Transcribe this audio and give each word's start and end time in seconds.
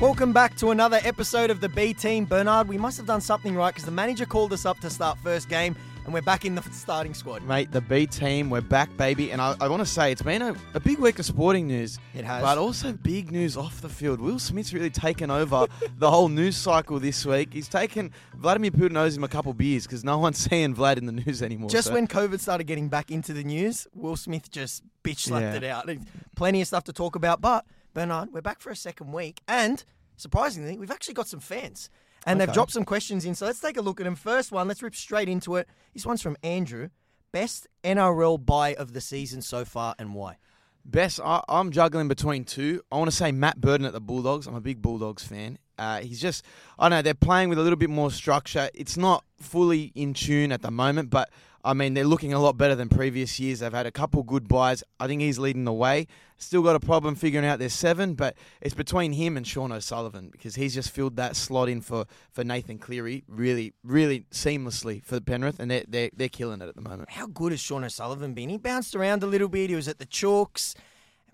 Welcome 0.00 0.32
back 0.32 0.54
to 0.58 0.70
another 0.70 1.00
episode 1.02 1.50
of 1.50 1.60
the 1.60 1.68
B 1.68 1.92
Team. 1.92 2.24
Bernard, 2.24 2.68
we 2.68 2.78
must 2.78 2.96
have 2.98 3.06
done 3.06 3.20
something 3.20 3.56
right 3.56 3.70
because 3.74 3.84
the 3.84 3.90
manager 3.90 4.26
called 4.26 4.52
us 4.52 4.64
up 4.64 4.78
to 4.80 4.90
start 4.90 5.18
first 5.18 5.48
game 5.48 5.74
and 6.04 6.14
we're 6.14 6.22
back 6.22 6.44
in 6.44 6.54
the 6.54 6.62
starting 6.72 7.14
squad. 7.14 7.42
Mate, 7.42 7.72
the 7.72 7.80
B 7.80 8.06
team, 8.06 8.48
we're 8.48 8.60
back, 8.60 8.96
baby. 8.96 9.32
And 9.32 9.42
I, 9.42 9.56
I 9.60 9.66
want 9.66 9.80
to 9.80 9.86
say 9.86 10.12
it's 10.12 10.22
been 10.22 10.40
a, 10.40 10.54
a 10.74 10.78
big 10.80 11.00
week 11.00 11.18
of 11.18 11.24
sporting 11.26 11.66
news. 11.66 11.98
It 12.14 12.24
has. 12.24 12.42
But 12.42 12.58
also 12.58 12.92
big 12.92 13.32
news 13.32 13.56
off 13.56 13.80
the 13.80 13.88
field. 13.88 14.20
Will 14.20 14.38
Smith's 14.38 14.72
really 14.72 14.88
taken 14.88 15.32
over 15.32 15.66
the 15.98 16.08
whole 16.10 16.28
news 16.28 16.56
cycle 16.56 17.00
this 17.00 17.26
week. 17.26 17.52
He's 17.52 17.68
taken, 17.68 18.12
Vladimir 18.36 18.70
Putin 18.70 18.96
owes 18.96 19.16
him 19.16 19.24
a 19.24 19.28
couple 19.28 19.52
beers 19.52 19.82
because 19.84 20.04
no 20.04 20.16
one's 20.18 20.38
seeing 20.50 20.76
Vlad 20.76 20.98
in 20.98 21.06
the 21.06 21.12
news 21.12 21.42
anymore. 21.42 21.70
Just 21.70 21.88
so- 21.88 21.94
when 21.94 22.06
COVID 22.06 22.38
started 22.38 22.68
getting 22.68 22.88
back 22.88 23.10
into 23.10 23.32
the 23.32 23.42
news, 23.42 23.88
Will 23.94 24.16
Smith 24.16 24.48
just 24.48 24.84
bitch 25.02 25.18
slapped 25.18 25.42
Yeah. 25.42 25.54
it 25.56 25.64
out. 25.64 25.90
Plenty 26.36 26.60
of 26.60 26.68
stuff 26.68 26.84
to 26.84 26.92
talk 26.92 27.16
about, 27.16 27.40
but 27.40 27.64
Bernard, 27.98 28.32
we're 28.32 28.40
back 28.40 28.60
for 28.60 28.70
a 28.70 28.76
second 28.76 29.10
week, 29.10 29.40
and 29.48 29.82
surprisingly, 30.16 30.78
we've 30.78 30.92
actually 30.92 31.14
got 31.14 31.26
some 31.26 31.40
fans. 31.40 31.90
And 32.26 32.40
they've 32.40 32.52
dropped 32.52 32.70
some 32.70 32.84
questions 32.84 33.24
in, 33.24 33.34
so 33.34 33.44
let's 33.44 33.58
take 33.58 33.76
a 33.76 33.80
look 33.80 33.98
at 33.98 34.04
them. 34.04 34.14
First 34.14 34.52
one, 34.52 34.68
let's 34.68 34.84
rip 34.84 34.94
straight 34.94 35.28
into 35.28 35.56
it. 35.56 35.68
This 35.94 36.06
one's 36.06 36.22
from 36.22 36.36
Andrew. 36.44 36.90
Best 37.32 37.66
NRL 37.82 38.46
buy 38.46 38.74
of 38.76 38.92
the 38.92 39.00
season 39.00 39.42
so 39.42 39.64
far, 39.64 39.96
and 39.98 40.14
why? 40.14 40.36
Best, 40.84 41.18
I, 41.24 41.42
I'm 41.48 41.72
juggling 41.72 42.06
between 42.06 42.44
two. 42.44 42.82
I 42.92 42.98
want 42.98 43.10
to 43.10 43.16
say 43.16 43.32
Matt 43.32 43.60
Burton 43.60 43.84
at 43.84 43.94
the 43.94 44.00
Bulldogs. 44.00 44.46
I'm 44.46 44.54
a 44.54 44.60
big 44.60 44.80
Bulldogs 44.80 45.24
fan. 45.24 45.58
Uh, 45.76 45.98
he's 45.98 46.20
just, 46.20 46.44
I 46.78 46.84
don't 46.84 46.98
know, 46.98 47.02
they're 47.02 47.14
playing 47.14 47.48
with 47.48 47.58
a 47.58 47.62
little 47.62 47.76
bit 47.76 47.90
more 47.90 48.12
structure. 48.12 48.70
It's 48.74 48.96
not 48.96 49.24
fully 49.40 49.90
in 49.96 50.14
tune 50.14 50.52
at 50.52 50.62
the 50.62 50.70
moment, 50.70 51.10
but 51.10 51.30
I 51.64 51.74
mean, 51.74 51.94
they're 51.94 52.04
looking 52.04 52.32
a 52.32 52.38
lot 52.38 52.56
better 52.56 52.74
than 52.74 52.88
previous 52.88 53.40
years. 53.40 53.60
They've 53.60 53.72
had 53.72 53.86
a 53.86 53.90
couple 53.90 54.22
good 54.22 54.46
buys. 54.46 54.84
I 55.00 55.06
think 55.06 55.20
he's 55.20 55.38
leading 55.38 55.64
the 55.64 55.72
way. 55.72 56.06
Still 56.36 56.62
got 56.62 56.76
a 56.76 56.80
problem 56.80 57.16
figuring 57.16 57.44
out 57.44 57.58
their 57.58 57.68
seven, 57.68 58.14
but 58.14 58.36
it's 58.60 58.74
between 58.74 59.12
him 59.12 59.36
and 59.36 59.44
Sean 59.44 59.72
O'Sullivan 59.72 60.28
because 60.30 60.54
he's 60.54 60.74
just 60.74 60.90
filled 60.90 61.16
that 61.16 61.34
slot 61.34 61.68
in 61.68 61.80
for, 61.80 62.06
for 62.30 62.44
Nathan 62.44 62.78
Cleary 62.78 63.24
really, 63.26 63.74
really 63.82 64.24
seamlessly 64.30 65.02
for 65.02 65.20
Penrith, 65.20 65.58
and 65.58 65.70
they're, 65.70 65.84
they're, 65.88 66.10
they're 66.14 66.28
killing 66.28 66.62
it 66.62 66.68
at 66.68 66.76
the 66.76 66.80
moment. 66.80 67.10
How 67.10 67.26
good 67.26 67.50
has 67.50 67.60
Sean 67.60 67.82
O'Sullivan 67.82 68.34
been? 68.34 68.48
He 68.48 68.56
bounced 68.56 68.94
around 68.94 69.24
a 69.24 69.26
little 69.26 69.48
bit. 69.48 69.68
He 69.68 69.76
was 69.76 69.88
at 69.88 69.98
the 69.98 70.06
Chooks. 70.06 70.76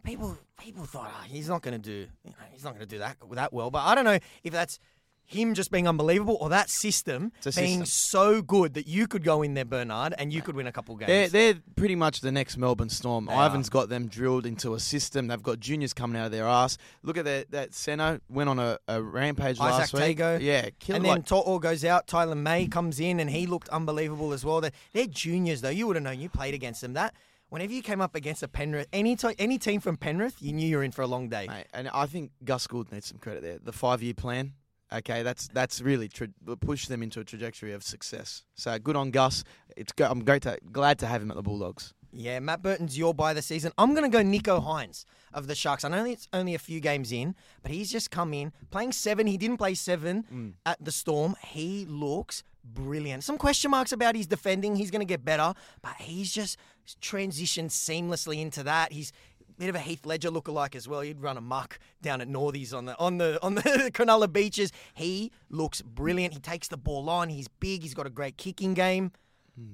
People, 0.05 0.39
people 0.58 0.84
thought 0.84 1.12
oh, 1.14 1.25
he's 1.28 1.48
not 1.48 1.62
going 1.62 1.80
to 1.80 1.91
do, 1.91 2.06
you 2.25 2.30
know, 2.30 2.36
he's 2.52 2.64
not 2.64 2.70
going 2.75 2.86
to 2.86 2.86
do 2.86 2.98
that 2.98 3.17
that 3.33 3.52
well. 3.52 3.70
But 3.70 3.84
I 3.84 3.95
don't 3.95 4.05
know 4.05 4.19
if 4.42 4.52
that's 4.52 4.78
him 5.27 5.55
just 5.55 5.70
being 5.70 5.89
unbelievable 5.89 6.36
or 6.41 6.48
that 6.50 6.70
system 6.70 7.33
being 7.42 7.84
system. 7.84 7.84
so 7.86 8.42
good 8.42 8.75
that 8.75 8.86
you 8.86 9.06
could 9.06 9.25
go 9.25 9.42
in 9.42 9.55
there, 9.55 9.64
Bernard, 9.64 10.14
and 10.19 10.33
you 10.33 10.42
could 10.42 10.55
win 10.55 10.67
a 10.67 10.72
couple 10.72 10.94
games. 10.97 11.08
They're, 11.08 11.28
they're 11.28 11.62
pretty 11.77 11.97
much 11.97 12.20
the 12.20 12.33
next 12.33 12.56
Melbourne 12.56 12.89
Storm. 12.89 13.27
They 13.27 13.34
Ivan's 13.34 13.69
got 13.69 13.89
them 13.89 14.06
drilled 14.06 14.47
into 14.47 14.75
a 14.75 14.80
system. 14.80 15.28
They've 15.28 15.42
got 15.42 15.61
juniors 15.61 15.92
coming 15.92 16.20
out 16.20 16.27
of 16.27 16.33
their 16.33 16.47
ass. 16.47 16.78
Look 17.02 17.17
at 17.17 17.25
that. 17.25 17.50
That 17.50 17.70
Seno 17.70 18.20
went 18.28 18.48
on 18.48 18.58
a, 18.58 18.78
a 18.89 19.02
rampage 19.02 19.58
Izack 19.58 19.70
last 19.70 19.95
week. 19.95 20.19
Tago. 20.19 20.41
Yeah, 20.41 20.69
killed 20.78 20.97
and 20.97 21.05
then 21.05 21.17
like, 21.17 21.27
To'o 21.27 21.58
goes 21.58 21.84
out. 21.84 22.06
Taylan 22.06 22.39
May 22.39 22.67
comes 22.67 23.00
in, 23.00 23.20
and 23.20 23.30
he 23.30 23.47
looked 23.47 23.69
unbelievable 23.70 24.33
as 24.33 24.45
well. 24.45 24.61
They're, 24.61 24.72
they're 24.92 25.06
juniors, 25.06 25.61
though. 25.61 25.70
You 25.70 25.86
would 25.86 25.97
have 25.97 26.02
known. 26.02 26.20
You 26.20 26.28
played 26.28 26.55
against 26.55 26.80
them. 26.80 26.95
That 26.95 27.14
whenever 27.48 27.72
you 27.72 27.83
came 27.83 28.00
up 28.00 28.14
against 28.14 28.42
a 28.42 28.48
Penrith, 28.48 28.89
any 28.92 29.17
t- 29.17 29.34
any 29.39 29.58
team 29.58 29.80
from 29.80 29.97
Penrith, 29.97 30.36
you 30.41 30.52
knew 30.52 30.67
you 30.67 30.77
were 30.78 30.84
in 30.84 30.92
for 30.92 31.02
a 31.02 31.06
long 31.06 31.28
day. 31.28 31.47
mate, 31.48 31.67
and 31.72 31.89
I 31.89 32.06
think 32.06 32.33
Gus 32.45 32.67
Gould 32.67 32.92
needs 32.92 33.06
some 33.06 33.19
credit 33.19 33.42
there. 33.42 33.58
The 33.62 33.72
five 33.72 34.02
year 34.02 34.14
plan. 34.14 34.52
Okay, 34.95 35.23
that's 35.23 35.48
that's 35.48 35.81
really 35.81 36.09
tra- 36.09 36.28
pushed 36.61 36.89
them 36.89 37.03
into 37.03 37.20
a 37.20 37.25
trajectory 37.25 37.73
of 37.73 37.83
success. 37.83 38.45
So 38.55 38.78
good 38.78 38.97
on 38.97 39.11
Gus. 39.11 39.42
It's 39.77 39.92
go- 39.92 40.09
I'm 40.09 40.25
great 40.25 40.42
to 40.42 40.59
glad 40.70 40.98
to 41.01 41.06
have 41.06 41.20
him 41.20 41.31
at 41.31 41.36
the 41.36 41.42
Bulldogs. 41.42 41.95
Yeah, 42.17 42.39
Matt 42.39 42.62
Burton's 42.62 42.97
your 42.97 43.12
buy 43.12 43.34
the 43.34 43.42
season. 43.42 43.73
I'm 43.77 43.92
going 43.92 44.09
to 44.09 44.17
go 44.17 44.23
Nicho 44.23 44.64
Hynes 44.64 45.05
of 45.33 45.48
the 45.48 45.55
Sharks. 45.56 45.84
I 45.84 45.89
know 45.89 46.05
it's 46.05 46.28
only 46.33 46.55
a 46.55 46.61
few 46.61 46.78
games 46.78 47.11
in, 47.11 47.34
but 47.62 47.73
he's 47.73 47.91
just 47.91 48.12
come 48.12 48.33
in 48.33 48.53
playing 48.70 48.92
seven. 48.92 49.27
He 49.27 49.36
didn't 49.36 49.56
play 49.56 49.75
seven 49.75 50.25
mm. 50.33 50.53
at 50.64 50.83
the 50.84 50.92
Storm. 50.92 51.34
He 51.42 51.86
looks 51.86 52.45
brilliant. 52.62 53.25
Some 53.25 53.36
question 53.36 53.73
marks 53.73 53.91
about 53.91 54.14
his 54.14 54.29
defending. 54.29 54.77
He's 54.77 54.92
going 54.92 55.01
to 55.01 55.07
get 55.07 55.24
better, 55.24 55.55
but 55.83 55.95
he's 55.98 56.33
just 56.33 56.57
transitioned 57.02 57.70
seamlessly 57.70 58.41
into 58.41 58.63
that. 58.63 58.92
He's 58.92 59.13
bit 59.59 59.69
of 59.69 59.75
a 59.75 59.81
Heath 59.81 60.05
Ledger 60.05 60.31
lookalike 60.31 60.75
as 60.75 60.89
well. 60.89 61.01
He'd 61.01 61.20
run 61.20 61.37
a 61.37 61.41
muck 61.41 61.79
down 62.03 62.20
at 62.20 62.29
Northies 62.29 62.75
on 62.75 62.87
the 62.87 62.98
on 62.98 63.19
the 63.19 63.42
on 63.42 63.55
the 63.55 63.63
Cronulla 63.95 64.33
beaches. 64.33 64.73
He 64.95 65.33
looks 65.51 65.83
brilliant. 65.83 66.35
He 66.35 66.41
takes 66.41 66.69
the 66.69 66.77
ball 66.77 67.09
on. 67.09 67.29
He's 67.29 67.48
big. 67.48 67.83
He's 67.83 67.95
got 67.95 68.07
a 68.07 68.11
great 68.11 68.37
kicking 68.37 68.75
game. 68.75 69.13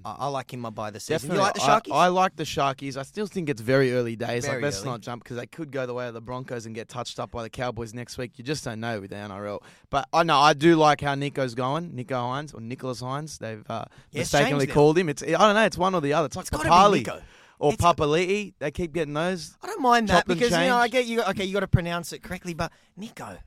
I, 0.04 0.16
I 0.20 0.26
like 0.28 0.52
him 0.52 0.62
by 0.62 0.90
the 0.90 1.00
season. 1.00 1.32
You 1.32 1.38
like 1.38 1.54
the 1.54 1.60
Sharkies? 1.60 1.92
I, 1.92 2.04
I 2.04 2.08
like 2.08 2.36
the 2.36 2.44
Sharkies. 2.44 2.98
I 2.98 3.02
still 3.02 3.26
think 3.26 3.48
it's 3.48 3.62
very 3.62 3.94
early 3.94 4.14
days. 4.14 4.44
Very 4.44 4.56
like, 4.56 4.64
let's 4.64 4.80
early. 4.80 4.90
not 4.90 5.00
jump 5.00 5.24
because 5.24 5.38
they 5.38 5.46
could 5.46 5.70
go 5.72 5.86
the 5.86 5.94
way 5.94 6.06
of 6.06 6.12
the 6.12 6.20
Broncos 6.20 6.66
and 6.66 6.74
get 6.74 6.88
touched 6.88 7.18
up 7.18 7.30
by 7.30 7.42
the 7.42 7.48
Cowboys 7.48 7.94
next 7.94 8.18
week. 8.18 8.32
You 8.36 8.44
just 8.44 8.62
don't 8.62 8.80
know 8.80 9.00
with 9.00 9.10
the 9.10 9.16
NRL. 9.16 9.62
But 9.88 10.06
I 10.12 10.22
know 10.22 10.36
I 10.36 10.52
do 10.52 10.76
like 10.76 11.00
how 11.00 11.14
Nico's 11.14 11.54
going. 11.54 11.92
Nicho 11.92 12.08
Hynes 12.08 12.54
or 12.54 12.60
Nicholas 12.60 13.00
Hynes. 13.00 13.38
They've 13.38 13.64
uh, 13.70 13.86
it's 14.12 14.32
mistakenly 14.32 14.66
called 14.66 14.98
him. 14.98 15.08
It's 15.08 15.22
I 15.22 15.28
don't 15.28 15.54
know. 15.54 15.64
It's 15.64 15.78
one 15.78 15.94
or 15.94 16.02
the 16.02 16.12
other. 16.12 16.26
It's 16.26 16.36
like 16.36 16.46
It's 16.46 16.50
Papali 16.50 16.98
Nico. 16.98 17.22
Or 17.60 17.72
It's- 17.72 17.94
Papali'i. 17.94 18.54
They 18.58 18.70
keep 18.72 18.92
getting 18.92 19.14
those. 19.14 19.56
I 19.62 19.66
don't 19.68 19.80
mind 19.82 20.08
that 20.08 20.26
because 20.26 20.50
you 20.50 20.56
know 20.68 20.76
I 20.76 20.88
get 20.88 21.06
you. 21.06 21.22
Okay, 21.22 21.44
you 21.44 21.52
got 21.54 21.60
to 21.60 21.68
pronounce 21.68 22.12
it 22.12 22.22
correctly, 22.22 22.54
but 22.54 22.72
Nico, 22.96 23.38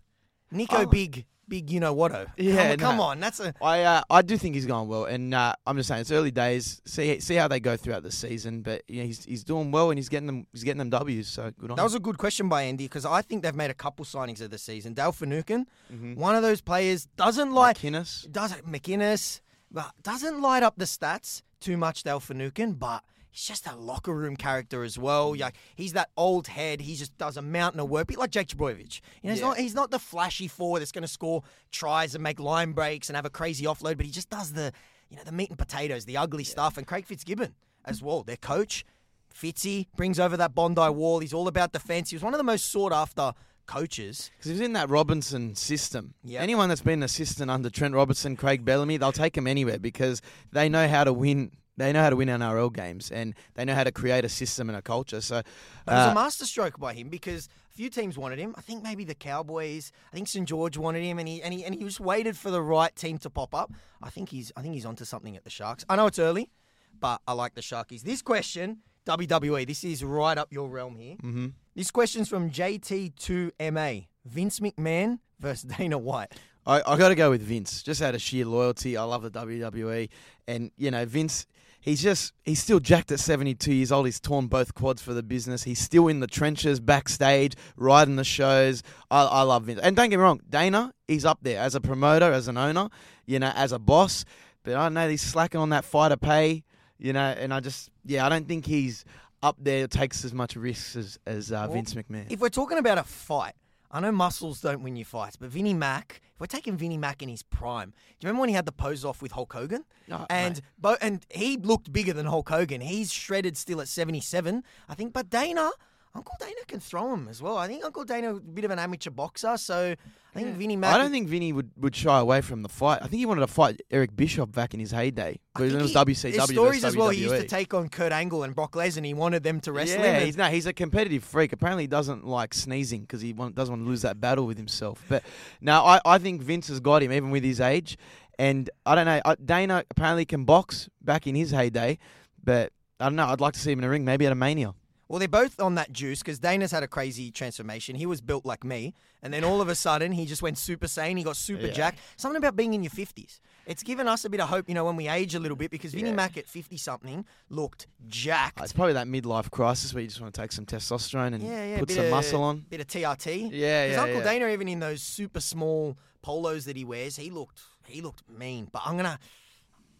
Nico, 0.52 0.78
Oh. 0.78 0.86
big, 0.86 1.26
big, 1.48 1.70
you 1.72 1.80
know 1.80 1.94
whato. 1.96 2.28
Yeah, 2.38 2.76
come, 2.76 2.92
come 2.92 3.00
on, 3.02 3.20
that's 3.20 3.40
a. 3.40 3.54
I 3.62 3.82
uh, 3.82 4.02
I 4.10 4.22
do 4.22 4.38
think 4.38 4.54
he's 4.56 4.66
going 4.68 4.88
well, 4.88 5.06
and 5.06 5.34
uh, 5.34 5.54
I'm 5.66 5.76
just 5.78 5.88
saying 5.88 6.02
it's 6.02 6.12
early 6.12 6.32
days. 6.32 6.82
See 6.86 7.20
see 7.20 7.36
how 7.36 7.48
they 7.48 7.60
go 7.60 7.76
throughout 7.76 8.04
the 8.04 8.12
season, 8.12 8.62
but 8.62 8.84
yeah, 8.88 9.04
he's 9.04 9.26
he's 9.26 9.44
doing 9.44 9.72
well 9.72 9.90
and 9.90 9.98
he's 9.98 10.10
getting 10.10 10.28
them 10.28 10.46
he's 10.54 10.64
getting 10.64 10.78
them 10.80 10.90
W's. 10.92 11.28
So 11.28 11.52
good 11.60 11.72
on 11.72 11.76
That 11.76 11.82
him. 11.82 11.86
was 11.86 11.96
a 11.96 12.00
good 12.00 12.18
question 12.20 12.48
by 12.50 12.64
Andy 12.64 12.86
because 12.86 13.06
I 13.06 13.22
think 13.24 13.42
they've 13.44 13.56
made 13.56 13.72
a 13.72 13.76
couple 13.76 14.06
signings 14.06 14.42
of 14.42 14.52
the 14.52 14.58
season. 14.60 14.94
Dale 14.94 15.12
Finucane, 15.12 15.66
Mhm. 15.94 16.16
one 16.18 16.36
of 16.36 16.44
those 16.44 16.62
players, 16.62 17.08
doesn't 17.18 17.52
like 17.52 17.80
McInnes. 17.80 18.32
doesn't 18.32 18.72
McInnes, 18.72 19.42
but 19.72 19.92
doesn't 20.04 20.40
light 20.42 20.62
up 20.64 20.76
the 20.78 20.86
stats 20.86 21.42
too 21.60 21.78
much. 21.78 22.04
Dale 22.04 22.20
Finucane, 22.20 22.74
but 22.74 23.04
he's 23.34 23.46
just 23.46 23.68
a 23.68 23.76
locker 23.76 24.14
room 24.14 24.38
character 24.38 24.84
as 24.84 24.98
well. 24.98 25.34
Mm. 25.34 25.42
Like 25.42 25.56
he's 25.76 25.92
that 25.94 26.10
old 26.16 26.48
head. 26.48 26.80
He 26.80 26.96
just 26.96 27.18
does 27.18 27.36
a 27.36 27.42
mountain 27.42 27.82
of 27.82 27.90
work, 27.90 28.08
bit 28.08 28.18
like 28.18 28.32
Jake 28.32 28.48
Trbojevic. 28.48 29.02
You 29.22 29.28
know, 29.28 29.32
he's 29.34 29.40
Yeah. 29.42 29.48
not 29.48 29.58
he's 29.58 29.76
not 29.76 29.92
the 29.92 30.00
flashy 30.00 30.48
forward 30.48 30.80
that's 30.80 30.92
going 30.94 31.02
to 31.02 31.08
score 31.08 31.44
tries 31.72 32.16
and 32.16 32.24
make 32.24 32.40
line 32.40 32.72
breaks 32.72 33.10
and 33.10 33.16
have 33.16 33.26
a 33.26 33.30
crazy 33.30 33.66
offload, 33.66 33.98
but 33.98 34.06
he 34.06 34.12
just 34.12 34.30
does 34.30 34.54
the 34.54 34.72
you 35.10 35.18
know 35.18 35.24
the 35.24 35.32
meat 35.34 35.50
and 35.50 35.58
potatoes, 35.58 36.06
the 36.06 36.16
ugly 36.18 36.44
stuff. 36.44 36.78
And 36.78 36.88
Craig 36.88 37.06
Fitzgibbon 37.06 37.54
as 37.84 38.02
well, 38.02 38.24
their 38.24 38.38
coach. 38.38 38.86
Fitzy 39.34 39.88
brings 39.96 40.20
over 40.20 40.38
that 40.38 40.54
Bondi 40.54 40.90
wall. 40.90 41.20
He's 41.20 41.34
all 41.34 41.48
about 41.48 41.74
defense. 41.74 42.12
He 42.12 42.16
was 42.16 42.24
one 42.24 42.36
of 42.36 42.38
the 42.38 42.44
most 42.44 42.72
sought 42.72 42.94
after 42.94 43.34
coaches. 43.66 44.30
Because 44.38 44.52
he's 44.52 44.60
in 44.60 44.74
that 44.74 44.90
Robinson 44.90 45.56
system. 45.56 46.14
Yep. 46.24 46.42
Anyone 46.42 46.70
that's 46.70 46.82
been 46.82 47.00
an 47.00 47.04
assistant 47.04 47.50
under 47.50 47.70
Trent 47.70 47.96
Robinson, 47.96 48.36
Craig 48.36 48.64
Bellamy, 48.64 48.98
they'll 48.98 49.12
take 49.12 49.36
him 49.36 49.48
anywhere 49.48 49.80
because 49.80 50.22
they 50.52 50.70
know 50.70 50.88
how 50.88 51.04
to 51.04 51.14
win. 51.14 51.52
They 51.78 51.92
know 51.92 52.02
how 52.04 52.10
to 52.12 52.16
win 52.16 52.30
NRL 52.30 52.72
games 52.72 53.10
and 53.10 53.34
they 53.56 53.66
know 53.66 53.74
how 53.74 53.84
to 53.84 53.92
create 53.92 54.24
a 54.24 54.30
system 54.30 54.70
and 54.70 54.78
a 54.78 54.82
culture. 54.82 55.22
So, 55.22 55.42
But 55.86 55.92
it 55.94 55.98
was 55.98 56.08
uh, 56.08 56.12
a 56.12 56.14
masterstroke 56.14 56.80
by 56.80 56.94
him 56.94 57.10
because 57.10 57.50
a 57.72 57.76
few 57.76 57.90
teams 57.90 58.16
wanted 58.18 58.38
him. 58.38 58.54
I 58.56 58.62
think 58.62 58.84
maybe 58.84 59.04
the 59.06 59.16
Cowboys. 59.16 59.92
I 60.12 60.16
think 60.16 60.28
St 60.28 60.48
George 60.48 60.78
wanted 60.78 61.04
him, 61.04 61.18
and 61.18 61.28
he 61.28 61.42
and 61.42 61.52
he 61.54 61.66
and 61.66 61.74
he 61.74 61.84
just 61.84 62.00
waited 62.00 62.38
for 62.38 62.52
the 62.52 62.62
right 62.62 62.96
team 62.96 63.18
to 63.20 63.30
pop 63.30 63.56
up. 63.56 63.72
I 64.04 64.10
think 64.12 64.30
he's 64.30 64.52
I 64.56 64.62
think 64.62 64.76
he's 64.76 64.86
onto 64.86 65.04
something 65.06 65.36
at 65.36 65.44
the 65.44 65.50
Sharks. 65.50 65.84
I 65.90 65.96
know 65.96 66.06
it's 66.06 66.20
early, 66.20 66.52
but 67.00 67.22
I 67.28 67.34
like 67.34 67.56
the 67.56 67.62
Sharkies. 67.62 68.02
This 68.04 68.22
question, 68.22 68.80
WWE, 69.08 69.66
this 69.66 69.84
is 69.84 70.04
right 70.04 70.38
up 70.38 70.54
your 70.54 70.70
realm 70.70 70.96
here. 70.96 71.16
hmm 71.16 71.48
This 71.76 71.90
question's 71.90 72.30
from 72.30 72.52
JT2MA. 72.52 74.08
Vince 74.26 74.60
McMahon 74.60 75.20
versus 75.40 75.64
Dana 75.78 75.98
White. 75.98 76.32
I, 76.66 76.82
I 76.86 76.98
got 76.98 77.10
to 77.10 77.16
go 77.16 77.30
with 77.30 77.42
Vince, 77.42 77.84
just 77.84 78.02
out 78.02 78.16
of 78.16 78.22
sheer 78.22 78.46
loyalty. 78.46 78.96
I 78.96 79.04
love 79.04 79.22
the 79.24 79.32
WWE, 79.32 80.10
and 80.48 80.72
you 80.78 80.92
know 80.92 81.06
Vince. 81.06 81.46
He's 81.84 82.02
just 82.02 82.32
he's 82.44 82.64
still 82.64 82.80
jacked 82.80 83.12
at 83.12 83.20
72 83.20 83.74
years 83.74 83.92
old. 83.92 84.06
He's 84.06 84.22
torn 84.22 84.48
both 84.48 84.74
quads 84.74 85.02
for 85.02 85.14
the 85.14 85.22
business. 85.22 85.64
He's 85.64 85.80
still 85.80 86.08
in 86.08 86.22
the 86.22 86.28
trenches, 86.28 86.80
backstage, 86.80 87.56
riding 87.76 88.16
the 88.16 88.24
shows. 88.24 88.84
I, 89.12 89.26
I 89.26 89.42
love 89.42 89.64
Vince. 89.64 89.82
And 89.84 89.94
don't 89.94 90.10
get 90.10 90.16
me 90.16 90.24
wrong, 90.24 90.40
Dana, 90.50 90.94
he's 91.10 91.26
up 91.26 91.40
there 91.42 91.60
as 91.60 91.76
a 91.76 91.82
promoter, 91.82 92.32
as 92.32 92.48
an 92.48 92.58
owner, 92.58 92.88
you 93.26 93.38
know, 93.38 93.52
as 93.54 93.74
a 93.74 93.80
boss. 93.80 94.24
But 94.64 94.76
I 94.76 94.84
don't 94.84 94.94
know 94.94 95.10
he's 95.10 95.22
slacking 95.22 95.60
on 95.60 95.72
that 95.72 95.84
fighter 95.84 96.16
pay, 96.16 96.64
you 97.00 97.12
know. 97.12 97.20
And 97.38 97.54
I 97.54 97.60
just 97.60 97.90
yeah, 98.06 98.26
I 98.26 98.30
don't 98.30 98.48
think 98.48 98.66
he's 98.66 99.04
up 99.42 99.58
there 99.60 99.86
takes 99.88 100.24
as 100.24 100.34
much 100.34 100.56
risks 100.56 100.96
as 100.96 101.20
as 101.28 101.52
uh, 101.52 101.66
Well, 101.68 101.74
Vince 101.74 101.96
McMahon. 101.96 102.32
If 102.32 102.40
we're 102.40 102.48
talking 102.48 102.78
about 102.78 102.98
a 102.98 103.04
fight, 103.04 103.56
I 103.94 104.00
know 104.00 104.12
muscles 104.12 104.60
don't 104.60 104.82
win 104.82 104.96
you 104.96 105.06
fights, 105.06 105.36
but 105.36 105.50
Vinnie 105.50 105.76
Mac, 105.76 106.20
if 106.34 106.40
we're 106.42 106.48
taking 106.48 106.76
Vinnie 106.76 106.98
Mac 106.98 107.22
in 107.22 107.30
his 107.30 107.44
prime, 107.44 107.92
do 107.92 107.96
you 108.26 108.28
remember 108.28 108.40
when 108.42 108.50
he 108.50 108.56
had 108.56 108.66
the 108.66 108.72
pose 108.72 109.06
off 109.06 109.22
with 109.22 109.34
Hulk 109.34 109.54
Hogan? 109.54 109.86
Oh, 110.12 110.26
and 110.32 110.62
bo- 110.80 110.98
and 111.00 111.24
he 111.30 111.58
looked 111.58 111.94
bigger 111.94 112.12
than 112.12 112.26
Hulk 112.26 112.50
Hogan. 112.50 112.82
He's 112.82 113.14
shredded 113.14 113.56
still 113.56 113.80
at 113.80 113.88
77, 113.88 114.64
I 114.90 114.96
think. 114.96 115.14
But 115.14 115.30
Dana, 115.30 115.70
Uncle 116.16 116.36
Dana 116.40 116.54
can 116.68 116.80
throw 116.80 117.12
him 117.14 117.28
as 117.28 117.42
well. 117.42 117.58
I 117.58 117.68
think 117.68 117.84
Uncle 117.84 118.04
Dana 118.04 118.36
a 118.36 118.40
bit 118.40 118.66
of 118.66 118.72
an 118.72 118.78
amateur 118.78 119.10
boxer, 119.10 119.58
so 119.58 119.96
I 120.36 120.40
think 120.40 120.56
Vinnie 120.58 120.76
Mac. 120.76 120.94
I 120.94 121.00
don't 121.00 121.10
think 121.10 121.28
Vinny 121.28 121.52
would, 121.52 121.72
would 121.78 121.96
shy 121.96 122.20
away 122.20 122.42
from 122.42 122.62
the 122.62 122.70
fight. 122.70 123.00
I 123.02 123.08
think 123.08 123.20
he 123.20 123.26
wanted 123.26 123.42
to 123.42 123.48
fight 123.48 123.82
Eric 123.90 124.16
Bischoff 124.16 124.52
back 124.52 124.76
in 124.76 124.80
his 124.80 124.92
heyday. 124.92 125.40
But 125.56 125.64
it 125.72 125.82
was 125.82 125.90
he- 125.92 125.98
WCW. 125.98 126.36
There's 126.36 126.50
stories 126.52 126.84
as 126.84 126.96
well. 126.96 127.10
He 127.10 127.22
used 127.24 127.36
to 127.36 127.48
take 127.48 127.74
on 127.74 127.90
Kurt 127.90 128.12
Angle 128.12 128.44
and 128.44 128.54
Brock 128.54 128.74
Lesnar. 128.74 128.98
and 128.98 129.06
He 129.08 129.16
wanted 129.16 129.42
them 129.42 129.60
to 129.62 129.72
wrestle 129.72 130.02
yeah, 130.02 130.20
him. 130.20 130.26
he's 130.28 130.38
no, 130.38 130.46
he's 130.46 130.68
a 130.68 130.74
competitive 130.74 131.24
freak. 131.24 131.52
Apparently, 131.52 131.84
he 131.84 131.88
doesn't 131.88 132.28
like 132.28 132.54
sneezing 132.54 133.02
because 133.02 133.22
he 133.22 133.34
want, 133.34 133.56
doesn't 133.56 133.72
want 133.74 133.84
to 133.84 133.90
lose 133.90 134.04
that 134.04 134.22
battle 134.22 134.46
with 134.46 134.58
himself. 134.58 135.04
But 135.10 135.24
no, 135.62 135.84
I, 135.84 136.00
I 136.06 136.20
think 136.20 136.44
Vince 136.44 136.68
has 136.68 136.80
got 136.80 137.02
him 137.02 137.12
even 137.12 137.32
with 137.32 137.44
his 137.44 137.60
age. 137.60 137.98
And 138.38 138.70
I 138.86 138.94
don't 138.94 139.06
know. 139.06 139.22
uh, 139.26 139.36
Dana 139.44 139.84
apparently 139.90 140.26
can 140.26 140.46
box 140.46 140.90
back 141.02 141.26
in 141.26 141.34
his 141.36 141.50
heyday, 141.52 141.98
but 142.44 142.72
I 143.00 143.06
don't 143.06 143.16
know. 143.16 143.26
I'd 143.26 143.42
like 143.42 143.54
to 143.54 143.60
see 143.60 143.72
him 143.72 143.80
in 143.80 143.86
a 143.86 143.90
ring, 143.90 144.06
maybe 144.06 144.26
at 144.28 144.32
a 144.32 144.36
Mania. 144.36 144.74
Well, 145.10 145.20
they're 145.20 145.28
both 145.28 145.60
on 145.60 145.76
that 145.76 145.92
juice 145.92 146.20
because 146.20 146.40
Dana's 146.40 146.72
had 146.72 146.82
a 146.82 146.88
crazy 146.88 147.30
transformation. 147.30 147.96
He 147.96 148.06
was 148.06 148.22
built 148.22 148.46
like 148.46 148.64
me, 148.64 148.94
and 149.22 149.34
then 149.34 149.44
all 149.44 149.62
of 149.62 149.68
a 149.68 149.76
sudden 149.76 150.12
he 150.14 150.26
just 150.26 150.42
went 150.42 150.58
super 150.58 150.88
Saiyan. 150.88 151.18
He 151.18 151.24
got 151.24 151.36
super 151.36 151.68
Yeah. 151.68 151.74
jacked. 151.74 152.00
Something 152.16 152.38
about 152.38 152.56
being 152.56 152.74
in 152.74 152.82
your 152.84 152.90
fifties. 152.90 153.40
It's 153.66 153.84
given 153.84 154.08
us 154.08 154.26
a 154.26 154.30
bit 154.30 154.40
of 154.42 154.50
hope, 154.50 154.68
you 154.68 154.76
know, 154.76 154.86
when 154.86 154.96
we 154.96 155.08
age 155.08 155.36
a 155.36 155.40
little 155.40 155.58
bit 155.58 155.72
because 155.72 155.94
Vinnie 155.94 156.10
Yeah. 156.10 156.16
Mac 156.16 156.38
at 156.38 156.48
fifty 156.48 156.78
something 156.78 157.26
looked 157.50 157.88
jacked. 158.08 158.62
It's 158.62 158.74
probably 158.74 158.94
that 158.94 159.08
midlife 159.08 159.52
crisis 159.52 159.94
where 159.94 160.02
you 160.02 160.08
just 160.08 160.20
want 160.22 160.34
to 160.34 160.42
take 160.42 160.52
some 160.52 160.66
testosterone 160.66 161.34
and 161.34 161.44
yeah, 161.44 161.66
yeah, 161.66 161.80
put 161.80 161.92
some 161.92 162.06
of, 162.06 162.12
muscle 162.12 162.42
on. 162.42 162.66
bit 162.70 162.80
of 162.82 162.88
TRT. 162.88 163.50
Yeah, 163.52 163.86
Because 163.88 163.96
yeah, 163.98 164.02
Uncle 164.04 164.18
yeah. 164.20 164.24
Dana, 164.24 164.48
even 164.48 164.68
in 164.68 164.80
those 164.80 165.02
super 165.02 165.40
small 165.42 165.98
polos 166.22 166.66
that 166.66 166.76
he 166.78 166.86
wears, 166.86 167.18
he 167.18 167.30
looked 167.30 167.62
he 167.88 168.02
looked 168.02 168.24
mean. 168.30 168.70
But 168.72 168.82
I'm 168.86 168.96
gonna 168.98 169.20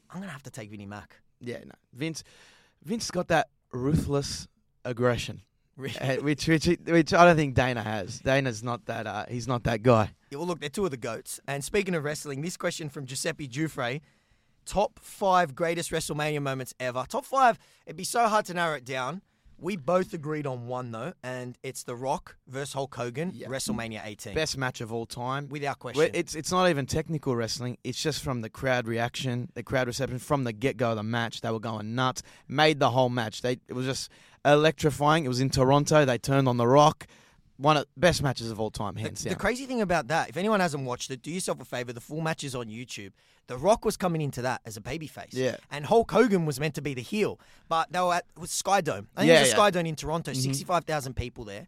I'm 0.10 0.22
gonna 0.22 0.32
have 0.32 0.44
to 0.44 0.50
take 0.52 0.70
Vinnie 0.72 0.86
Mac. 0.86 1.18
Yeah, 1.42 1.60
no. 1.66 1.74
Vince, 1.94 2.24
Vince 2.84 3.12
got 3.12 3.28
that 3.28 3.50
ruthless 3.72 4.48
aggression, 4.86 5.42
Really. 5.78 5.98
uh, 6.00 6.22
which 6.22 6.48
which 6.48 6.66
which 6.86 7.14
I 7.14 7.26
don't 7.26 7.36
think 7.36 7.56
Dana 7.56 7.82
has. 7.84 8.20
Dana's 8.20 8.64
not 8.64 8.86
that. 8.86 9.08
Uh, 9.08 9.26
he's 9.30 9.48
not 9.48 9.64
that 9.64 9.82
guy. 9.84 10.12
Yeah, 10.30 10.38
well, 10.40 10.48
look, 10.48 10.60
they're 10.60 10.70
two 10.70 10.86
of 10.86 10.92
the 10.92 10.98
goats. 10.98 11.40
And 11.48 11.64
speaking 11.64 11.96
of 11.96 12.04
wrestling, 12.04 12.42
this 12.42 12.58
question 12.58 12.90
from 12.90 13.06
Giuseppe 13.06 13.48
Giuffre: 13.48 14.02
top 14.66 15.00
five 15.02 15.56
greatest 15.56 15.92
WrestleMania 15.92 16.42
moments 16.42 16.74
ever. 16.80 17.06
Top 17.08 17.26
five. 17.26 17.60
It'd 17.86 17.98
be 17.98 18.04
so 18.04 18.28
hard 18.28 18.46
to 18.46 18.54
narrow 18.54 18.76
it 18.76 18.86
down. 18.86 19.22
We 19.60 19.78
both 19.78 20.14
agreed 20.14 20.46
on 20.46 20.68
one 20.68 20.92
though, 20.92 21.14
and 21.24 21.58
it's 21.64 21.84
The 21.84 21.96
Rock 21.96 22.36
versus 22.48 22.74
Hulk 22.74 22.94
Hogan, 22.96 23.32
Yeah. 23.34 23.48
WrestleMania 23.48 24.02
18, 24.04 24.34
Best 24.34 24.58
match 24.58 24.82
of 24.82 24.92
all 24.92 25.06
time. 25.06 25.48
without 25.48 25.80
question. 25.80 26.10
It's 26.14 26.36
it's 26.36 26.52
not 26.52 26.70
even 26.70 26.86
technical 26.86 27.34
wrestling. 27.36 27.78
It's 27.84 28.02
just 28.02 28.24
from 28.24 28.42
the 28.42 28.50
crowd 28.50 28.88
reaction, 28.88 29.50
the 29.54 29.64
crowd 29.64 29.88
reception 29.88 30.20
from 30.20 30.44
the 30.44 30.52
get 30.52 30.76
go 30.76 30.90
of 30.90 30.98
the 30.98 31.04
match. 31.04 31.40
They 31.42 31.52
were 31.52 31.62
going 31.62 31.96
nuts. 31.96 32.24
Made 32.50 32.80
the 32.80 32.90
whole 32.90 33.10
match. 33.10 33.42
They 33.42 33.54
it 33.70 33.74
was 33.74 33.86
just 33.86 34.10
electrifying. 34.46 35.26
It 35.26 35.28
was 35.30 35.40
in 35.40 35.50
Toronto. 35.50 36.06
They 36.06 36.18
turned 36.18 36.48
on 36.48 36.58
the 36.58 36.68
Rock. 36.68 37.08
One 37.58 37.78
of 37.78 37.84
the 37.94 38.00
best 38.00 38.24
matches 38.24 38.50
of 38.50 38.60
all 38.60 38.72
time, 38.72 38.96
hands 38.96 39.22
The, 39.24 39.30
down. 39.30 39.36
the 39.38 39.40
crazy 39.40 39.66
thing 39.66 39.80
about 39.82 40.08
that, 40.08 40.28
if 40.28 40.38
anyone 40.38 40.60
hasn't 40.60 40.86
watched 40.86 41.12
it, 41.12 41.22
do 41.22 41.30
yourself 41.32 41.62
a 41.62 41.66
favor. 41.66 41.94
The 41.94 42.02
full 42.02 42.20
match 42.20 42.44
is 42.44 42.56
on 42.56 42.66
YouTube. 42.66 43.12
The 43.48 43.58
Rock 43.58 43.86
was 43.86 43.96
coming 43.96 44.22
into 44.22 44.42
that 44.42 44.62
as 44.66 44.76
a 44.76 44.82
babyface. 44.82 45.34
Yeah. 45.34 45.58
And 45.70 45.86
Hulk 45.86 46.12
Hogan 46.12 46.46
was 46.46 46.60
meant 46.60 46.74
to 46.76 46.82
be 46.82 46.94
the 46.96 47.02
heel. 47.02 47.40
But 47.70 47.92
they 47.92 48.00
were 48.00 48.16
at 48.16 48.26
was 48.40 48.50
Skydome. 48.50 49.06
I 49.16 49.22
think 49.22 49.28
Yeah, 49.30 49.38
it 49.38 49.40
was 49.42 49.50
yeah. 49.50 49.56
Mm-hmm. 49.56 49.78
Skydome 49.78 49.88
in 49.88 49.96
Toronto, 49.96 50.34
65,000 50.34 51.16
people 51.16 51.46
there. 51.46 51.68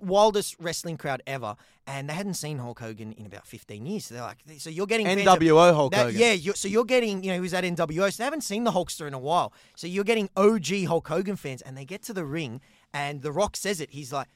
Wildest 0.00 0.56
wrestling 0.58 0.96
crowd 0.96 1.22
ever. 1.26 1.56
And 1.86 2.08
they 2.08 2.14
hadn't 2.14 2.34
seen 2.34 2.58
Hulk 2.58 2.78
Hogan 2.78 3.12
in 3.12 3.26
about 3.26 3.46
15 3.46 3.86
years. 3.86 4.06
So 4.06 4.14
they're 4.14 4.22
like, 4.22 4.38
so 4.58 4.70
you're 4.70 4.86
getting 4.86 5.06
fans 5.06 5.26
of- 5.26 5.38
NWO 5.38 5.74
Hulk 5.74 5.92
that- 5.92 6.06
Hogan. 6.06 6.20
Yeah, 6.20 6.32
you're, 6.32 6.54
so 6.54 6.68
you're 6.68 6.84
getting, 6.84 7.22
you 7.24 7.30
know, 7.30 7.34
he 7.34 7.40
was 7.40 7.54
at 7.54 7.64
NWO, 7.64 8.12
so 8.12 8.18
they 8.18 8.24
haven't 8.24 8.42
seen 8.42 8.64
the 8.64 8.72
Hulkster 8.72 9.06
in 9.06 9.14
a 9.14 9.18
while. 9.18 9.52
So 9.76 9.86
you're 9.86 10.04
getting 10.04 10.28
OG 10.36 10.84
Hulk 10.86 11.08
Hogan 11.08 11.36
fans, 11.36 11.62
and 11.62 11.76
they 11.76 11.84
get 11.84 12.02
to 12.04 12.12
the 12.12 12.24
ring, 12.24 12.60
and 12.94 13.22
The 13.22 13.32
Rock 13.32 13.56
says 13.56 13.80
it. 13.80 13.90
He's 13.90 14.12
like, 14.12 14.28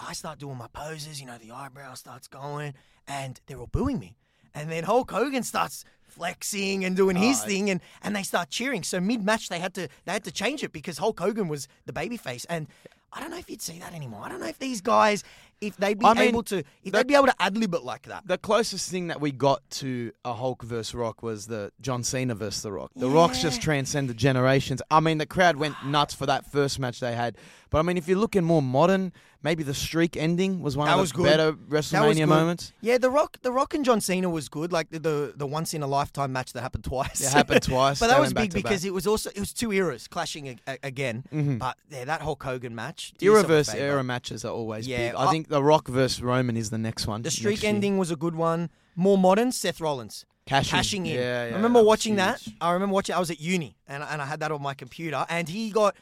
I 0.00 0.12
start 0.12 0.38
doing 0.38 0.56
my 0.56 0.68
poses, 0.68 1.20
you 1.20 1.26
know, 1.26 1.38
the 1.38 1.50
eyebrow 1.50 1.94
starts 1.94 2.28
going, 2.28 2.74
and 3.06 3.40
they're 3.46 3.58
all 3.58 3.66
booing 3.66 3.98
me. 3.98 4.16
And 4.54 4.70
then 4.70 4.84
Hulk 4.84 5.10
Hogan 5.10 5.42
starts 5.42 5.84
flexing 6.06 6.84
and 6.84 6.96
doing 6.96 7.16
his 7.16 7.42
thing, 7.42 7.70
and, 7.70 7.80
and 8.02 8.16
they 8.16 8.22
start 8.22 8.48
cheering. 8.50 8.82
So 8.82 9.00
mid 9.00 9.24
match, 9.24 9.48
they 9.48 9.58
had 9.58 9.74
to 9.74 9.88
they 10.04 10.12
had 10.12 10.24
to 10.24 10.32
change 10.32 10.62
it 10.64 10.72
because 10.72 10.98
Hulk 10.98 11.20
Hogan 11.20 11.48
was 11.48 11.68
the 11.86 11.92
babyface, 11.92 12.46
and 12.48 12.66
I 13.12 13.20
don't 13.20 13.30
know 13.30 13.38
if 13.38 13.48
you'd 13.48 13.62
see 13.62 13.78
that 13.78 13.94
anymore. 13.94 14.22
I 14.24 14.28
don't 14.28 14.40
know 14.40 14.46
if 14.48 14.58
these 14.58 14.80
guys, 14.82 15.24
if 15.60 15.76
they'd 15.78 15.98
be 15.98 16.04
I 16.04 16.12
mean, 16.14 16.28
able 16.28 16.42
to, 16.44 16.58
if 16.58 16.66
that- 16.84 16.92
they'd 16.92 17.06
be 17.06 17.14
able 17.14 17.26
to 17.26 17.34
ad 17.40 17.56
lib 17.56 17.74
it 17.74 17.82
like 17.82 18.02
that. 18.02 18.26
The 18.26 18.36
closest 18.38 18.90
thing 18.90 19.06
that 19.08 19.20
we 19.20 19.32
got 19.32 19.68
to 19.70 20.12
a 20.24 20.34
Hulk 20.34 20.62
versus 20.62 20.94
Rock 20.94 21.22
was 21.22 21.46
the 21.46 21.72
John 21.80 22.04
Cena 22.04 22.34
versus 22.34 22.62
The 22.62 22.70
Rock. 22.72 22.90
The 22.94 23.08
Rock's 23.08 23.40
just 23.40 23.56
Yeah. 23.58 23.64
transcended 23.64 24.16
generations. 24.18 24.82
I 24.90 25.00
mean, 25.00 25.18
the 25.18 25.26
crowd 25.26 25.56
went 25.56 25.74
nuts 25.86 26.14
for 26.14 26.26
that 26.26 26.44
first 26.50 26.78
match 26.78 27.00
they 27.00 27.14
had. 27.16 27.36
But 27.70 27.78
I 27.78 27.82
mean, 27.82 27.96
if 27.98 28.08
you're 28.08 28.18
looking 28.18 28.44
more 28.44 28.62
modern, 28.62 29.12
maybe 29.42 29.62
the 29.62 29.74
streak 29.74 30.16
ending 30.16 30.62
was 30.62 30.76
one 30.76 30.86
That 30.86 30.94
of 30.94 31.00
was 31.00 31.10
the 31.12 31.16
good. 31.18 31.24
better 31.24 31.50
That 31.52 31.68
was 31.70 31.86
WrestleMania 31.92 32.26
moments. 32.28 32.72
Yeah, 32.80 32.98
the 32.98 33.10
Rock, 33.10 33.36
the 33.42 33.52
Rock 33.52 33.74
and 33.74 33.84
John 33.84 34.00
Cena 34.00 34.28
was 34.30 34.48
good. 34.48 34.72
Like 34.72 34.90
the 34.90 34.98
the, 34.98 35.32
the 35.36 35.46
once 35.46 35.74
in 35.74 35.82
a 35.82 35.86
lifetime 35.86 36.32
match 36.32 36.52
that 36.54 36.62
happened 36.62 36.84
twice. 36.84 37.20
It 37.20 37.32
happened 37.32 37.62
twice. 37.74 38.00
but 38.00 38.06
They 38.06 38.12
that 38.14 38.20
was 38.20 38.26
went 38.28 38.34
back 38.36 38.42
big 38.44 38.50
to 38.52 38.56
because 38.56 38.80
back. 38.82 38.88
it 38.88 38.92
was 38.94 39.06
also 39.06 39.30
it 39.30 39.38
was 39.40 39.52
two 39.52 39.72
eras 39.72 40.08
clashing 40.08 40.48
a, 40.48 40.56
a- 40.66 40.78
again. 40.82 41.24
Mhm. 41.32 41.58
But 41.58 41.76
yeah, 41.90 42.04
that 42.06 42.22
Hulk 42.22 42.42
Hogan 42.42 42.74
match. 42.74 43.12
do 43.18 43.26
yourself 43.26 43.46
a 43.46 43.48
Era 43.48 43.56
versus 43.58 43.74
favour. 43.74 43.84
era 43.86 44.04
matches 44.04 44.44
are 44.44 44.52
always 44.52 44.86
Yeah, 44.88 45.10
big. 45.10 45.14
I 45.16 45.26
I- 45.26 45.30
think 45.30 45.48
The 45.48 45.62
Rock 45.62 45.88
versus 45.88 46.22
Roman 46.22 46.56
is 46.56 46.70
the 46.70 46.78
next 46.78 47.06
one. 47.06 47.22
The 47.22 47.30
streak 47.30 47.62
year. 47.62 47.68
ending 47.70 47.98
was 47.98 48.10
a 48.10 48.16
good 48.16 48.34
one. 48.34 48.70
More 48.96 49.18
modern, 49.18 49.52
Seth 49.52 49.80
Rollins 49.80 50.24
Cashing. 50.46 50.70
cashing 50.76 51.06
in. 51.06 51.14
Yeah, 51.14 51.20
yeah, 51.20 51.52
I 51.52 51.56
remember 51.56 51.80
that 51.80 51.84
was 51.84 51.86
watching 51.88 52.16
that. 52.16 52.40
huge. 52.40 52.56
I 52.60 52.72
remember 52.72 52.94
watching. 52.94 53.14
I 53.14 53.18
was 53.18 53.30
at 53.30 53.38
uni 53.40 53.76
and 53.86 54.02
and 54.02 54.22
I 54.22 54.24
had 54.26 54.40
that 54.40 54.50
on 54.50 54.62
my 54.62 54.72
computer, 54.74 55.26
and 55.28 55.46
he 55.48 55.70
got 55.70 55.94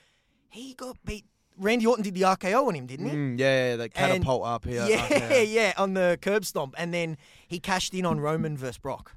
he 0.50 0.72
got 0.74 0.96
beat. 1.04 1.24
Randy 1.58 1.86
Orton 1.86 2.04
did 2.04 2.14
the 2.14 2.22
RKO 2.22 2.66
on 2.68 2.74
him, 2.74 2.86
didn't 2.86 3.08
he? 3.08 3.16
Mm, 3.16 3.38
yeah, 3.38 3.70
yeah, 3.70 3.76
the 3.76 3.88
catapult 3.88 4.44
up 4.46 4.64
here. 4.64 4.86
yeah, 4.88 5.04
up 5.04 5.10
yeah, 5.48 5.72
on 5.76 5.94
the 5.94 6.18
curb 6.20 6.44
stomp, 6.44 6.74
and 6.78 6.92
then 6.92 7.16
he 7.48 7.58
cashed 7.58 7.94
in 7.94 8.04
on 8.06 8.20
Roman 8.20 8.56
versus 8.56 8.78
Brock. 8.78 9.14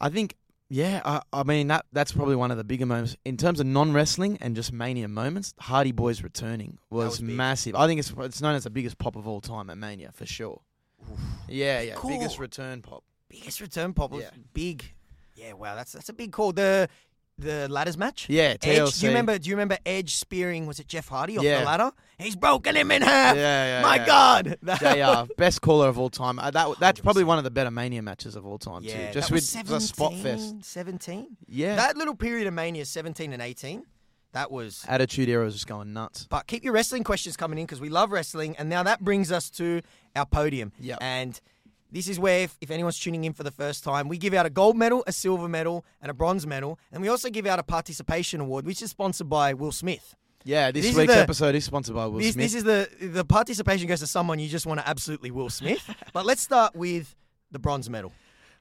I 0.00 0.08
think, 0.08 0.36
yeah, 0.68 1.00
I, 1.04 1.22
I 1.32 1.42
mean 1.44 1.68
that 1.68 1.86
that's 1.92 2.12
probably 2.12 2.36
one 2.36 2.50
of 2.50 2.56
the 2.56 2.64
bigger 2.64 2.86
moments 2.86 3.16
in 3.24 3.36
terms 3.36 3.60
of 3.60 3.66
non 3.66 3.92
wrestling 3.92 4.38
and 4.40 4.56
just 4.56 4.72
mania 4.72 5.08
moments. 5.08 5.54
Hardy 5.58 5.92
Boys 5.92 6.22
returning 6.22 6.78
was, 6.90 7.20
was 7.20 7.22
massive. 7.22 7.74
I 7.76 7.86
think 7.86 7.98
it's 8.00 8.12
it's 8.18 8.40
known 8.40 8.54
as 8.54 8.64
the 8.64 8.70
biggest 8.70 8.98
pop 8.98 9.16
of 9.16 9.26
all 9.28 9.40
time 9.40 9.70
at 9.70 9.78
Mania 9.78 10.10
for 10.12 10.26
sure. 10.26 10.60
Yeah, 11.48 11.80
yeah, 11.80 11.94
Cool. 11.94 12.10
biggest 12.10 12.38
return 12.38 12.80
pop. 12.82 13.02
Biggest 13.28 13.60
return 13.60 13.92
pop 13.92 14.12
was 14.12 14.22
Yeah. 14.22 14.30
big. 14.54 14.84
Yeah, 15.34 15.54
wow, 15.54 15.74
that's 15.74 15.92
that's 15.92 16.08
a 16.08 16.12
big 16.12 16.32
call. 16.32 16.52
The 16.52 16.88
the 17.38 17.68
ladders 17.68 17.96
match. 17.98 18.26
Yeah, 18.28 18.56
Edge. 18.62 18.98
Do 18.98 19.06
you 19.06 19.08
remember? 19.10 19.38
Do 19.38 19.48
you 19.48 19.54
remember 19.56 19.78
Edge 19.84 20.14
spearing? 20.14 20.66
Was 20.66 20.78
it 20.78 20.86
Jeff 20.88 21.08
Hardy 21.08 21.38
off 21.38 21.44
Yeah. 21.44 21.60
the 21.60 21.66
ladder? 21.66 21.92
He's 22.18 22.36
broken 22.36 22.76
him 22.76 22.90
in 22.90 23.02
half. 23.02 23.36
Yeah, 23.36 23.80
yeah, 23.80 23.82
My 23.82 23.96
yeah. 23.96 24.06
God. 24.06 24.58
JR, 25.28 25.32
best 25.36 25.60
caller 25.60 25.88
of 25.88 25.98
all 25.98 26.10
time. 26.10 26.38
Uh, 26.38 26.50
that 26.52 26.78
that's 26.78 27.00
probably 27.00 27.24
one 27.24 27.38
of 27.38 27.44
the 27.44 27.50
better 27.50 27.70
Mania 27.70 28.02
matches 28.02 28.36
of 28.36 28.46
all 28.46 28.58
time 28.58 28.82
Yeah, 28.84 29.08
too. 29.08 29.14
Just 29.14 29.30
with 29.32 29.40
was 29.40 29.52
the 29.68 29.80
spot 29.80 30.12
17, 30.12 30.22
fest. 30.58 30.70
17. 30.70 31.36
Yeah, 31.48 31.76
That 31.76 31.96
little 31.96 32.14
period 32.14 32.46
of 32.46 32.54
Mania, 32.54 32.84
17 32.84 33.32
and 33.32 33.42
18, 33.42 33.84
that 34.32 34.50
was. 34.52 34.84
Attitude 34.88 35.28
Era 35.28 35.44
was 35.44 35.54
just 35.54 35.66
going 35.66 35.92
nuts. 35.92 36.26
But 36.30 36.46
keep 36.46 36.62
your 36.64 36.72
wrestling 36.74 37.02
questions 37.02 37.36
coming 37.36 37.58
in 37.58 37.66
because 37.66 37.80
we 37.80 37.88
love 37.88 38.12
wrestling. 38.12 38.54
And 38.56 38.68
now 38.68 38.82
that 38.84 39.00
brings 39.02 39.32
us 39.32 39.50
to 39.50 39.80
our 40.14 40.26
podium. 40.26 40.72
Yeah, 40.78 40.96
And 41.00 41.40
this 41.92 42.08
is 42.08 42.18
where, 42.18 42.40
if, 42.44 42.56
if 42.60 42.70
anyone's 42.70 42.98
tuning 42.98 43.24
in 43.24 43.32
for 43.34 43.42
the 43.44 43.50
first 43.50 43.84
time, 43.84 44.08
we 44.08 44.16
give 44.18 44.34
out 44.34 44.46
a 44.46 44.50
gold 44.50 44.76
medal, 44.76 45.04
a 45.06 45.12
silver 45.12 45.48
medal, 45.48 45.84
and 46.00 46.10
a 46.10 46.14
bronze 46.14 46.46
medal. 46.46 46.78
And 46.90 47.02
we 47.02 47.08
also 47.08 47.28
give 47.30 47.46
out 47.46 47.58
a 47.58 47.62
participation 47.62 48.40
award, 48.40 48.64
which 48.66 48.80
is 48.82 48.90
sponsored 48.90 49.28
by 49.28 49.52
Will 49.54 49.72
Smith. 49.72 50.16
Yeah, 50.44 50.72
this, 50.72 50.82
This 50.84 50.92
is 50.92 50.96
week's 50.96 51.14
the- 51.14 51.20
episode 51.20 51.54
is 51.54 51.64
sponsored 51.64 51.94
by 51.94 52.06
Will 52.06 52.18
this, 52.18 52.32
Smith. 52.32 52.44
this 52.44 52.54
is 52.54 52.64
the 52.64 52.88
the 53.06 53.24
participation 53.24 53.86
goes 53.86 54.00
to 54.00 54.08
someone 54.08 54.40
you 54.40 54.48
just 54.48 54.66
want 54.66 54.80
to 54.80 54.88
absolutely 54.88 55.30
Will 55.30 55.50
Smith. 55.50 55.88
but 56.12 56.26
let's 56.26 56.42
start 56.42 56.74
with 56.74 57.14
the 57.52 57.58
bronze 57.60 57.88
medal. 57.88 58.12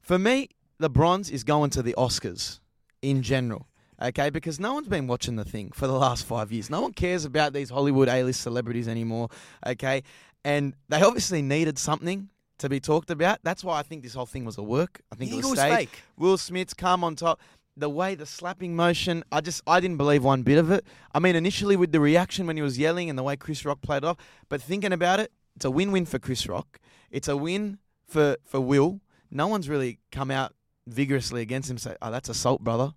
For 0.03 0.19
me, 0.19 0.49
the 0.77 0.89
bronze 0.89 1.29
is 1.31 1.43
going 1.43 1.69
to 1.71 1.81
the 1.81 1.95
Oscars 1.97 2.59
in 3.01 3.23
general. 3.23 3.65
Okay, 4.01 4.31
because 4.31 4.59
no 4.59 4.73
one's 4.73 4.87
been 4.87 5.05
watching 5.05 5.35
the 5.35 5.45
thing 5.45 5.71
for 5.73 5.85
the 5.85 5.93
last 5.93 6.25
five 6.25 6.51
years. 6.51 6.69
No 6.71 6.81
one 6.81 6.91
cares 6.91 7.23
about 7.23 7.53
these 7.53 7.69
Hollywood 7.69 8.09
A-list 8.09 8.41
celebrities 8.41 8.87
anymore. 8.87 9.29
Okay, 9.65 10.01
and 10.43 10.73
they 10.89 11.01
obviously 11.03 11.43
needed 11.43 11.77
something 11.77 12.29
to 12.61 12.69
be 12.69 12.79
talked 12.79 13.11
about. 13.11 13.39
That's 13.43 13.63
why 13.63 13.79
I 13.79 13.83
think 13.83 14.03
this 14.03 14.13
whole 14.13 14.25
thing 14.25 14.45
was 14.45 14.57
a 14.57 14.63
work. 14.63 15.01
I 15.11 15.15
think 15.15 15.31
it 15.31 15.35
was 15.35 15.45
it 15.45 15.49
was 15.49 15.59
staged. 15.59 15.75
fake? 15.75 16.03
Will 16.17 16.37
Smith's 16.37 16.73
come 16.73 17.03
on 17.03 17.15
top. 17.15 17.39
The 17.77 17.89
way 17.89 18.15
the 18.15 18.25
slapping 18.25 18.75
motion, 18.75 19.23
I 19.31 19.41
just 19.41 19.61
I 19.65 19.79
didn't 19.79 19.97
believe 19.97 20.23
one 20.23 20.43
bit 20.43 20.57
of 20.57 20.71
it. 20.71 20.85
I 21.13 21.19
mean, 21.19 21.35
initially 21.35 21.75
with 21.75 21.91
the 21.91 21.99
reaction 21.99 22.45
when 22.47 22.57
he 22.57 22.61
was 22.61 22.77
yelling 22.77 23.09
and 23.09 23.17
the 23.17 23.23
way 23.23 23.35
Chris 23.35 23.65
Rock 23.65 23.81
played 23.81 24.03
off, 24.03 24.17
but 24.49 24.61
thinking 24.61 24.91
about 24.91 25.19
it, 25.19 25.31
it's 25.55 25.65
a 25.65 25.71
win-win 25.71 26.05
for 26.05 26.19
Chris 26.19 26.47
Rock. 26.47 26.79
It's 27.11 27.27
a 27.27 27.37
win 27.37 27.79
for 28.07 28.37
for 28.45 28.59
Will. 28.59 29.01
No 29.29 29.47
one's 29.47 29.69
really 29.69 29.99
come 30.11 30.31
out 30.31 30.53
vigorously 30.85 31.41
against 31.41 31.69
him. 31.69 31.77
Say, 31.77 31.95
"Oh, 32.01 32.11
that's 32.11 32.29
assault, 32.29 32.61
brother," 32.63 32.93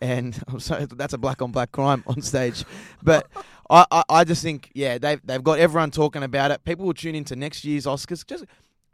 and 0.00 0.40
I'm 0.48 0.60
sorry, 0.60 0.86
that's 0.86 1.14
a 1.14 1.18
black 1.18 1.40
on 1.40 1.52
black 1.52 1.72
crime 1.72 2.02
on 2.06 2.20
stage. 2.20 2.64
But 3.02 3.28
I, 3.70 3.86
I 3.90 4.02
I 4.08 4.24
just 4.24 4.42
think 4.42 4.70
yeah 4.74 4.98
they've 4.98 5.20
they've 5.24 5.42
got 5.42 5.58
everyone 5.58 5.90
talking 5.92 6.22
about 6.22 6.50
it. 6.50 6.64
People 6.64 6.86
will 6.86 6.94
tune 6.94 7.14
into 7.14 7.36
next 7.36 7.64
year's 7.64 7.86
Oscars. 7.86 8.26
Just 8.26 8.44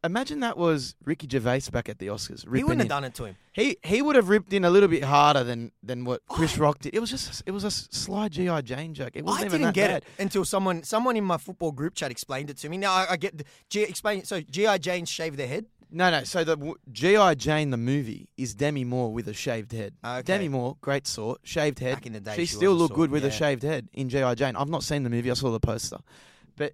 imagine 0.05 0.41
that 0.41 0.57
was 0.57 0.95
Ricky 1.05 1.29
Gervais 1.31 1.63
back 1.73 1.89
at 1.89 1.99
the 1.99 2.09
Oscars. 2.09 2.43
He 2.55 2.63
wouldn't 2.63 2.81
have 2.81 2.89
done 2.89 3.05
it 3.05 3.15
to 3.15 3.25
him. 3.25 3.37
He 3.53 3.77
he 3.83 4.03
would 4.03 4.17
have 4.17 4.29
ripped 4.29 4.53
in 4.53 4.65
a 4.65 4.71
little 4.71 4.89
bit 4.89 5.05
harder 5.05 5.45
than 5.45 5.73
than 5.83 6.05
what 6.05 6.23
Chris 6.29 6.59
Rock 6.59 6.81
did. 6.81 6.95
It 6.95 7.01
was 7.01 7.11
just 7.11 7.43
it 7.47 7.51
was 7.51 7.65
a 7.65 7.71
sly 7.71 8.29
GI 8.29 8.63
Jane 8.63 8.95
joke. 8.95 9.13
It 9.15 9.25
wasn't 9.25 9.45
I 9.45 9.47
even 9.47 9.61
didn't 9.61 9.67
that 9.69 9.75
get 9.75 9.89
bad. 9.89 9.97
it 10.03 10.23
until 10.23 10.45
someone 10.45 10.83
someone 10.83 11.17
in 11.17 11.25
my 11.25 11.37
football 11.37 11.73
group 11.73 11.95
chat 11.95 12.11
explained 12.11 12.51
it 12.51 12.57
to 12.59 12.69
me. 12.69 12.79
Now 12.79 12.93
I, 12.93 13.13
I 13.13 13.17
get 13.17 13.39
the 13.39 13.45
G, 13.71 13.83
explain. 13.83 14.25
So 14.25 14.41
GI 14.41 14.79
Jane 14.79 15.05
shave 15.05 15.37
their 15.37 15.49
head. 15.49 15.67
No, 15.95 16.11
no. 16.11 16.25
So 16.25 16.43
the 16.43 16.75
GI 16.91 17.35
Jane 17.37 17.71
the 17.71 17.77
movie 17.77 18.29
is 18.39 18.55
Demi 18.55 18.85
Moore 18.85 19.13
with 19.13 19.29
a 19.29 19.35
shaved 19.35 19.73
head. 19.73 19.95
Ah, 20.03 20.19
okay. 20.19 20.23
Demi 20.23 20.49
Moore, 20.49 20.79
great 20.81 21.07
sort, 21.07 21.41
shaved 21.45 21.79
head. 21.81 21.97
Back 21.97 22.07
in 22.07 22.15
the 22.15 22.21
day, 22.21 22.35
she, 22.35 22.47
she 22.47 22.57
still 22.57 22.73
looked 22.73 22.95
good 22.95 23.11
with 23.11 23.25
a 23.25 23.31
shaved 23.31 23.63
head 23.63 23.89
in 23.93 24.09
GI 24.09 24.35
Jane. 24.37 24.57
I've 24.57 24.71
not 24.71 24.83
seen 24.83 25.03
the 25.03 25.11
movie. 25.11 25.31
I 25.31 25.35
saw 25.35 25.51
the 25.51 25.61
poster, 25.61 25.99
but 26.57 26.73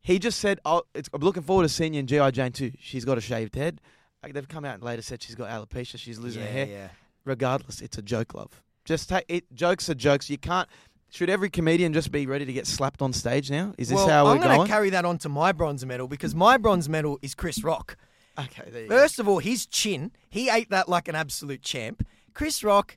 he 0.00 0.18
just 0.18 0.38
said, 0.40 0.60
oh, 0.64 0.82
it's, 0.94 1.08
"I'm 1.12 1.20
looking 1.20 1.42
forward 1.42 1.64
to 1.64 1.68
seeing 1.68 1.94
you 1.94 2.00
in 2.00 2.06
GI 2.06 2.32
Jane 2.32 2.52
too." 2.52 2.72
She's 2.78 3.04
got 3.04 3.18
a 3.18 3.20
shaved 3.20 3.54
head. 3.54 3.80
Like 4.22 4.34
they've 4.34 4.48
come 4.48 4.64
out 4.64 4.74
and 4.74 4.82
later 4.82 5.02
said 5.02 5.22
she's 5.22 5.34
got 5.34 5.48
alopecia. 5.50 5.98
She's 5.98 6.18
losing 6.18 6.42
yeah, 6.42 6.48
her 6.48 6.52
hair. 6.52 6.66
yeah. 6.66 6.88
Regardless, 7.24 7.80
it's 7.80 7.98
a 7.98 8.02
joke, 8.02 8.34
love. 8.34 8.62
Just 8.84 9.08
take 9.08 9.24
it. 9.28 9.52
Jokes 9.54 9.88
are 9.88 9.94
jokes. 9.94 10.30
You 10.30 10.38
can't. 10.38 10.68
Should 11.10 11.28
every 11.28 11.50
comedian 11.50 11.92
just 11.92 12.12
be 12.12 12.26
ready 12.26 12.44
to 12.44 12.52
get 12.52 12.66
slapped 12.66 13.02
on 13.02 13.12
stage 13.12 13.50
now? 13.50 13.74
Is 13.76 13.88
this 13.88 13.96
well, 13.96 14.08
how 14.08 14.24
we're 14.24 14.32
I'm 14.32 14.40
gonna 14.40 14.56
going? 14.56 14.68
carry 14.68 14.90
that 14.90 15.04
on 15.04 15.18
to 15.18 15.28
my 15.28 15.52
bronze 15.52 15.84
medal 15.84 16.06
because 16.06 16.34
my 16.34 16.56
bronze 16.56 16.88
medal 16.88 17.18
is 17.20 17.34
Chris 17.34 17.64
Rock. 17.64 17.96
okay, 18.38 18.70
there 18.70 18.82
you 18.82 18.88
go. 18.88 18.96
First 18.96 19.18
of 19.18 19.28
all, 19.28 19.38
his 19.38 19.66
chin, 19.66 20.12
he 20.28 20.48
ate 20.48 20.70
that 20.70 20.88
like 20.88 21.08
an 21.08 21.14
absolute 21.14 21.62
champ. 21.62 22.06
Chris 22.32 22.62
Rock, 22.62 22.96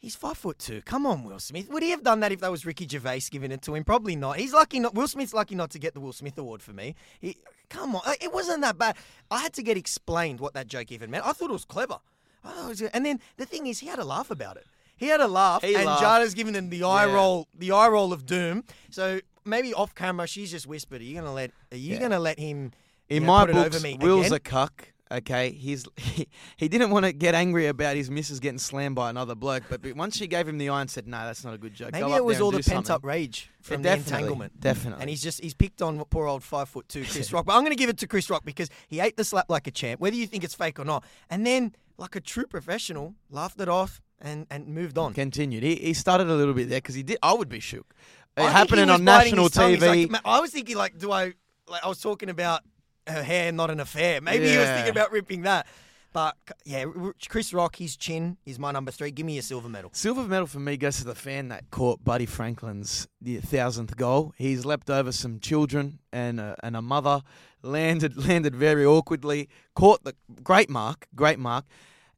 he's 0.00 0.16
five 0.16 0.36
foot 0.36 0.58
two. 0.58 0.82
Come 0.82 1.06
on, 1.06 1.22
Will 1.22 1.38
Smith. 1.38 1.68
Would 1.70 1.82
he 1.84 1.90
have 1.90 2.02
done 2.02 2.18
that 2.20 2.32
if 2.32 2.40
that 2.40 2.50
was 2.50 2.66
Ricky 2.66 2.88
Gervais 2.88 3.22
giving 3.30 3.52
it 3.52 3.62
to 3.62 3.74
him? 3.76 3.84
Probably 3.84 4.16
not. 4.16 4.36
He's 4.38 4.52
lucky 4.52 4.80
not. 4.80 4.94
Will 4.94 5.06
Smith's 5.06 5.32
lucky 5.34 5.54
not 5.54 5.70
to 5.70 5.78
get 5.78 5.94
the 5.94 6.00
Will 6.00 6.12
Smith 6.12 6.36
award 6.38 6.62
for 6.62 6.72
me. 6.72 6.96
He, 7.20 7.36
come 7.68 7.94
on, 7.94 8.02
it 8.20 8.32
wasn't 8.32 8.62
that 8.62 8.76
bad. 8.78 8.96
I 9.30 9.38
had 9.40 9.52
to 9.54 9.62
get 9.62 9.76
explained 9.76 10.40
what 10.40 10.54
that 10.54 10.66
joke 10.66 10.90
even 10.90 11.10
meant. 11.10 11.24
I 11.24 11.32
thought 11.32 11.50
it 11.50 11.52
was 11.52 11.64
clever. 11.64 11.98
I 12.42 12.64
it 12.64 12.68
was, 12.68 12.82
and 12.82 13.04
then 13.06 13.20
the 13.36 13.46
thing 13.46 13.66
is, 13.66 13.78
he 13.80 13.86
had 13.86 13.98
a 13.98 14.04
laugh 14.04 14.30
about 14.30 14.56
it. 14.56 14.66
He 14.96 15.06
had 15.06 15.20
a 15.20 15.28
laugh, 15.28 15.62
He 15.62 15.74
and 15.76 15.84
laughed. 15.86 16.02
Jada's 16.02 16.34
giving 16.34 16.54
him 16.54 16.68
the 16.70 16.82
eye 16.84 17.06
Yeah. 17.06 17.14
roll, 17.14 17.48
the 17.56 17.72
eye 17.72 17.88
roll 17.88 18.12
of 18.12 18.26
doom. 18.26 18.64
So 18.90 19.20
maybe 19.44 19.72
off 19.72 19.94
camera, 19.94 20.26
she's 20.26 20.50
just 20.50 20.66
whispered, 20.66 21.00
"Are 21.00 21.04
you 21.04 21.14
gonna 21.14 21.32
let? 21.32 21.52
Are 21.72 21.76
you 21.76 21.94
Yeah. 21.94 22.00
gonna 22.00 22.18
let 22.18 22.38
him?" 22.38 22.72
In 23.08 23.14
you 23.14 23.20
know, 23.20 23.26
my 23.26 23.40
put 23.42 23.50
it 23.50 23.52
books, 23.54 23.76
over 23.76 23.82
me 23.82 23.98
Will's 24.00 24.26
again? 24.26 24.36
a 24.36 24.40
cuck. 24.40 24.92
Okay, 25.12 25.50
he's 25.50 25.84
he, 25.96 26.28
he 26.56 26.68
didn't 26.68 26.90
want 26.90 27.04
to 27.04 27.12
get 27.12 27.34
angry 27.34 27.66
about 27.66 27.96
his 27.96 28.10
missus 28.10 28.38
getting 28.38 28.58
slammed 28.58 28.94
by 28.94 29.10
another 29.10 29.34
bloke, 29.34 29.64
but, 29.68 29.82
but 29.82 29.96
once 29.96 30.16
she 30.16 30.26
gave 30.28 30.46
him 30.46 30.58
the 30.58 30.68
eye 30.68 30.80
and 30.80 30.90
said, 30.90 31.08
"No, 31.08 31.18
that's 31.24 31.44
not 31.44 31.54
a 31.54 31.58
good 31.58 31.74
joke." 31.74 31.92
Maybe 31.92 32.06
Go 32.06 32.16
it 32.16 32.24
was 32.24 32.40
all 32.40 32.52
the 32.52 32.62
pent 32.62 32.90
up 32.90 33.04
rage 33.04 33.50
from 33.60 33.82
the 33.82 33.92
entanglement. 33.94 34.60
Definitely. 34.60 35.00
And 35.02 35.10
he's 35.10 35.22
just 35.22 35.40
he's 35.42 35.54
picked 35.54 35.82
on 35.82 36.02
poor 36.04 36.26
old 36.26 36.44
five 36.44 36.68
foot 36.68 36.88
two 36.88 37.04
Chris 37.04 37.32
Rock. 37.32 37.46
But 37.46 37.54
I'm 37.54 37.62
going 37.62 37.72
to 37.72 37.76
give 37.76 37.90
it 37.90 37.98
to 37.98 38.06
Chris 38.06 38.30
Rock 38.30 38.44
because 38.44 38.70
he 38.86 39.00
ate 39.00 39.16
the 39.16 39.24
slap 39.24 39.46
like 39.48 39.66
a 39.66 39.72
champ, 39.72 40.00
whether 40.00 40.16
you 40.16 40.26
think 40.26 40.44
it's 40.44 40.54
fake 40.54 40.78
or 40.78 40.84
not. 40.84 41.04
And 41.28 41.44
then, 41.44 41.74
like 41.98 42.14
a 42.14 42.20
true 42.20 42.46
professional, 42.46 43.14
laughed 43.30 43.60
it 43.60 43.68
off 43.68 44.00
and 44.20 44.46
and 44.50 44.68
moved 44.68 44.96
on. 44.96 45.12
continued. 45.12 45.64
He, 45.64 45.74
he 45.76 45.94
started 45.94 46.28
a 46.28 46.34
little 46.34 46.54
bit 46.54 46.68
there 46.68 46.78
because 46.78 46.94
he 46.94 47.02
did. 47.02 47.18
I 47.22 47.32
would 47.32 47.48
be 47.48 47.58
shook. 47.60 47.94
It 48.36 48.44
happening 48.44 48.88
on 48.88 49.04
national 49.04 49.44
his 49.44 49.52
tongue. 49.52 49.70
He's 49.70 49.82
TV. 49.82 50.02
like, 50.02 50.10
"Ma- 50.10 50.20
I 50.24 50.40
was 50.40 50.52
thinking 50.52 50.76
like, 50.76 50.98
do 50.98 51.10
I? 51.10 51.32
Like 51.68 51.84
I 51.84 51.88
was 51.88 52.00
talking 52.00 52.30
about 52.30 52.62
her 53.10 53.22
hair, 53.22 53.52
not 53.52 53.70
an 53.70 53.80
affair. 53.80 54.20
Maybe 54.20 54.48
he 54.48 54.56
was 54.56 54.66
Yeah. 54.66 54.74
thinking 54.76 54.90
about 54.92 55.12
ripping 55.12 55.42
that. 55.42 55.66
But 56.12 56.36
yeah, 56.64 56.86
Chris 57.28 57.52
Rock, 57.52 57.76
his 57.76 57.96
chin 57.96 58.36
is 58.44 58.58
my 58.58 58.72
number 58.72 58.90
three. 58.90 59.12
Give 59.12 59.24
me 59.24 59.38
a 59.38 59.42
silver 59.42 59.68
medal. 59.68 59.90
Silver 59.94 60.24
medal 60.24 60.48
for 60.48 60.58
me 60.58 60.76
goes 60.76 60.96
to 60.98 61.04
the 61.04 61.14
fan 61.14 61.48
that 61.48 61.70
caught 61.70 62.02
Buddy 62.02 62.26
Franklin's 62.26 63.06
the 63.20 63.36
thousandth 63.38 63.96
goal. 63.96 64.34
He's 64.36 64.64
leapt 64.64 64.90
over 64.90 65.12
some 65.12 65.38
children 65.38 66.00
and 66.12 66.40
a, 66.40 66.56
and 66.64 66.76
a 66.76 66.82
mother, 66.82 67.22
landed 67.62 68.16
landed 68.26 68.56
very 68.56 68.84
awkwardly, 68.84 69.48
caught 69.76 70.02
the 70.02 70.16
great 70.42 70.68
mark, 70.68 71.06
great 71.14 71.38
mark, 71.38 71.64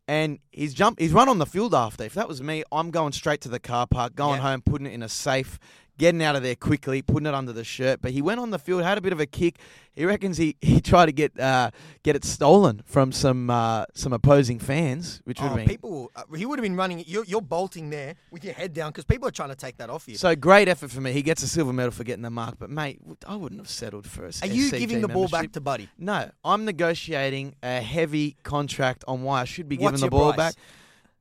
and 0.08 0.38
he's 0.52 0.72
jumped. 0.72 0.98
He's 0.98 1.12
run 1.12 1.28
on 1.28 1.36
the 1.38 1.44
field 1.46 1.74
after. 1.74 2.02
If 2.04 2.14
that 2.14 2.28
was 2.28 2.40
me, 2.42 2.64
I'm 2.72 2.90
going 2.90 3.12
straight 3.12 3.42
to 3.42 3.50
the 3.50 3.60
car 3.60 3.86
park, 3.86 4.14
going 4.14 4.36
Yeah. 4.36 4.52
home, 4.52 4.62
putting 4.62 4.86
it 4.86 4.94
in 4.94 5.02
a 5.02 5.08
safe. 5.10 5.58
Getting 6.02 6.20
out 6.24 6.34
of 6.34 6.42
there 6.42 6.56
quickly, 6.56 7.00
putting 7.00 7.26
it 7.26 7.34
under 7.34 7.52
the 7.52 7.62
shirt, 7.62 8.02
but 8.02 8.10
he 8.10 8.20
went 8.22 8.40
on 8.40 8.50
the 8.50 8.58
field, 8.58 8.82
had 8.82 8.98
a 8.98 9.00
bit 9.00 9.12
of 9.12 9.20
a 9.20 9.26
kick. 9.26 9.60
He 9.94 10.04
reckons 10.04 10.36
he, 10.36 10.56
he 10.60 10.80
tried 10.80 11.06
to 11.06 11.12
get 11.12 11.38
uh, 11.38 11.70
get 12.02 12.16
it 12.16 12.24
stolen 12.24 12.82
from 12.84 13.12
some 13.12 13.48
uh, 13.50 13.84
some 13.94 14.12
opposing 14.12 14.58
fans, 14.58 15.20
which 15.22 15.38
would 15.40 15.46
Oh, 15.46 15.48
have 15.50 15.56
been 15.58 15.68
people, 15.68 16.10
uh, 16.16 16.24
he 16.34 16.44
would 16.44 16.58
have 16.58 16.64
been 16.64 16.74
running. 16.74 17.04
You're, 17.06 17.24
you're 17.24 17.40
bolting 17.40 17.90
there 17.90 18.16
with 18.32 18.42
your 18.42 18.52
head 18.52 18.72
down 18.72 18.90
because 18.90 19.04
people 19.04 19.28
are 19.28 19.30
trying 19.30 19.50
to 19.50 19.54
take 19.54 19.76
that 19.76 19.90
off 19.90 20.08
you. 20.08 20.16
So 20.16 20.34
great 20.34 20.66
effort 20.66 20.90
for 20.90 21.00
me. 21.00 21.12
He 21.12 21.22
gets 21.22 21.44
a 21.44 21.46
silver 21.46 21.72
medal 21.72 21.92
for 21.92 22.02
getting 22.02 22.22
the 22.22 22.30
mark, 22.30 22.56
but 22.58 22.68
mate, 22.68 22.98
I 23.24 23.36
wouldn't 23.36 23.60
have 23.60 23.70
settled 23.70 24.08
for 24.08 24.24
a 24.24 24.32
Are 24.42 24.48
you 24.48 24.72
SCG 24.72 24.78
giving 24.80 25.00
the 25.02 25.08
ball 25.08 25.28
back 25.28 25.52
to 25.52 25.60
Buddy? 25.60 25.88
No, 25.98 26.32
I'm 26.44 26.64
negotiating 26.64 27.54
a 27.62 27.80
heavy 27.80 28.36
contract 28.42 29.04
on 29.06 29.22
why 29.22 29.42
I 29.42 29.44
should 29.44 29.68
be 29.68 29.76
What's 29.76 30.00
given 30.00 30.06
the 30.06 30.10
ball 30.10 30.32
price? 30.32 30.54
back. 30.56 30.62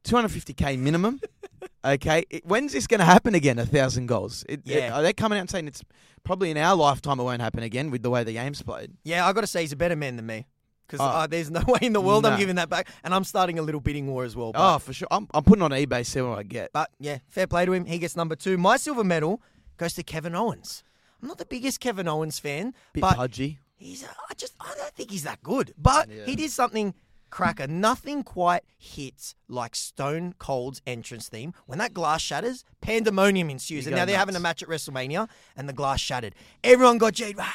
250k 0.03 0.77
minimum. 0.79 1.19
okay, 1.85 2.23
it, 2.29 2.45
when's 2.45 2.73
this 2.73 2.87
going 2.87 2.99
to 2.99 3.05
happen 3.05 3.35
again? 3.35 3.59
A 3.59 3.65
thousand 3.65 4.07
goals. 4.07 4.43
It, 4.49 4.61
it- 4.65 4.75
Yeah. 4.75 4.93
are 4.97 5.01
they 5.01 5.13
coming 5.13 5.37
out 5.37 5.41
and 5.41 5.49
saying 5.49 5.67
it's 5.67 5.83
probably 6.23 6.51
in 6.51 6.57
our 6.57 6.75
lifetime 6.75 7.19
it 7.19 7.23
won't 7.23 7.41
happen 7.41 7.63
again 7.63 7.91
with 7.91 8.03
the 8.03 8.09
way 8.09 8.23
the 8.23 8.33
game's 8.33 8.61
played? 8.61 8.91
Yeah, 9.03 9.25
I 9.27 9.33
got 9.33 9.41
to 9.41 9.47
say 9.47 9.61
he's 9.61 9.71
a 9.71 9.75
better 9.77 9.95
man 9.95 10.15
than 10.15 10.25
me. 10.25 10.45
Because 10.87 10.99
Oh. 11.05 11.19
uh, 11.19 11.27
there's 11.27 11.49
no 11.49 11.61
way 11.67 11.79
in 11.83 11.93
the 11.93 12.01
world 12.01 12.25
I'm 12.25 12.37
giving 12.37 12.57
that 12.57 12.69
back, 12.69 12.89
and 13.03 13.13
I'm 13.15 13.23
starting 13.23 13.57
a 13.59 13.61
little 13.61 13.79
bidding 13.79 14.07
war 14.07 14.25
as 14.25 14.35
well. 14.35 14.51
But, 14.51 14.75
Oh, 14.75 14.79
for 14.79 14.91
sure. 14.91 15.07
I'm, 15.09 15.27
I'm 15.33 15.43
putting 15.43 15.61
on 15.61 15.71
eBay, 15.71 16.05
see 16.05 16.19
what 16.21 16.37
I 16.37 16.43
get. 16.43 16.71
but 16.73 16.89
yeah, 16.99 17.19
fair 17.29 17.47
play 17.47 17.65
to 17.65 17.71
him. 17.71 17.85
He 17.85 17.97
gets 17.97 18.15
number 18.17 18.35
two. 18.35 18.57
My 18.57 18.75
silver 18.77 19.03
medal 19.03 19.41
goes 19.77 19.93
to 19.93 20.03
Kevin 20.03 20.35
Owens. 20.35 20.83
I'm 21.21 21.27
not 21.29 21.37
the 21.37 21.45
biggest 21.45 21.79
Kevin 21.79 22.07
Owens 22.09 22.39
fan, 22.39 22.73
Bit 22.93 23.01
but 23.01 23.15
pudgy. 23.15 23.59
he's. 23.77 24.03
I 24.03 24.33
just 24.35 24.53
I 24.59 24.73
don't 24.75 24.91
think 24.93 25.11
he's 25.11 25.23
that 25.23 25.41
good. 25.43 25.73
But 25.77 26.09
Yeah. 26.09 26.25
he 26.25 26.35
did 26.35 26.49
something 26.51 26.93
cracker. 27.31 27.65
Nothing 27.67 28.21
quite 28.23 28.61
hits 28.77 29.33
like 29.47 29.75
Stone 29.75 30.35
Cold's 30.37 30.81
entrance 30.85 31.27
theme. 31.29 31.53
When 31.65 31.79
that 31.79 31.93
glass 31.93 32.21
shatters, 32.21 32.63
pandemonium 32.81 33.49
ensues. 33.49 33.85
You 33.85 33.91
and 33.91 33.97
now 33.97 34.05
they're 34.05 34.17
having 34.17 34.35
a 34.35 34.39
match 34.39 34.61
at 34.61 34.69
WrestleMania, 34.69 35.27
and 35.57 35.67
the 35.67 35.73
glass 35.73 35.99
shattered. 35.99 36.35
Everyone 36.63 36.97
got 36.99 37.13
Jade. 37.13 37.37
Rah! 37.37 37.47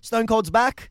Stone 0.00 0.26
Cold's 0.26 0.50
back. 0.50 0.90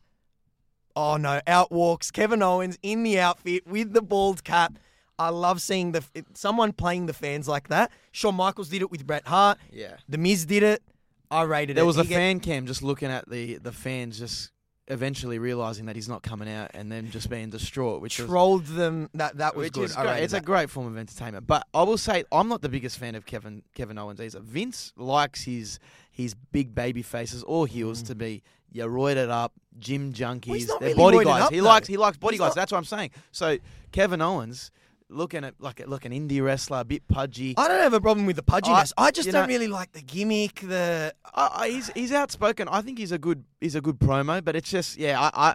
Oh 0.96 1.16
no! 1.16 1.40
Out 1.46 1.70
walks 1.70 2.10
Kevin 2.10 2.42
Owens 2.42 2.78
in 2.82 3.02
the 3.02 3.20
outfit 3.20 3.66
with 3.66 3.92
the 3.92 4.02
bald 4.02 4.42
cap. 4.44 4.78
I 5.18 5.30
love 5.30 5.60
seeing 5.60 5.92
the 5.92 6.04
someone 6.34 6.72
playing 6.72 7.06
the 7.06 7.12
fans 7.12 7.48
like 7.48 7.68
that. 7.68 7.90
Shawn 8.12 8.34
Michaels 8.36 8.68
did 8.68 8.82
it 8.82 8.90
with 8.90 9.06
Bret 9.06 9.26
Hart. 9.26 9.58
Yeah. 9.72 9.96
The 10.08 10.18
Miz 10.18 10.44
did 10.46 10.62
it. 10.62 10.82
I 11.30 11.42
rated 11.42 11.76
There 11.76 11.82
it. 11.82 11.84
There 11.84 11.86
was 11.86 11.98
a 11.98 12.02
He 12.04 12.08
get- 12.10 12.16
fan 12.16 12.40
cam 12.40 12.66
just 12.66 12.82
looking 12.82 13.10
at 13.10 13.28
the, 13.28 13.58
the 13.58 13.72
fans 13.72 14.18
just 14.18 14.50
eventually 14.88 15.38
realizing 15.38 15.86
that 15.86 15.96
he's 15.96 16.08
not 16.08 16.22
coming 16.22 16.48
out 16.48 16.70
and 16.74 16.90
then 16.90 17.10
just 17.10 17.28
being 17.30 17.50
distraught, 17.50 18.00
which 18.00 18.18
was 18.18 18.28
trolled 18.28 18.66
them. 18.66 19.08
That 19.14 19.36
that 19.38 19.54
was 19.56 19.70
good. 19.70 19.90
great. 19.94 20.22
It's 20.22 20.32
a 20.32 20.40
great 20.40 20.70
form 20.70 20.86
of 20.86 20.96
entertainment. 20.96 21.46
But 21.46 21.66
I 21.74 21.82
will 21.82 21.98
say 21.98 22.24
I'm 22.32 22.48
not 22.48 22.62
the 22.62 22.68
biggest 22.68 22.98
fan 22.98 23.14
of 23.14 23.26
Kevin 23.26 23.62
Kevin 23.74 23.98
Owens 23.98 24.20
either. 24.20 24.40
Vince 24.40 24.92
likes 24.96 25.42
his 25.42 25.78
his 26.10 26.34
big 26.34 26.74
baby 26.74 27.02
faces 27.02 27.42
or 27.44 27.66
heels 27.66 28.02
to 28.04 28.14
be 28.14 28.42
yeah, 28.72 28.84
roided 28.84 29.30
up, 29.30 29.52
gym 29.78 30.12
junkies, 30.12 30.64
Mm. 30.64 30.68
not 30.68 30.80
they're 30.80 30.88
really 30.94 31.16
body 31.16 31.24
guys. 31.24 31.42
up, 31.44 31.52
he 31.52 31.58
though. 31.60 31.64
likes 31.64 31.88
he 31.88 31.96
likes 31.96 32.16
body 32.18 32.34
He's 32.34 32.40
guys. 32.40 32.48
not- 32.50 32.56
That's 32.56 32.72
what 32.72 32.78
I'm 32.78 32.84
saying. 32.84 33.10
So 33.32 33.56
Kevin 33.92 34.20
Owens 34.20 34.70
looking 35.10 35.44
at 35.44 35.54
like 35.58 35.82
like 35.86 36.04
an 36.04 36.12
indie 36.12 36.42
wrestler, 36.42 36.80
a 36.80 36.84
bit 36.84 37.06
pudgy. 37.08 37.54
I 37.56 37.68
don't 37.68 37.80
have 37.80 37.94
a 37.94 38.00
problem 38.00 38.26
with 38.26 38.36
the 38.36 38.42
pudginess. 38.42 38.92
I, 38.96 39.10
just 39.10 39.30
don't 39.30 39.42
know- 39.42 39.48
really 39.48 39.68
like 39.68 39.92
the 39.92 40.02
gimmick. 40.02 40.60
The 40.60 41.14
I, 41.34 41.50
I, 41.54 41.68
he's 41.70 41.90
he's 41.94 42.12
outspoken. 42.12 42.68
I 42.68 42.82
think 42.82 42.98
he's 42.98 43.12
a 43.12 43.18
good 43.18 43.44
he's 43.60 43.74
a 43.74 43.80
good 43.80 43.98
promo, 43.98 44.44
but 44.44 44.56
it's 44.56 44.70
just 44.70 44.96
yeah. 44.96 45.20
I, 45.20 45.30
I, 45.34 45.54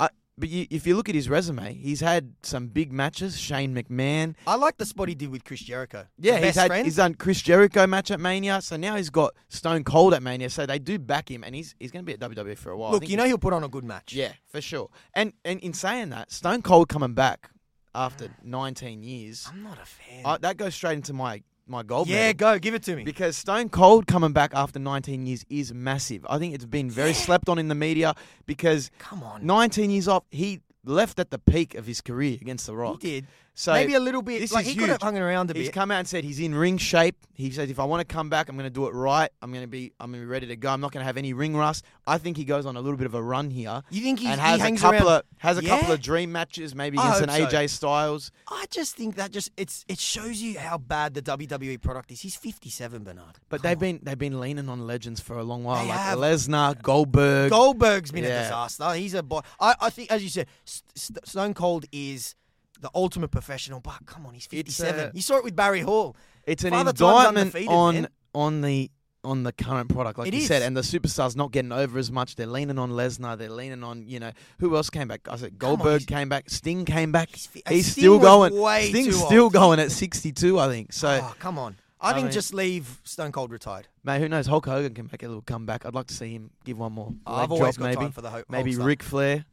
I 0.00 0.08
but 0.38 0.48
you, 0.48 0.66
if 0.70 0.86
you 0.86 0.96
look 0.96 1.08
at 1.08 1.14
his 1.14 1.28
resume, 1.28 1.74
he's 1.74 2.00
had 2.00 2.34
some 2.42 2.68
big 2.68 2.92
matches. 2.92 3.38
Shane 3.38 3.74
McMahon, 3.74 4.34
I 4.46 4.56
like 4.56 4.78
the 4.78 4.86
spot 4.86 5.08
he 5.08 5.14
did 5.14 5.30
with 5.30 5.44
Chris 5.44 5.60
Jericho. 5.60 6.06
yeah, 6.18 6.38
he's 6.38 6.54
had 6.54 6.68
friend. 6.68 6.84
he's 6.84 6.96
done 6.96 7.14
Chris 7.14 7.42
Jericho 7.42 7.86
match 7.86 8.10
at 8.10 8.20
Mania. 8.20 8.60
So 8.62 8.76
now 8.76 8.96
he's 8.96 9.10
got 9.10 9.34
Stone 9.48 9.84
Cold 9.84 10.14
at 10.14 10.22
Mania. 10.22 10.50
So 10.50 10.64
they 10.66 10.78
do 10.78 10.98
back 10.98 11.30
him, 11.30 11.44
and 11.44 11.54
he's 11.54 11.74
he's 11.78 11.90
going 11.90 12.04
to 12.04 12.06
be 12.06 12.14
at 12.14 12.20
WWE 12.20 12.56
for 12.56 12.70
a 12.70 12.76
while. 12.76 12.92
Look, 12.92 13.08
you 13.08 13.16
know 13.16 13.24
he'll 13.24 13.38
put 13.38 13.52
on 13.52 13.64
a 13.64 13.68
good 13.68 13.84
match. 13.84 14.12
yeah, 14.12 14.32
for 14.48 14.60
sure. 14.60 14.88
And 15.14 15.32
and 15.44 15.60
in 15.60 15.74
saying 15.74 16.10
that, 16.10 16.32
Stone 16.32 16.62
Cold 16.62 16.88
coming 16.88 17.14
back 17.14 17.50
after 17.94 18.28
19 18.44 19.02
years, 19.02 19.46
I'm 19.50 19.62
not 19.62 19.78
a 19.78 19.84
fan. 19.86 20.22
I, 20.24 20.38
that 20.38 20.56
goes 20.56 20.74
straight 20.74 20.94
into 20.94 21.12
my 21.12 21.42
my 21.66 21.82
gold 21.84 22.08
yeah, 22.08 22.26
medal. 22.28 22.34
go 22.54 22.58
give 22.58 22.74
it 22.74 22.82
to 22.82 22.96
me. 22.96 23.04
Because 23.04 23.36
Stone 23.36 23.68
Cold 23.68 24.06
coming 24.08 24.32
back 24.32 24.52
after 24.54 24.78
19 24.80 25.26
years 25.26 25.44
is 25.48 25.72
massive. 25.72 26.26
I 26.28 26.38
think 26.38 26.54
it's 26.54 26.64
been 26.66 26.90
very 26.90 27.10
Yeah. 27.10 27.14
slept 27.16 27.48
on 27.48 27.58
in 27.58 27.68
the 27.68 27.74
media 27.76 28.14
because 28.46 28.90
Come 28.98 29.22
on, 29.22 29.46
19 29.46 29.88
years 29.90 30.08
off, 30.08 30.24
he 30.30 30.60
left 30.84 31.20
at 31.20 31.30
the 31.30 31.38
peak 31.38 31.76
of 31.76 31.86
his 31.86 32.00
career 32.00 32.36
against 32.40 32.66
The 32.66 32.74
Rock. 32.74 33.00
he 33.00 33.20
did. 33.20 33.26
So 33.54 33.74
Maybe 33.74 33.92
a 33.94 34.00
little 34.00 34.22
bit. 34.22 34.40
this 34.40 34.50
Like 34.50 34.64
is 34.64 34.72
he 34.72 34.78
could 34.78 34.88
have 34.88 34.96
huge. 34.96 35.02
hung 35.02 35.18
around 35.18 35.50
a 35.50 35.54
he's 35.54 35.66
bit. 35.68 35.74
come 35.74 35.90
out 35.90 35.98
and 35.98 36.08
said 36.08 36.24
he's 36.24 36.40
in 36.40 36.54
ring 36.54 36.78
shape. 36.78 37.16
He 37.34 37.50
says 37.50 37.68
if 37.70 37.78
I 37.78 37.84
want 37.84 38.00
to 38.00 38.10
come 38.10 38.30
back, 38.30 38.48
I'm 38.48 38.56
going 38.56 38.64
to 38.66 38.70
do 38.70 38.86
it 38.86 38.94
right. 38.94 39.28
I'm 39.42 39.52
going 39.52 39.62
to 39.62 39.68
be 39.68 39.92
I'm 40.00 40.10
going 40.10 40.22
to 40.22 40.26
be 40.26 40.30
ready 40.30 40.46
to 40.46 40.56
go. 40.56 40.70
I'm 40.70 40.80
not 40.80 40.90
going 40.90 41.02
to 41.02 41.04
have 41.04 41.18
any 41.18 41.34
ring 41.34 41.54
rust. 41.54 41.84
I 42.06 42.16
think 42.16 42.38
he 42.38 42.44
goes 42.44 42.64
on 42.64 42.76
a 42.76 42.80
little 42.80 42.96
bit 42.96 43.04
of 43.06 43.14
a 43.14 43.22
run 43.22 43.50
here. 43.50 43.82
You 43.90 44.00
think 44.02 44.20
he's, 44.20 44.30
and 44.30 44.40
he 44.40 44.46
has 44.46 44.60
a 44.62 44.72
couple 44.76 45.08
around? 45.08 45.18
of 45.18 45.22
has 45.38 45.58
a 45.58 45.62
couple 45.62 45.88
Yeah? 45.88 45.94
of 45.94 46.00
dream 46.00 46.32
matches, 46.32 46.74
maybe 46.74 46.96
I 46.96 47.02
against 47.14 47.22
an 47.24 47.28
hope 47.28 47.50
so. 47.50 47.56
AJ 47.58 47.68
Styles. 47.70 48.30
I 48.48 48.64
just 48.70 48.96
think 48.96 49.16
that 49.16 49.32
just 49.32 49.50
it's 49.58 49.84
it 49.86 49.98
shows 49.98 50.40
you 50.40 50.58
how 50.58 50.78
bad 50.78 51.12
the 51.12 51.20
WWE 51.20 51.78
product 51.82 52.10
is. 52.10 52.22
He's 52.22 52.36
57, 52.36 53.04
Bernard. 53.04 53.36
But 53.50 53.62
they've 53.62 53.78
been 53.78 54.00
they've 54.02 54.18
been 54.18 54.40
leaning 54.40 54.70
on 54.70 54.86
legends 54.86 55.20
for 55.20 55.36
a 55.38 55.44
long 55.44 55.62
while, 55.62 55.82
They 55.82 55.90
like 55.90 55.98
have. 55.98 56.18
Lesnar, 56.18 56.80
Goldberg. 56.80 57.50
Goldberg's 57.50 58.12
been 58.12 58.24
a 58.24 58.28
Yeah. 58.28 58.42
disaster. 58.44 58.94
He's 58.94 59.12
a 59.12 59.22
boy. 59.22 59.40
I, 59.60 59.74
I 59.78 59.90
think, 59.90 60.10
as 60.10 60.22
you 60.22 60.30
said, 60.30 60.46
S- 60.66 60.82
St- 60.94 61.26
Stone 61.28 61.52
Cold 61.54 61.84
is 61.92 62.34
the 62.82 62.90
ultimate 62.94 63.30
professional. 63.30 63.80
But 63.80 64.04
come 64.04 64.26
on, 64.26 64.34
he's 64.34 64.46
57. 64.46 65.00
uh, 65.00 65.10
you 65.14 65.22
saw 65.22 65.36
it 65.38 65.44
with 65.44 65.56
Barry 65.56 65.80
Hall. 65.80 66.14
It's 66.46 66.64
an 66.64 66.70
Father 66.72 66.90
indictment 66.90 67.68
on 67.68 67.94
man. 67.94 68.08
on 68.34 68.60
the 68.60 68.90
on 69.24 69.44
the 69.44 69.52
current 69.52 69.88
product, 69.88 70.18
like 70.18 70.26
It 70.26 70.34
you 70.34 70.40
is. 70.40 70.48
said, 70.48 70.62
and 70.62 70.76
the 70.76 70.80
superstars 70.80 71.36
not 71.36 71.52
getting 71.52 71.70
over 71.70 71.96
as 71.96 72.10
much. 72.10 72.34
They're 72.34 72.44
leaning 72.48 72.76
on 72.76 72.90
Lesnar. 72.90 73.38
They're 73.38 73.48
leaning 73.48 73.84
on 73.84 74.04
you 74.08 74.18
know 74.18 74.32
who 74.58 74.74
else 74.76 74.90
came 74.90 75.06
back. 75.08 75.20
I 75.30 75.36
said 75.36 75.58
Come 75.60 75.70
on, 75.70 75.76
Goldberg 75.78 76.06
came 76.08 76.28
back. 76.28 76.50
Sting 76.50 76.84
came 76.84 77.12
back. 77.12 77.28
He's, 77.30 77.48
He's 77.68 77.92
still 77.92 78.18
going. 78.18 78.52
Sting's 78.88 79.16
still 79.24 79.44
old. 79.44 79.52
going 79.52 79.78
at 79.78 79.92
62, 79.92 80.58
I 80.58 80.66
think. 80.68 80.92
So, 80.92 81.20
Oh, 81.22 81.34
come 81.38 81.56
on. 81.58 81.76
I, 82.00 82.10
I 82.10 82.14
think 82.14 82.24
mean- 82.24 82.32
just 82.32 82.52
leave 82.52 83.00
Stone 83.04 83.30
Cold 83.30 83.52
retired. 83.52 83.86
mate, 84.02 84.20
who 84.20 84.28
knows? 84.28 84.48
Hulk 84.48 84.66
Hogan 84.66 84.92
can 84.92 85.08
make 85.12 85.22
a 85.22 85.28
little 85.28 85.40
comeback. 85.42 85.86
I'd 85.86 85.94
like 85.94 86.08
to 86.08 86.14
see 86.14 86.32
him 86.34 86.50
give 86.64 86.76
one 86.76 86.92
more. 86.92 87.14
I've 87.24 87.52
always 87.52 87.76
drop, 87.76 87.76
got 87.76 87.84
maybe. 87.84 87.96
time 88.00 88.10
for 88.10 88.22
the 88.22 88.30
ho- 88.30 88.42
Maybe 88.48 88.74
Ric 88.74 89.04
Flair. 89.04 89.44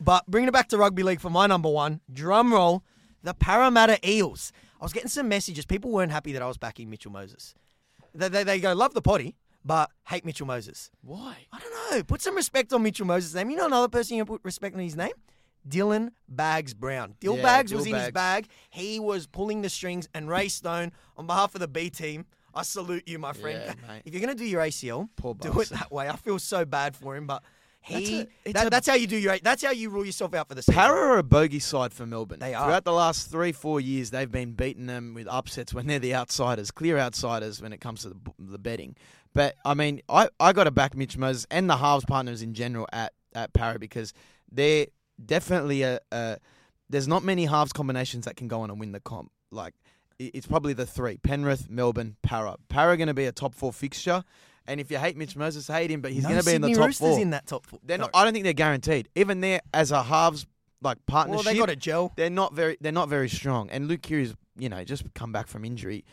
But 0.00 0.26
bringing 0.26 0.48
it 0.48 0.52
back 0.52 0.68
to 0.68 0.78
rugby 0.78 1.02
league 1.02 1.20
for 1.20 1.30
my 1.30 1.46
number 1.46 1.68
one, 1.68 2.00
drum 2.12 2.52
roll, 2.52 2.84
the 3.22 3.34
Parramatta 3.34 3.98
Eels. 4.08 4.52
I 4.80 4.84
was 4.84 4.92
getting 4.92 5.08
some 5.08 5.28
messages. 5.28 5.64
People 5.64 5.90
weren't 5.90 6.12
happy 6.12 6.32
that 6.32 6.42
I 6.42 6.46
was 6.46 6.58
backing 6.58 6.90
Mitchell 6.90 7.10
Moses. 7.12 7.54
They, 8.14 8.28
they, 8.28 8.44
they 8.44 8.60
go, 8.60 8.72
love 8.74 8.94
the 8.94 9.02
potty, 9.02 9.36
but 9.64 9.90
hate 10.06 10.24
Mitchell 10.24 10.46
Moses. 10.46 10.90
Why? 11.02 11.36
I 11.52 11.58
don't 11.58 11.90
know. 11.92 12.02
Put 12.02 12.20
some 12.20 12.34
respect 12.36 12.72
on 12.72 12.82
Mitchell 12.82 13.06
Moses' 13.06 13.34
name. 13.34 13.50
You 13.50 13.56
know 13.56 13.66
another 13.66 13.88
person 13.88 14.16
you 14.16 14.24
put 14.24 14.42
respect 14.44 14.74
on 14.74 14.82
his 14.82 14.96
name? 14.96 15.12
Dylan 15.68 16.10
Bags 16.28 16.74
Brown. 16.74 17.14
Dill 17.20 17.36
Yeah, 17.36 17.42
Bags 17.42 17.70
Dill 17.70 17.78
was 17.78 17.86
in 17.86 17.94
his 17.94 18.10
bag. 18.10 18.46
He 18.70 19.00
was 19.00 19.26
pulling 19.26 19.62
the 19.62 19.70
strings. 19.70 20.08
And 20.14 20.28
Ray 20.28 20.48
Stone, 20.48 20.92
on 21.16 21.26
behalf 21.26 21.54
of 21.54 21.60
the 21.60 21.68
B 21.68 21.90
team, 21.90 22.26
I 22.54 22.62
salute 22.62 23.04
you, 23.06 23.18
my 23.18 23.32
friend. 23.32 23.62
Yeah. 23.66 23.96
If 24.04 24.14
you're 24.14 24.22
going 24.22 24.36
to 24.36 24.42
do 24.42 24.48
your 24.48 24.62
ACL, 24.62 25.08
Poor 25.16 25.34
do 25.34 25.60
it 25.60 25.68
that 25.70 25.90
way. 25.90 26.08
I 26.08 26.16
feel 26.16 26.38
so 26.38 26.64
bad 26.64 26.94
for 26.96 27.16
him, 27.16 27.26
but 27.26 27.42
That's 27.88 28.08
a- 28.10 28.28
that, 28.52 28.66
a- 28.66 28.70
that's 28.70 28.88
how 28.88 28.94
you 28.94 29.06
do 29.06 29.16
your 29.16 29.38
that's 29.38 29.62
how 29.64 29.70
you 29.70 29.90
rule 29.90 30.04
yourself 30.04 30.34
out 30.34 30.48
for 30.48 30.54
the 30.54 30.62
season. 30.62 30.74
Parra 30.74 31.14
are 31.14 31.18
a 31.18 31.22
bogey 31.22 31.58
side 31.60 31.92
for 31.92 32.06
Melbourne. 32.06 32.40
They 32.40 32.54
are. 32.54 32.64
Throughout 32.66 32.84
the 32.84 32.92
last 32.92 33.30
three, 33.30 33.52
four 33.52 33.80
years, 33.80 34.10
they've 34.10 34.30
been 34.30 34.52
beating 34.52 34.86
them 34.86 35.14
with 35.14 35.26
upsets 35.28 35.72
when 35.72 35.86
they're 35.86 35.98
the 35.98 36.14
outsiders, 36.14 36.70
clear 36.70 36.98
outsiders 36.98 37.60
when 37.62 37.72
it 37.72 37.80
comes 37.80 38.02
to 38.02 38.08
the, 38.10 38.16
the 38.38 38.58
betting. 38.58 38.96
But 39.34 39.54
I 39.64 39.74
mean, 39.74 40.00
I, 40.08 40.28
I 40.40 40.52
got 40.52 40.64
to 40.64 40.70
back 40.70 40.96
Mitch 40.96 41.16
Moses 41.16 41.46
and 41.50 41.68
the 41.70 41.76
halves 41.76 42.04
partners 42.04 42.42
in 42.42 42.54
general 42.54 42.86
at 42.92 43.12
at 43.34 43.52
Parra 43.52 43.78
because 43.78 44.12
they're 44.50 44.86
definitely 45.24 45.82
a, 45.82 46.00
a. 46.12 46.38
There's 46.88 47.08
not 47.08 47.24
many 47.24 47.46
halves 47.46 47.72
combinations 47.72 48.24
that 48.26 48.36
can 48.36 48.48
go 48.48 48.60
on 48.60 48.70
and 48.70 48.78
win 48.80 48.92
the 48.92 49.00
comp. 49.00 49.30
Like 49.50 49.74
it's 50.18 50.46
probably 50.46 50.72
the 50.72 50.86
three: 50.86 51.18
Penrith, 51.18 51.68
Melbourne, 51.68 52.16
Parra. 52.22 52.56
Parra 52.68 52.96
going 52.96 53.08
to 53.08 53.14
be 53.14 53.26
a 53.26 53.32
top 53.32 53.54
four 53.54 53.72
fixture. 53.72 54.24
And 54.68 54.80
if 54.80 54.90
you 54.90 54.98
hate 54.98 55.16
Mitch 55.16 55.36
Moses, 55.36 55.66
hate 55.66 55.90
him, 55.90 56.00
but 56.00 56.12
he's 56.12 56.24
no 56.24 56.30
going 56.30 56.40
to 56.40 56.46
be 56.46 56.54
in 56.54 56.60
the 56.62 56.68
Sydney 56.68 56.78
top 56.78 56.86
Roosters 56.86 57.08
four. 57.08 57.20
in 57.20 57.30
that 57.30 57.46
top 57.46 57.66
four. 57.66 57.78
They're 57.84 57.98
no. 57.98 58.04
not. 58.04 58.10
I 58.14 58.24
don't 58.24 58.32
think 58.32 58.44
they're 58.44 58.52
guaranteed. 58.52 59.08
Even 59.14 59.40
there 59.40 59.60
as 59.72 59.90
a 59.92 60.02
halves 60.02 60.46
like 60.82 60.98
well, 61.08 61.24
partnership, 61.24 61.44
they 61.44 61.58
got 61.58 61.70
a 61.70 61.76
gel. 61.76 62.12
they're 62.16 62.30
not 62.30 62.54
very. 62.54 62.76
They're 62.80 62.92
not 62.92 63.08
very 63.08 63.28
strong. 63.28 63.70
And 63.70 63.88
Luke 63.88 64.02
Keary's, 64.02 64.34
you 64.58 64.68
know, 64.68 64.82
just 64.84 65.04
come 65.14 65.32
back 65.32 65.46
from 65.46 65.64
injury. 65.64 66.04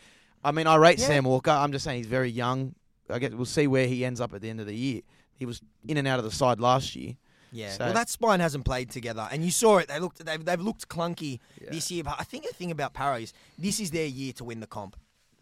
I 0.44 0.52
mean, 0.52 0.66
I 0.66 0.76
rate 0.76 0.98
Yeah. 0.98 1.06
Sam 1.06 1.24
Walker. 1.24 1.50
I'm 1.50 1.72
just 1.72 1.84
saying 1.84 1.98
he's 1.98 2.06
very 2.06 2.30
young. 2.30 2.74
I 3.10 3.18
guess 3.18 3.32
we'll 3.32 3.44
see 3.44 3.66
where 3.66 3.86
he 3.86 4.04
ends 4.04 4.20
up 4.20 4.32
at 4.34 4.40
the 4.40 4.50
end 4.50 4.60
of 4.60 4.66
the 4.66 4.74
year. 4.76 5.02
He 5.34 5.46
was 5.46 5.60
in 5.86 5.96
and 5.96 6.06
out 6.06 6.18
of 6.18 6.24
the 6.24 6.30
side 6.30 6.60
last 6.60 6.94
year. 6.94 7.16
Yeah, 7.52 7.70
So- 7.70 7.84
well, 7.84 7.94
that 7.94 8.08
spine 8.08 8.40
hasn't 8.40 8.64
played 8.64 8.90
together, 8.90 9.28
and 9.30 9.44
you 9.44 9.52
saw 9.52 9.78
it. 9.78 9.86
They 9.86 10.00
looked, 10.00 10.24
they've, 10.24 10.44
they've 10.44 10.60
looked 10.60 10.88
clunky 10.88 11.38
this 11.70 11.88
year. 11.90 12.02
But 12.02 12.16
I 12.18 12.24
think 12.24 12.46
the 12.46 12.52
thing 12.52 12.72
about 12.72 12.94
Parra 12.94 13.20
is 13.20 13.32
this 13.56 13.78
is 13.78 13.92
their 13.92 14.06
year 14.06 14.32
to 14.34 14.44
win 14.44 14.58
the 14.60 14.66
comp. 14.66 14.96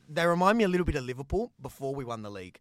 They 0.09 0.26
remind 0.26 0.59
me 0.59 0.64
a 0.64 0.68
little 0.68 0.85
bit 0.85 0.94
of 0.97 1.04
Liverpool 1.04 1.52
before 1.61 1.94
we 1.94 2.04
won 2.04 2.23
the 2.23 2.30
league. 2.30 2.59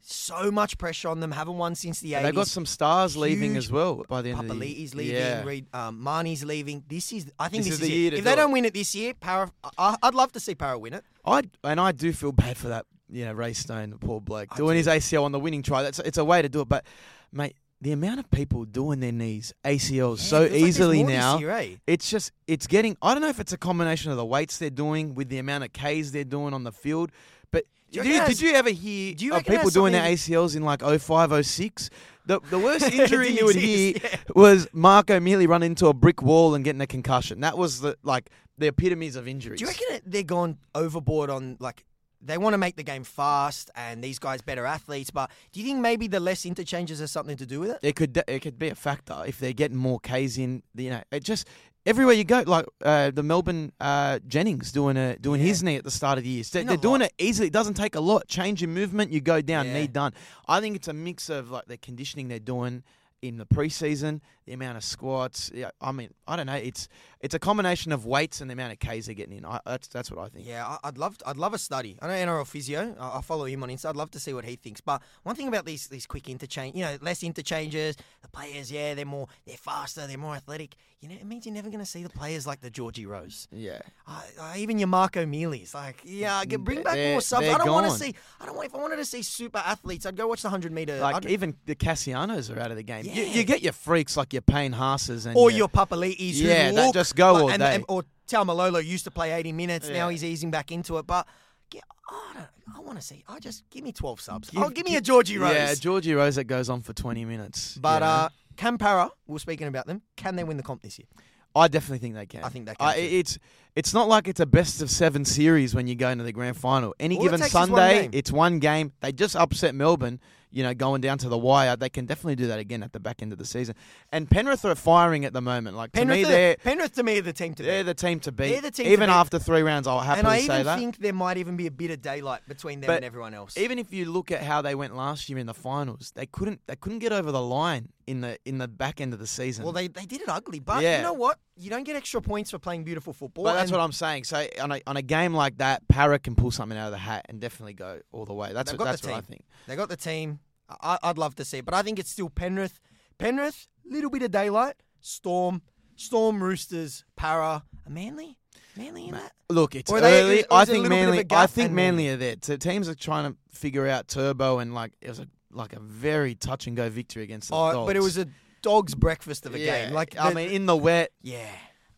So 0.00 0.50
much 0.50 0.76
pressure 0.78 1.08
on 1.08 1.20
them. 1.20 1.30
Haven't 1.32 1.56
won 1.56 1.74
since 1.74 2.00
the 2.00 2.12
80s. 2.12 2.22
They've 2.22 2.34
got 2.34 2.46
some 2.48 2.66
stars 2.66 3.16
leaving 3.16 3.56
as 3.56 3.70
well 3.70 4.04
by 4.08 4.22
the 4.22 4.30
end 4.30 4.40
of 4.40 4.58
the 4.58 4.66
year. 4.66 4.76
Papali'i's 4.76 4.94
leaving. 4.94 5.14
Yeah. 5.16 5.44
Reed, 5.44 5.66
um, 5.72 6.00
Marnie's 6.04 6.44
leaving. 6.44 6.82
This 6.88 7.12
is, 7.12 7.30
I 7.38 7.48
think 7.48 7.64
This 7.64 7.78
this, 7.78 7.80
is 7.82 7.88
the 7.88 7.94
it. 7.94 7.98
year 7.98 8.10
to 8.12 8.16
If 8.18 8.24
they 8.24 8.32
it. 8.32 8.36
don't 8.36 8.52
win 8.52 8.64
it 8.64 8.74
this 8.74 8.94
year, 8.94 9.14
Parra, 9.14 9.50
I, 9.78 9.96
I'd 10.02 10.14
love 10.14 10.32
to 10.32 10.40
see 10.40 10.54
Parra 10.54 10.78
win 10.78 10.94
it. 10.94 11.04
I 11.24 11.42
and 11.64 11.80
I 11.80 11.92
do 11.92 12.12
feel 12.12 12.32
bad 12.32 12.56
for 12.56 12.68
that. 12.68 12.86
You 13.08 13.26
know, 13.26 13.32
Ray 13.32 13.52
Stone, 13.52 13.90
the 13.90 13.98
poor 13.98 14.20
bloke, 14.20 14.48
I 14.52 14.56
doing 14.56 14.74
do. 14.74 14.78
his 14.78 14.86
ACL 14.86 15.24
on 15.24 15.32
the 15.32 15.40
winning 15.40 15.62
try. 15.62 15.82
That's 15.82 15.98
it's 16.00 16.18
a 16.18 16.24
way 16.24 16.42
to 16.42 16.48
do 16.48 16.62
it. 16.62 16.68
But 16.68 16.84
mate, 17.30 17.56
the 17.82 17.90
amount 17.92 18.20
of 18.20 18.30
people 18.30 18.64
doing 18.64 19.00
their 19.00 19.10
knees 19.12 19.52
ACLs 19.64 20.18
Yeah, 20.18 20.24
so 20.24 20.40
feels 20.48 20.52
like 20.52 20.68
easily 20.68 21.02
now. 21.02 21.38
year, 21.38 21.50
eh? 21.50 21.74
it's 21.86 22.08
just 22.08 22.30
it's 22.46 22.66
getting 22.66 22.96
I 23.02 23.12
don't 23.12 23.20
know 23.22 23.28
if 23.28 23.40
it's 23.40 23.52
a 23.52 23.58
combination 23.58 24.10
of 24.12 24.16
the 24.16 24.24
weights 24.24 24.58
they're 24.58 24.70
doing 24.70 25.14
with 25.14 25.28
the 25.28 25.38
amount 25.38 25.64
of 25.64 25.72
Ks 25.72 26.10
they're 26.12 26.22
doing 26.24 26.54
on 26.54 26.62
the 26.64 26.70
field. 26.72 27.10
But 27.50 27.64
Do 27.90 27.98
you 27.98 28.04
did 28.04 28.14
you, 28.14 28.26
did 28.26 28.40
you 28.40 28.52
ever 28.54 28.70
hear 28.70 29.14
do 29.14 29.24
you 29.24 29.34
of 29.34 29.44
people 29.44 29.68
doing 29.70 29.92
their 29.92 30.04
ACLs 30.04 30.54
in 30.56 30.62
like 30.62 30.80
05, 30.80 31.44
06? 31.44 31.90
The 32.24 32.38
the 32.50 32.58
worst 32.58 32.88
injury 32.92 33.30
you 33.30 33.46
would 33.46 33.56
hear 33.56 33.94
yeah. 34.02 34.16
was 34.36 34.68
Mark 34.72 35.10
O'Meley 35.10 35.48
running 35.48 35.72
into 35.72 35.88
a 35.88 35.92
brick 35.92 36.22
wall 36.22 36.54
and 36.54 36.64
getting 36.64 36.80
a 36.80 36.86
concussion. 36.86 37.40
That 37.40 37.58
was 37.58 37.80
the 37.80 37.96
like 38.04 38.30
the 38.58 38.68
epitomes 38.68 39.16
of 39.16 39.26
injuries. 39.26 39.58
Do 39.58 39.64
you 39.64 39.70
reckon 39.72 40.02
they're 40.08 40.22
gone 40.22 40.58
overboard 40.72 41.30
on 41.30 41.56
like 41.58 41.84
they 42.24 42.38
want 42.38 42.54
to 42.54 42.58
make 42.58 42.76
the 42.76 42.82
game 42.82 43.04
fast 43.04 43.70
and 43.74 44.02
these 44.02 44.18
guys 44.18 44.40
better 44.42 44.64
athletes? 44.66 45.10
But 45.10 45.30
do 45.52 45.60
you 45.60 45.66
think 45.66 45.80
maybe 45.80 46.06
the 46.06 46.20
less 46.20 46.46
interchanges 46.46 47.00
has 47.00 47.10
something 47.10 47.36
to 47.36 47.46
do 47.46 47.60
with 47.60 47.70
it? 47.70 47.78
It 47.82 47.96
could 47.96 48.22
it 48.28 48.40
could 48.40 48.58
be 48.58 48.68
a 48.68 48.74
factor 48.74 49.22
if 49.26 49.38
they're 49.38 49.52
getting 49.52 49.76
more 49.76 49.98
Ks 50.00 50.38
in. 50.38 50.62
You 50.74 50.90
know, 50.90 51.02
it 51.10 51.24
just 51.24 51.48
everywhere 51.84 52.14
you 52.14 52.22
go, 52.24 52.44
like 52.46 52.64
uh, 52.84 53.10
the 53.10 53.22
Melbourne 53.24 53.72
uh, 53.80 54.20
Jennings 54.28 54.70
doing 54.72 54.96
a 54.96 55.16
doing 55.18 55.40
Yeah. 55.40 55.48
his 55.48 55.62
knee 55.62 55.76
at 55.76 55.84
the 55.84 55.90
start 55.90 56.16
of 56.18 56.24
the 56.24 56.30
year. 56.30 56.44
They're, 56.50 56.64
they're 56.64 56.76
doing 56.76 57.02
it 57.02 57.12
easily. 57.18 57.48
It 57.48 57.52
doesn't 57.52 57.74
take 57.74 57.94
a 57.96 58.00
lot. 58.00 58.28
Change 58.28 58.60
your 58.62 58.70
movement, 58.70 59.10
you 59.10 59.20
go 59.20 59.40
down, 59.42 59.66
Yeah. 59.66 59.74
knee 59.74 59.86
done. 59.88 60.12
I 60.46 60.60
think 60.60 60.76
it's 60.76 60.88
a 60.88 60.92
mix 60.92 61.28
of 61.28 61.50
like 61.50 61.66
the 61.66 61.76
conditioning 61.76 62.28
they're 62.28 62.38
doing 62.38 62.84
in 63.20 63.36
the 63.36 63.46
preseason, 63.46 64.20
the 64.46 64.52
amount 64.52 64.76
of 64.76 64.82
squats. 64.82 65.48
Yeah, 65.54 65.70
I 65.80 65.92
mean, 65.92 66.10
I 66.26 66.34
don't 66.34 66.46
know. 66.46 66.54
It's 66.54 66.88
it's 67.22 67.34
a 67.34 67.38
combination 67.38 67.92
of 67.92 68.04
weights 68.04 68.40
and 68.40 68.50
the 68.50 68.52
amount 68.52 68.72
of 68.72 68.78
Ks 68.80 69.06
they're 69.06 69.14
getting 69.14 69.38
in. 69.38 69.44
I, 69.46 69.60
that's 69.64 69.88
that's 69.88 70.10
what 70.10 70.20
I 70.24 70.28
think. 70.28 70.46
Yeah, 70.46 70.76
I'd 70.84 70.98
love 70.98 71.16
I'd 71.24 71.36
love 71.36 71.54
a 71.54 71.58
study. 71.58 71.96
I 72.02 72.08
know 72.08 72.12
NRL 72.32 72.46
physio. 72.46 72.94
I 72.98 73.18
I 73.18 73.20
follow 73.22 73.44
him 73.44 73.62
on 73.62 73.68
Insta. 73.68 73.86
I'd 73.86 73.96
love 73.96 74.10
to 74.12 74.20
see 74.20 74.34
what 74.34 74.44
he 74.44 74.56
thinks. 74.56 74.80
But 74.80 75.00
one 75.22 75.36
thing 75.36 75.48
about 75.48 75.64
these 75.64 75.86
these 75.86 76.06
quick 76.06 76.28
interchange, 76.28 76.74
you 76.76 76.82
know, 76.82 76.98
less 77.00 77.22
interchanges. 77.22 77.96
The 78.22 78.28
players, 78.28 78.70
yeah, 78.70 78.94
they're 78.94 79.04
more 79.06 79.28
they're 79.46 79.56
faster, 79.56 80.06
they're 80.06 80.18
more 80.18 80.34
athletic. 80.34 80.74
You 81.00 81.08
know, 81.08 81.14
it 81.16 81.24
means 81.26 81.46
you're 81.46 81.54
never 81.54 81.68
going 81.68 81.80
to 81.80 81.86
see 81.90 82.04
the 82.04 82.08
players 82.10 82.46
like 82.46 82.60
the 82.60 82.70
Georgie 82.70 83.06
Rose. 83.06 83.48
Yeah. 83.50 83.80
Uh, 84.06 84.20
uh, 84.40 84.54
even 84.56 84.78
your 84.78 84.86
Mark 84.86 85.16
O'Meley's 85.16 85.74
like, 85.74 85.96
yeah, 86.04 86.44
bring 86.44 86.84
back 86.84 86.94
They're- 86.94 87.10
more 87.14 87.20
subs. 87.20 87.48
I 87.48 87.58
don't 87.58 87.72
want 87.72 87.86
to 87.90 87.98
see. 87.98 88.14
I 88.40 88.46
don't 88.46 88.54
want. 88.54 88.68
If 88.68 88.74
I 88.76 88.78
wanted 88.78 88.96
to 88.96 89.04
see 89.04 89.22
super 89.22 89.58
athletes, 89.58 90.06
I'd 90.06 90.14
go 90.16 90.28
watch 90.28 90.42
the 90.42 90.48
hundred 90.50 90.70
meter. 90.70 91.00
Like 91.00 91.16
I'd- 91.16 91.28
even 91.32 91.56
the 91.66 91.74
Kasianos 91.74 92.54
are 92.54 92.60
out 92.60 92.70
of 92.70 92.76
the 92.76 92.84
game. 92.84 93.04
You, 93.04 93.10
Yeah. 93.12 93.22
you 93.32 93.42
get 93.44 93.62
your 93.62 93.72
freaks 93.72 94.16
like 94.16 94.32
your 94.32 94.42
Payne 94.42 94.72
Haas's 94.72 95.26
and 95.26 95.36
or 95.36 95.50
your, 95.50 95.58
your 95.58 95.68
Papali'is 95.68 96.38
who 96.40 96.46
Yeah, 96.46 96.70
that 96.70 96.74
look 96.74 96.96
just 97.12 97.16
go 97.16 97.32
like- 97.32 97.42
all 97.42 97.50
and, 97.50 97.60
day. 97.60 97.74
and- 97.76 97.84
or 97.88 98.04
Taumalolo 98.28 98.84
used 98.84 99.04
to 99.04 99.10
play 99.10 99.32
80 99.32 99.52
minutes. 99.52 99.88
Now 99.88 100.08
he's 100.08 100.24
easing 100.24 100.50
back 100.50 100.72
into 100.72 100.96
it. 100.98 101.06
But 101.06 101.26
get, 101.70 101.84
I 102.08 102.32
don't. 102.34 102.76
I 102.76 102.80
want 102.80 102.98
to 102.98 103.04
see. 103.04 103.24
I 103.28 103.38
just 103.38 103.68
give 103.70 103.84
me 103.84 103.92
12 103.92 104.20
subs. 104.20 104.50
Give- 104.50 104.62
oh, 104.62 104.70
give 104.70 104.86
me 104.86 104.96
a 104.96 105.00
Georgie 105.00 105.38
Rose. 105.38 105.54
Yeah, 105.54 105.74
Georgie 105.74 106.14
Rose 106.14 106.36
that 106.36 106.44
goes 106.44 106.70
on 106.70 106.80
for 106.82 106.92
20 106.92 107.24
minutes. 107.24 107.76
but 107.80 107.94
you 107.94 108.00
know. 108.00 108.06
uh, 108.06 108.28
can 108.56 108.78
Parra? 108.78 109.10
We 109.26 109.36
are 109.36 109.38
speaking 109.38 109.66
about 109.66 109.86
them. 109.86 110.02
Can 110.16 110.36
they 110.36 110.44
win 110.44 110.56
the 110.56 110.62
comp 110.62 110.82
this 110.82 110.98
year? 110.98 111.06
I 111.54 111.68
definitely 111.68 111.98
think 111.98 112.14
they 112.14 112.26
can. 112.26 112.44
I 112.44 112.48
think 112.48 112.66
they 112.66 112.74
can 112.74 112.86
I, 112.88 112.94
too. 112.94 113.00
it's 113.02 113.38
it's 113.76 113.92
not 113.92 114.08
like 114.08 114.26
it's 114.28 114.40
a 114.40 114.46
best 114.46 114.80
of 114.80 114.90
seven 114.90 115.24
series 115.24 115.74
when 115.74 115.86
you 115.86 115.94
go 115.94 116.08
into 116.08 116.24
the 116.24 116.32
grand 116.32 116.56
final. 116.56 116.94
Any 116.98 117.16
All 117.18 117.22
given 117.24 117.40
takes 117.40 117.50
is 117.50 117.54
one 117.54 117.68
Sunday, 117.68 118.08
it's 118.12 118.32
one 118.32 118.58
game. 118.58 118.92
They 119.00 119.12
just 119.12 119.36
upset 119.36 119.74
Melbourne. 119.74 120.20
You 120.52 120.62
know, 120.62 120.74
going 120.74 121.00
down 121.00 121.18
to 121.18 121.28
the 121.28 121.38
wire, 121.38 121.76
they 121.76 121.88
can 121.88 122.06
definitely 122.06 122.36
do 122.36 122.46
that 122.48 122.58
again 122.58 122.82
at 122.82 122.92
the 122.92 123.00
back 123.00 123.22
end 123.22 123.32
of 123.32 123.38
the 123.38 123.44
season. 123.44 123.74
And 124.12 124.30
Penrith 124.30 124.64
are 124.64 124.74
firing 124.74 125.24
at 125.24 125.32
the 125.32 125.40
moment. 125.40 125.76
Like 125.76 125.92
Penrith, 125.92 126.20
to 126.20 126.24
me, 126.24 126.30
they're 126.30 126.56
Penrith 126.56 126.94
to 126.94 127.02
me 127.02 127.18
are 127.18 127.22
the 127.22 127.32
team 127.32 127.54
to 127.54 127.62
they're 127.62 127.82
beat. 127.82 127.86
the 127.86 127.94
team 127.94 128.20
to 128.20 128.32
beat. 128.32 128.50
They're 128.50 128.60
the 128.60 128.70
team 128.70 128.86
even 128.86 129.10
after 129.10 129.38
three 129.38 129.62
rounds, 129.62 129.86
I'll 129.86 130.00
happily 130.00 130.18
And 130.18 130.28
happily 130.28 130.50
I 130.50 130.60
even 130.60 130.78
think 130.78 130.98
there 130.98 131.12
might 131.12 131.38
even 131.38 131.56
be 131.56 131.66
a 131.66 131.70
bit 131.70 131.90
of 131.90 132.02
daylight 132.02 132.42
between 132.46 132.80
them 132.80 132.88
But 132.88 132.96
and 132.96 133.04
everyone 133.04 133.34
else. 133.34 133.56
Even 133.56 133.78
if 133.78 133.92
you 133.92 134.10
look 134.10 134.30
at 134.30 134.42
how 134.42 134.62
they 134.62 134.74
went 134.74 134.94
last 134.96 135.28
year 135.28 135.38
in 135.38 135.46
the 135.46 135.54
finals, 135.54 136.12
they 136.14 136.26
couldn't 136.26 136.60
they 136.66 136.76
couldn't 136.76 137.00
get 137.00 137.12
over 137.12 137.32
the 137.32 137.42
line 137.42 137.88
in 138.06 138.20
the 138.20 138.38
in 138.44 138.58
the 138.58 138.68
back 138.68 139.00
end 139.00 139.12
of 139.12 139.18
the 139.18 139.26
season. 139.26 139.64
well, 139.64 139.72
they, 139.72 139.88
they 139.88 140.04
did 140.06 140.20
it 140.20 140.28
ugly, 140.28 140.58
but 140.60 140.82
Yeah. 140.82 140.96
you 140.98 141.02
know 141.02 141.12
what? 141.12 141.38
You 141.56 141.70
don't 141.70 141.84
get 141.84 141.96
extra 141.96 142.20
points 142.20 142.50
for 142.50 142.58
playing 142.58 142.84
beautiful 142.84 143.12
football. 143.12 143.44
But 143.44 143.54
that's 143.54 143.70
and 143.70 143.78
what 143.78 143.84
I'm 143.84 143.92
saying. 143.92 144.24
So 144.24 144.46
on 144.60 144.72
a 144.72 144.80
on 144.86 144.96
a 144.96 145.02
game 145.02 145.34
like 145.34 145.58
that, 145.58 145.86
Parra 145.88 146.18
can 146.18 146.34
pull 146.34 146.50
something 146.50 146.76
out 146.78 146.86
of 146.86 146.92
the 146.92 146.98
hat 146.98 147.26
and 147.28 147.40
definitely 147.40 147.74
go 147.74 148.00
all 148.12 148.24
the 148.24 148.34
way. 148.34 148.52
That's 148.52 148.70
They've 148.70 148.78
what, 148.78 148.84
got 148.86 148.90
that's 148.92 149.02
the 149.02 149.08
what 149.08 149.16
I 149.16 149.20
team. 149.20 149.26
think. 149.28 149.44
They 149.66 149.76
got 149.76 149.88
the 149.88 149.96
team. 149.96 150.40
I, 150.80 150.98
I'd 151.02 151.18
love 151.18 151.34
to 151.36 151.44
see 151.44 151.58
it, 151.58 151.64
but 151.64 151.74
I 151.74 151.82
think 151.82 151.98
it's 151.98 152.10
still 152.10 152.30
Penrith. 152.30 152.80
Penrith, 153.18 153.66
little 153.84 154.10
bit 154.10 154.22
of 154.22 154.30
daylight. 154.30 154.74
Storm, 155.00 155.62
Storm, 155.96 156.42
Roosters, 156.42 157.04
Parra, 157.16 157.64
Manly, 157.88 158.38
Manly 158.76 159.06
in 159.08 159.12
that. 159.12 159.32
Look, 159.50 159.74
it's 159.74 159.90
Or 159.92 160.00
they- 160.00 160.22
early. 160.22 160.38
is 160.40 160.46
I 160.50 160.62
it 160.62 160.62
a 160.62 160.72
think 160.72 160.82
little 160.84 160.96
bit 160.96 161.02
of 161.02 161.08
a 161.08 161.10
Manly. 161.12 161.24
gap 161.24 161.38
I 161.38 161.46
think 161.46 161.66
and 161.66 161.76
Manly 161.76 162.08
are 162.08 162.16
there. 162.16 162.36
So 162.40 162.56
teams 162.56 162.88
are 162.88 162.94
trying 162.94 163.30
to 163.32 163.36
figure 163.50 163.86
out 163.86 164.08
Turbo 164.08 164.58
and 164.60 164.72
like 164.74 164.92
it 165.02 165.08
was 165.08 165.18
a 165.18 165.26
like 165.52 165.72
a 165.72 165.80
very 165.80 166.34
touch 166.34 166.66
and 166.66 166.76
go 166.76 166.88
victory 166.88 167.22
against 167.22 167.48
the 167.50 167.54
Oh, 167.56 167.72
Dogs. 167.72 167.86
but 167.86 167.96
it 167.96 168.00
was 168.02 168.18
a 168.18 168.26
dog's 168.62 168.94
breakfast 168.94 169.46
of 169.46 169.54
a 169.54 169.58
Yeah, 169.58 169.84
game. 169.86 169.94
Like 169.94 170.16
I 170.18 170.28
the- 170.30 170.34
mean, 170.34 170.50
in 170.50 170.66
the 170.66 170.76
wet, 170.76 171.10
yeah, 171.22 171.48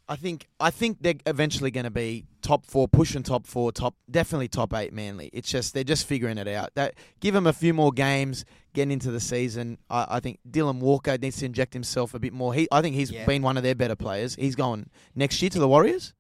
I 0.09 0.17
think 0.17 0.49
I 0.61 0.71
think 0.71 0.99
they're 1.01 1.15
eventually 1.27 1.71
going 1.71 1.85
to 1.85 1.91
be 1.91 2.27
top 2.43 2.67
four, 2.67 2.87
pushing 2.89 3.23
top 3.23 3.47
four, 3.47 3.73
top 3.73 3.95
definitely 4.11 4.49
top 4.49 4.75
eight. 4.75 4.93
Manly. 4.93 5.31
It's 5.33 5.51
just 5.51 5.73
they're 5.73 5.83
just 5.85 6.07
figuring 6.07 6.37
it 6.37 6.47
out. 6.49 6.75
That 6.75 6.95
give 7.21 7.33
them 7.33 7.47
a 7.47 7.53
few 7.55 7.73
more 7.73 7.91
games, 7.91 8.45
getting 8.75 8.91
into 8.93 9.11
the 9.11 9.21
season. 9.21 9.79
I, 9.89 10.07
I 10.17 10.21
think 10.21 10.41
Dylan 10.51 10.79
Walker 10.81 11.17
needs 11.17 11.39
to 11.39 11.47
inject 11.47 11.73
himself 11.73 12.13
a 12.13 12.19
bit 12.19 12.33
more. 12.35 12.53
He, 12.53 12.69
I 12.71 12.83
think 12.83 12.97
he's 12.97 13.11
Yeah. 13.11 13.25
been 13.25 13.41
one 13.43 13.57
of 13.57 13.63
their 13.63 13.75
better 13.75 13.97
players. 13.97 14.35
He's 14.35 14.55
going 14.57 14.91
next 15.15 15.41
year 15.41 15.49
to 15.51 15.59
the 15.59 15.69
Warriors. 15.69 16.13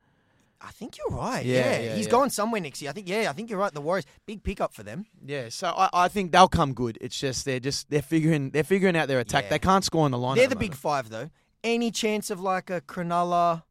I 0.60 0.70
think 0.70 0.96
you're 0.96 1.16
right. 1.16 1.44
Yeah, 1.44 1.58
Yeah, 1.72 1.78
yeah, 1.80 1.94
he's 1.96 2.06
yeah. 2.06 2.10
going 2.10 2.30
somewhere 2.30 2.60
next 2.60 2.80
year. 2.80 2.90
I 2.90 2.94
think. 2.94 3.08
Yeah, 3.08 3.28
I 3.28 3.32
think 3.32 3.50
you're 3.50 3.58
right. 3.58 3.72
The 3.72 3.80
Warriors, 3.80 4.06
big 4.26 4.42
pickup 4.42 4.72
for 4.72 4.82
them. 4.82 5.04
Yeah, 5.24 5.48
so 5.50 5.68
I, 5.68 5.88
I 5.92 6.08
think 6.08 6.32
they'll 6.32 6.48
come 6.48 6.72
good. 6.74 6.96
It's 7.00 7.18
just 7.18 7.44
they're 7.44 7.60
just 7.60 7.90
they're 7.90 8.00
figuring 8.02 8.50
they're 8.50 8.64
figuring 8.64 8.96
out 8.96 9.08
their 9.08 9.20
attack. 9.20 9.44
Yeah. 9.44 9.50
They 9.50 9.58
can't 9.58 9.84
score 9.84 10.04
on 10.04 10.10
the 10.10 10.18
line. 10.18 10.36
They're 10.36 10.46
the 10.48 10.54
the 10.54 10.60
big 10.60 10.74
five, 10.74 11.10
though. 11.10 11.30
Any 11.62 11.90
chance 11.90 12.30
of 12.30 12.40
like 12.40 12.70
a 12.70 12.80
Cronulla? 12.80 13.62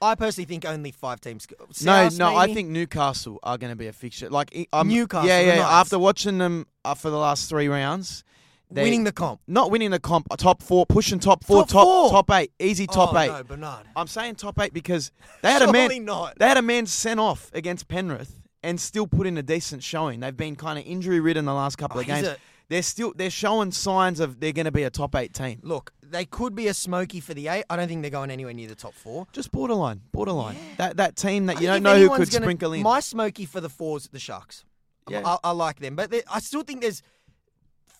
I 0.00 0.14
personally 0.14 0.44
think 0.46 0.64
only 0.64 0.92
five 0.92 1.20
teams. 1.20 1.44
go- 1.46 1.56
No, 1.58 2.08
South, 2.08 2.18
no, 2.18 2.36
I 2.36 2.52
think 2.54 2.68
Newcastle 2.68 3.40
are 3.42 3.58
going 3.58 3.72
to 3.72 3.76
be 3.76 3.88
a 3.88 3.92
fixture. 3.92 4.28
Like 4.30 4.68
I'm, 4.72 4.86
Newcastle, 4.86 5.28
yeah, 5.28 5.40
yeah. 5.56 5.68
After 5.68 5.98
watching 5.98 6.38
them 6.38 6.66
uh, 6.84 6.94
for 6.94 7.10
the 7.10 7.16
last 7.18 7.48
three 7.48 7.66
rounds, 7.66 8.22
they, 8.70 8.82
winning 8.82 9.04
the 9.04 9.12
comp. 9.12 9.40
not 9.46 9.70
winning 9.70 9.90
the 9.90 9.98
comp, 10.00 10.26
top 10.36 10.62
four, 10.62 10.84
pushing 10.86 11.18
top 11.18 11.44
four, 11.44 11.62
Top 11.62 11.68
top 11.70 11.84
four? 11.84 12.10
top 12.10 12.30
eight, 12.32 12.52
easy 12.58 12.86
oh, 12.88 12.92
top 12.94 13.14
oh, 13.14 13.18
eight. 13.18 13.28
No, 13.28 13.44
Bernard. 13.44 13.86
I'm 13.96 14.06
saying 14.06 14.34
top 14.36 14.58
eight 14.60 14.72
because 14.74 15.10
they 15.42 15.50
had 15.50 15.62
a 15.62 15.72
man, 15.72 16.04
not. 16.04 16.38
they 16.38 16.46
had 16.46 16.56
a 16.58 16.62
man 16.62 16.86
sent 16.86 17.18
off 17.20 17.50
against 17.54 17.88
Penrith 17.88 18.42
and 18.62 18.80
still 18.80 19.06
put 19.06 19.26
in 19.26 19.38
a 19.38 19.42
decent 19.42 19.82
showing. 19.82 20.20
They've 20.20 20.36
been 20.36 20.56
kind 20.56 20.78
of 20.78 20.84
injury 20.84 21.20
ridden 21.20 21.44
the 21.44 21.54
last 21.54 21.76
couple 21.78 21.98
Oh, 21.98 22.00
of 22.00 22.06
games. 22.06 22.26
a- 22.26 22.36
they're 22.70 22.82
still 22.82 23.14
they're 23.16 23.30
showing 23.30 23.70
signs 23.72 24.20
of 24.20 24.40
they're 24.40 24.52
going 24.52 24.66
to 24.66 24.70
be 24.72 24.82
a 24.82 24.90
top 24.90 25.14
eight 25.14 25.32
team. 25.32 25.58
Look, 25.62 25.90
they 26.02 26.26
could 26.26 26.54
be 26.54 26.68
a 26.68 26.74
smoky 26.74 27.18
for 27.18 27.32
the 27.32 27.48
eight. 27.48 27.64
I 27.70 27.76
don't 27.76 27.88
think 27.88 28.02
they're 28.02 28.10
going 28.10 28.30
anywhere 28.30 28.52
near 28.52 28.68
the 28.68 28.74
top 28.74 28.92
four. 28.92 29.26
Just 29.32 29.50
borderline, 29.52 30.02
borderline. 30.12 30.56
That 30.76 30.98
that 30.98 31.16
team 31.16 31.46
that 31.46 31.54
you 31.62 31.68
think 31.68 31.70
don't 31.70 31.82
know 31.84 31.98
who 31.98 32.10
could 32.10 32.30
gonna- 32.30 32.44
sprinkle 32.44 32.74
in. 32.74 32.82
My 32.82 33.00
smoky 33.00 33.46
for 33.46 33.62
the 33.62 33.70
fours, 33.70 34.08
the 34.12 34.18
Sharks. 34.18 34.66
Yeah. 35.08 35.22
I, 35.24 35.38
I 35.44 35.50
like 35.52 35.78
them, 35.80 35.96
but 35.96 36.12
I 36.30 36.40
still 36.40 36.62
think 36.62 36.82
there's 36.82 37.00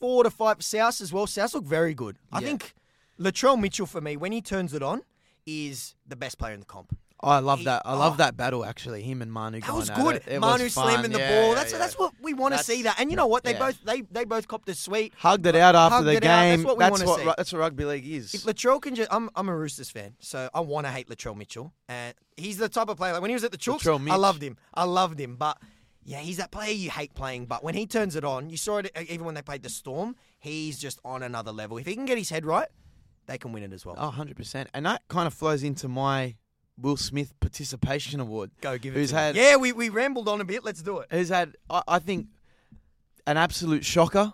four 0.01 0.25
to 0.25 0.31
five. 0.31 0.63
South 0.63 1.01
as 1.01 1.13
well. 1.13 1.27
South 1.27 1.55
look 1.55 1.65
very 1.65 1.95
good. 1.95 2.17
I 2.33 2.41
Yeah. 2.41 2.49
think 2.49 2.75
Latrell 3.19 3.61
Mitchell 3.61 3.87
for 3.87 4.01
me, 4.01 4.17
when 4.17 4.33
he 4.33 4.41
turns 4.41 4.75
it 4.75 4.83
on, 4.83 5.03
is 5.47 5.95
the 6.07 6.17
best 6.17 6.39
player 6.39 6.55
in 6.55 6.61
the 6.61 6.67
comp. 6.67 6.97
I 7.21 7.41
love 7.41 7.59
He- 7.61 7.65
that. 7.65 7.83
I 7.85 7.95
love 7.95 8.13
oh. 8.13 8.17
that 8.19 8.37
battle 8.37 8.65
actually. 8.65 9.03
Him 9.03 9.23
and 9.23 9.33
Manu. 9.33 9.59
That 9.61 9.67
going 9.67 9.81
was 9.81 9.91
at 9.91 9.97
good. 9.97 10.17
It. 10.17 10.25
It 10.29 10.39
Manu 10.41 10.69
fun. 10.69 10.85
slamming 10.93 11.11
the 11.11 11.19
Yeah, 11.19 11.41
ball. 11.41 11.49
yeah, 11.49 11.55
that's 11.57 11.73
yeah. 11.73 11.79
that's 11.79 11.99
what 11.99 12.13
we 12.23 12.33
want 12.33 12.57
to 12.57 12.63
see. 12.63 12.83
That, 12.85 13.01
and 13.01 13.11
you 13.11 13.17
know 13.17 13.27
what? 13.27 13.43
They 13.43 13.55
yeah. 13.55 13.59
both 13.59 13.79
they 13.85 14.03
they 14.03 14.25
both 14.25 14.47
copped 14.47 14.69
a 14.69 14.75
sweet. 14.77 15.15
hugged 15.17 15.45
it 15.47 15.57
out 15.57 15.75
after 15.75 15.97
Hugged 15.97 16.07
the 16.07 16.13
it 16.13 16.25
out. 16.25 16.43
That's 16.51 16.63
what 16.65 16.79
we 16.79 16.85
wanna 16.85 17.07
see. 17.19 17.25
ru- 17.27 17.35
that's 17.37 17.53
what 17.53 17.59
rugby 17.59 17.85
league 17.87 18.07
is. 18.07 18.35
If 18.35 18.45
Latrell 18.45 18.81
can 18.81 18.95
just, 18.95 19.13
I'm 19.13 19.31
I'm 19.35 19.49
a 19.49 19.57
Roosters 19.57 19.91
fan, 19.91 20.15
so 20.21 20.49
I 20.55 20.61
want 20.61 20.87
to 20.87 20.93
hate 20.93 21.09
Latrell 21.09 21.37
Mitchell, 21.37 21.73
and 21.89 22.15
he's 22.37 22.57
the 22.59 22.69
type 22.69 22.89
of 22.89 22.97
player. 22.97 23.15
Like 23.15 23.23
when 23.23 23.31
he 23.31 23.35
was 23.35 23.43
at 23.43 23.51
the 23.51 23.59
Chooks, 23.59 23.81
Latrell 23.81 23.97
I 23.97 24.03
Mitch. 24.05 24.15
loved 24.15 24.43
him. 24.43 24.57
I 24.73 24.85
loved 24.85 25.19
him, 25.21 25.35
but 25.35 25.59
yeah, 26.09 26.19
he's 26.21 26.39
that 26.39 26.51
player 26.51 26.73
you 26.73 26.89
hate 26.91 27.13
playing. 27.15 27.45
But 27.47 27.63
when 27.63 27.75
he 27.75 27.87
turns 27.87 28.17
it 28.17 28.25
on, 28.25 28.49
you 28.49 28.57
saw 28.57 28.79
it 28.79 28.91
uh, 28.97 29.03
even 29.09 29.27
when 29.27 29.35
they 29.35 29.43
played 29.43 29.63
the 29.63 29.69
Storm. 29.69 30.17
He's 30.39 30.79
just 30.79 30.99
on 31.05 31.23
another 31.23 31.53
level. 31.53 31.77
If 31.77 31.87
he 31.87 31.95
can 31.95 32.07
get 32.07 32.17
his 32.17 32.31
head 32.31 32.47
right, 32.47 32.69
they 33.27 33.37
can 33.37 33.53
win 33.53 33.63
it 33.63 33.73
as 33.75 33.85
well. 33.85 33.95
Oh, 33.99 34.15
100%. 34.17 34.67
And 34.73 34.87
that 34.87 35.03
kind 35.09 35.27
of 35.27 35.35
flows 35.35 35.63
into 35.63 35.87
my 35.87 36.37
Will 36.81 36.97
Smith 36.97 37.35
Participation 37.41 38.21
Award. 38.21 38.51
Go 38.63 38.79
give 38.79 38.97
it. 38.97 39.01
Who's 39.01 39.13
me. 39.13 39.19
had- 39.19 39.37
Yeah, 39.37 39.57
we, 39.57 39.73
we 39.73 39.91
rambled 39.91 40.29
on 40.29 40.41
a 40.41 40.45
bit. 40.45 40.65
Let's 40.65 40.83
do 40.83 40.99
it. 41.01 41.09
Who's 41.11 41.29
had, 41.29 41.57
I, 41.69 41.83
I 41.87 41.99
think, 41.99 42.29
an 43.27 43.37
absolute 43.37 43.85
shocker 43.85 44.33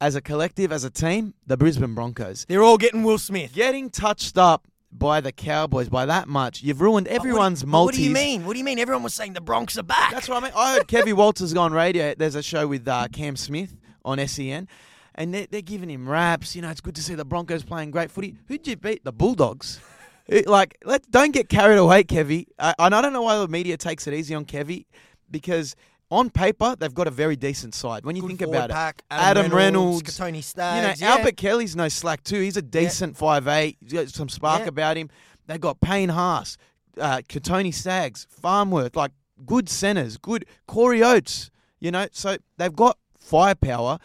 as 0.00 0.14
a 0.16 0.20
collective, 0.20 0.72
as 0.72 0.82
a 0.84 0.90
team, 0.90 1.34
the 1.46 1.56
Brisbane 1.56 1.94
Broncos. 1.94 2.44
They're 2.48 2.62
all 2.64 2.78
getting 2.78 3.04
Will 3.04 3.18
Smith. 3.18 3.52
Getting 3.52 3.90
touched 3.90 4.36
up 4.36 4.66
by 4.98 5.20
the 5.20 5.32
Cowboys 5.32 5.88
by 5.88 6.06
that 6.06 6.28
much, 6.28 6.62
you've 6.62 6.80
ruined 6.80 7.06
what- 7.06 7.14
everyone's 7.16 7.62
but 7.62 7.68
multis. 7.70 7.96
What 7.96 8.02
do 8.02 8.02
you 8.04 8.10
mean? 8.14 8.44
What 8.46 8.52
do 8.54 8.58
you 8.58 8.64
mean? 8.64 8.78
Everyone 8.78 9.02
was 9.02 9.14
saying 9.14 9.32
the 9.34 9.40
Bronx 9.40 9.76
are 9.78 9.82
back. 9.82 10.12
That's 10.12 10.28
what 10.28 10.42
I 10.42 10.46
mean. 10.46 10.52
I 10.56 10.74
heard 10.74 10.88
Kevy 10.88 11.12
Walters 11.16 11.52
go 11.52 11.60
on 11.62 11.72
radio. 11.72 12.14
There's 12.16 12.34
a 12.34 12.42
show 12.42 12.66
with 12.66 12.86
uh, 12.88 13.08
Cam 13.12 13.36
Smith 13.36 13.76
on 14.04 14.24
SEN, 14.26 14.68
and 15.14 15.34
they're, 15.34 15.46
they're 15.50 15.62
giving 15.62 15.90
him 15.90 16.08
raps. 16.08 16.54
You 16.56 16.62
know, 16.62 16.70
it's 16.70 16.80
good 16.80 16.94
to 16.96 17.02
see 17.02 17.14
the 17.14 17.24
Broncos 17.24 17.62
playing 17.64 17.90
great 17.90 18.10
footy. 18.10 18.36
Who'd 18.48 18.66
you 18.66 18.76
beat? 18.76 19.04
The 19.04 19.12
Bulldogs. 19.12 19.80
It- 20.28 20.48
like, 20.48 20.76
let 20.84 21.08
don't 21.12 21.32
get 21.32 21.48
carried 21.48 21.78
away, 21.78 22.02
Kevy. 22.02 22.46
Uh, 22.58 22.74
and 22.80 22.92
I 22.96 23.00
don't 23.00 23.12
know 23.12 23.22
why 23.22 23.38
the 23.38 23.46
media 23.46 23.76
takes 23.76 24.08
it 24.08 24.12
easy 24.14 24.34
on 24.34 24.44
Kevy 24.44 24.86
because 25.30 25.76
on 26.10 26.30
paper 26.30 26.76
they've 26.78 26.94
got 26.94 27.06
a 27.08 27.10
very 27.10 27.36
decent 27.36 27.74
side. 27.74 28.04
When 28.04 28.14
you 28.16 28.22
Good 28.22 28.28
think 28.28 28.42
about 28.42 28.70
pack, 28.70 29.02
it, 29.10 29.14
Adam, 29.14 29.52
Reynolds, 29.52 29.56
Reynolds, 29.56 30.16
Tony 30.16 30.38
you 30.38 30.82
know, 30.82 30.94
yeah. 30.96 31.16
Albert 31.16 31.36
Kelly's 31.36 31.74
no 31.74 31.88
slack 31.88 32.22
too. 32.22 32.40
He's 32.40 32.56
a 32.56 32.62
decent 32.62 33.16
five 33.16 33.48
eight. 33.48 33.76
He's 33.80 33.92
got 33.92 34.08
some 34.08 34.28
spark 34.28 34.62
Yeah. 34.62 34.68
about 34.68 34.96
him. 34.96 35.10
They've 35.46 35.60
got 35.60 35.80
Payne 35.80 36.10
Haas, 36.10 36.56
uh, 37.00 37.18
Kotoni 37.28 37.72
Staggs, 37.72 38.26
Farnworth, 38.30 38.96
like 38.96 39.12
good 39.44 39.68
centers, 39.68 40.16
good 40.16 40.44
Corey 40.66 41.02
Oates. 41.02 41.50
You 41.80 41.90
know, 41.90 42.06
so 42.12 42.36
they've 42.56 42.74
got 42.74 42.98
firepower. 43.18 43.98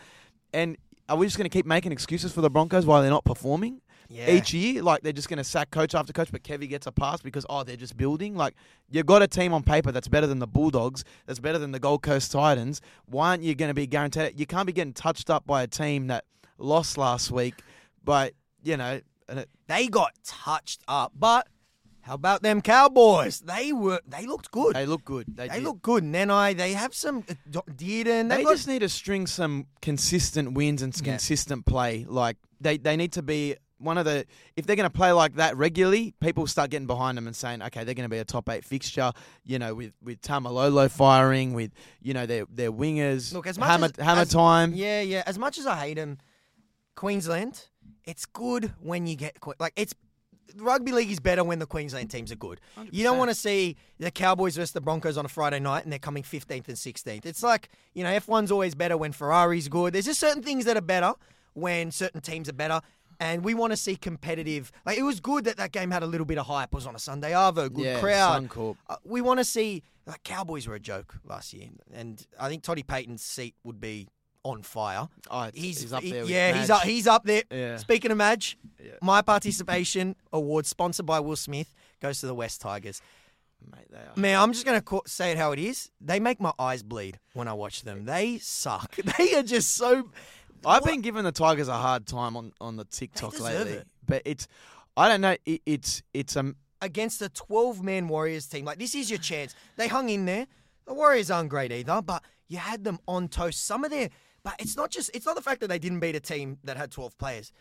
And 0.53 0.77
are 1.07 1.15
we 1.17 1.25
just 1.25 1.37
going 1.37 1.49
to 1.49 1.55
keep 1.55 1.65
making 1.65 1.91
excuses 1.91 2.31
for 2.33 2.41
the 2.41 2.49
Broncos 2.49 2.85
while 2.85 3.01
they're 3.01 3.09
not 3.11 3.25
performing 3.25 3.81
yeah. 4.11 4.29
each 4.31 4.53
year? 4.53 4.83
Like 4.83 5.01
they're 5.01 5.13
just 5.13 5.29
going 5.29 5.37
to 5.37 5.43
sack 5.43 5.71
coach 5.71 5.95
after 5.95 6.13
coach, 6.13 6.31
but 6.31 6.43
Kevy 6.43 6.67
gets 6.69 6.87
a 6.87 6.91
pass 6.91 7.21
because 7.21 7.45
oh 7.49 7.63
they're 7.63 7.75
just 7.75 7.97
building. 7.97 8.35
Like 8.35 8.55
you've 8.89 9.05
got 9.05 9.21
a 9.21 9.27
team 9.27 9.53
on 9.53 9.63
paper 9.63 9.91
that's 9.91 10.07
better 10.07 10.27
than 10.27 10.39
the 10.39 10.47
Bulldogs, 10.47 11.03
that's 11.25 11.39
better 11.39 11.57
than 11.57 11.71
the 11.71 11.79
Gold 11.79 12.03
Coast 12.03 12.31
Titans. 12.31 12.81
Why 13.05 13.29
aren't 13.29 13.43
you 13.43 13.55
going 13.55 13.69
to 13.69 13.75
be 13.75 13.87
guaranteed? 13.87 14.39
You 14.39 14.45
can't 14.45 14.67
be 14.67 14.73
getting 14.73 14.93
touched 14.93 15.29
up 15.29 15.45
by 15.45 15.63
a 15.63 15.67
team 15.67 16.07
that 16.07 16.25
lost 16.57 16.97
last 16.97 17.31
week, 17.31 17.55
but 18.03 18.33
you 18.63 18.77
know. 18.77 19.01
And 19.29 19.39
it, 19.39 19.49
They 19.67 19.87
got 19.87 20.11
touched 20.25 20.81
up, 20.89 21.13
but 21.17 21.47
how 22.01 22.15
about 22.15 22.41
them 22.41 22.61
Cowboys? 22.61 23.39
They 23.39 23.71
were 23.71 24.01
they 24.07 24.25
looked 24.25 24.51
good. 24.51 24.75
they 24.75 24.85
look 24.85 25.05
good. 25.05 25.25
They, 25.35 25.47
They 25.47 25.59
look 25.61 25.81
good. 25.81 26.03
And 26.03 26.13
then 26.13 26.29
I 26.29 26.53
they 26.53 26.73
have 26.73 26.93
some 26.93 27.23
uh, 27.29 27.33
Dearden. 27.49 28.29
They 28.29 28.37
They 28.37 28.43
got, 28.43 28.51
just 28.51 28.67
need 28.67 28.79
to 28.79 28.89
string 28.89 29.27
some 29.27 29.67
consistent 29.81 30.53
wins 30.53 30.81
and 30.81 30.95
Yeah. 30.97 31.13
consistent 31.13 31.65
play. 31.65 32.05
Like 32.07 32.37
they, 32.59 32.77
they 32.77 32.97
need 32.97 33.13
to 33.13 33.21
be 33.21 33.55
one 33.81 33.97
of 33.97 34.05
the. 34.05 34.25
If 34.55 34.65
they're 34.65 34.75
going 34.75 34.89
to 34.89 34.95
play 34.95 35.11
like 35.11 35.35
that 35.35 35.57
regularly, 35.57 36.13
people 36.19 36.47
start 36.47 36.69
getting 36.69 36.87
behind 36.87 37.17
them 37.17 37.27
and 37.27 37.35
saying, 37.35 37.61
okay, 37.63 37.83
they're 37.83 37.93
going 37.95 38.09
to 38.09 38.13
be 38.13 38.19
a 38.19 38.25
top 38.25 38.47
eight 38.49 38.63
fixture. 38.63 39.11
You 39.43 39.59
know, 39.59 39.75
with 39.75 39.93
with 40.03 40.21
Taumalolo 40.21 40.89
firing, 40.89 41.53
with 41.53 41.71
you 42.01 42.13
know 42.13 42.25
their 42.25 42.45
their 42.49 42.71
wingers. 42.71 43.33
Look, 43.33 43.47
as 43.47 43.57
much 43.57 43.69
hammer 43.69 43.85
as- 43.97 44.03
hammer 44.03 44.21
as- 44.21 44.29
time. 44.29 44.73
yeah, 44.73 45.01
yeah. 45.01 45.23
As 45.25 45.37
much 45.37 45.57
as 45.57 45.65
I 45.65 45.75
hate 45.77 45.95
them, 45.95 46.17
Queensland, 46.95 47.67
it's 48.05 48.25
good 48.25 48.73
when 48.79 49.07
you 49.07 49.15
get 49.15 49.37
like 49.59 49.73
it's. 49.75 49.93
Rugby 50.57 50.91
league 50.91 51.09
is 51.09 51.21
better 51.21 51.45
when 51.45 51.59
the 51.59 51.65
Queensland 51.65 52.11
teams 52.11 52.29
are 52.29 52.35
good. 52.35 52.59
You 52.91 53.03
don't 53.05 53.17
want 53.17 53.31
to 53.31 53.35
see 53.35 53.77
the 53.99 54.11
Cowboys 54.11 54.57
versus 54.57 54.73
the 54.73 54.81
Broncos 54.81 55.17
on 55.17 55.23
a 55.23 55.29
Friday 55.29 55.61
night 55.61 55.83
and 55.85 55.93
they're 55.93 55.97
coming 55.97 56.23
15th 56.23 56.67
and 56.67 56.75
16th. 56.75 57.25
It's 57.25 57.41
like, 57.41 57.69
you 57.93 58.03
know, 58.03 58.09
F1's 58.09 58.51
always 58.51 58.75
better 58.75 58.97
when 58.97 59.13
Ferrari's 59.13 59.69
good. 59.69 59.93
There's 59.93 60.03
just 60.07 60.19
certain 60.19 60.43
things 60.43 60.65
that 60.65 60.75
are 60.75 60.81
better 60.81 61.13
when 61.53 61.89
certain 61.91 62.19
teams 62.19 62.49
are 62.49 62.53
better. 62.53 62.81
And 63.21 63.45
we 63.45 63.53
want 63.53 63.71
to 63.71 63.77
see 63.77 63.95
competitive. 63.95 64.71
Like, 64.83 64.97
it 64.97 65.03
was 65.03 65.19
good 65.19 65.43
that 65.45 65.57
that 65.57 65.71
game 65.71 65.91
had 65.91 66.01
a 66.01 66.07
little 66.07 66.25
bit 66.25 66.39
of 66.39 66.47
hype. 66.47 66.69
It 66.69 66.73
was 66.75 66.87
on 66.87 66.95
a 66.95 66.99
Sunday 66.99 67.33
Arvo, 67.33 67.71
good 67.71 67.85
yeah, 67.85 67.99
crowd. 67.99 68.49
Suncorp. 68.49 68.77
Uh, 68.89 68.95
we 69.05 69.21
want 69.21 69.39
to 69.39 69.43
see 69.45 69.83
like 70.07 70.23
Cowboys 70.23 70.67
were 70.67 70.73
a 70.73 70.79
joke 70.79 71.13
last 71.23 71.53
year, 71.53 71.67
and 71.93 72.25
I 72.39 72.49
think 72.49 72.63
Toddy 72.63 72.81
Payten's 72.81 73.21
seat 73.21 73.53
would 73.63 73.79
be 73.79 74.07
on 74.43 74.63
fire. 74.63 75.07
Oh, 75.29 75.51
He's, 75.53 75.81
he's 75.81 75.93
up 75.93 76.01
he- 76.01 76.11
there. 76.11 76.21
With 76.23 76.31
yeah, 76.31 76.53
he's 76.59 76.69
up. 76.71 76.81
He's 76.81 77.05
up 77.05 77.23
there. 77.23 77.43
Yeah. 77.51 77.77
Speaking 77.77 78.09
of 78.09 78.17
Madge, 78.17 78.57
Yeah. 78.83 78.93
my 79.03 79.21
participation 79.21 80.15
award 80.33 80.65
sponsored 80.65 81.05
by 81.05 81.19
Will 81.19 81.35
Smith 81.35 81.75
goes 82.01 82.21
to 82.21 82.25
the 82.25 82.33
West 82.33 82.59
Tigers. 82.59 83.03
Mate, 83.71 83.85
they 83.91 83.97
are. 83.99 84.13
Man, 84.15 84.39
I'm 84.39 84.51
just 84.53 84.65
gonna 84.65 84.81
co- 84.81 85.03
say 85.05 85.31
it 85.31 85.37
how 85.37 85.51
it 85.51 85.59
is. 85.59 85.91
They 86.01 86.19
make 86.19 86.41
my 86.41 86.53
eyes 86.57 86.81
bleed 86.81 87.19
when 87.33 87.47
I 87.47 87.53
watch 87.53 87.83
them. 87.83 88.05
They 88.05 88.39
suck. 88.39 88.95
They 89.19 89.35
are 89.35 89.43
just 89.43 89.75
so. 89.75 90.09
I've 90.65 90.83
been 90.83 91.01
giving 91.01 91.23
the 91.23 91.31
Tigers 91.31 91.67
a 91.67 91.73
hard 91.73 92.05
time 92.05 92.37
on, 92.37 92.53
on 92.61 92.75
the 92.75 92.85
TikTok 92.85 93.39
lately, 93.39 93.73
it. 93.73 93.87
but 94.05 94.21
it's 94.25 94.47
I 94.95 95.09
don't 95.09 95.21
know. 95.21 95.35
It, 95.45 95.61
it's 95.65 96.03
it's 96.13 96.35
um 96.35 96.55
against 96.81 97.21
a 97.21 97.29
12 97.29 97.83
man 97.83 98.07
Warriors 98.07 98.47
team. 98.47 98.65
Like, 98.65 98.79
this 98.79 98.95
is 98.95 99.09
your 99.09 99.19
chance. 99.19 99.55
They 99.77 99.87
hung 99.87 100.09
in 100.09 100.25
there. 100.25 100.47
The 100.85 100.93
Warriors 100.93 101.31
aren't 101.31 101.49
great 101.49 101.71
either, 101.71 102.01
but 102.01 102.23
you 102.47 102.57
had 102.57 102.83
them 102.83 102.99
on 103.07 103.27
toast. 103.27 103.65
Some 103.65 103.83
of 103.83 103.91
their. 103.91 104.09
But 104.43 104.55
it's 104.59 104.75
not 104.75 104.89
just. 104.89 105.11
It's 105.13 105.25
not 105.25 105.35
the 105.35 105.41
fact 105.41 105.61
that 105.61 105.67
they 105.67 105.79
didn't 105.79 105.99
beat 105.99 106.15
a 106.15 106.19
team 106.19 106.57
that 106.63 106.75
had 106.75 106.91
12 106.91 107.17
players. 107.17 107.51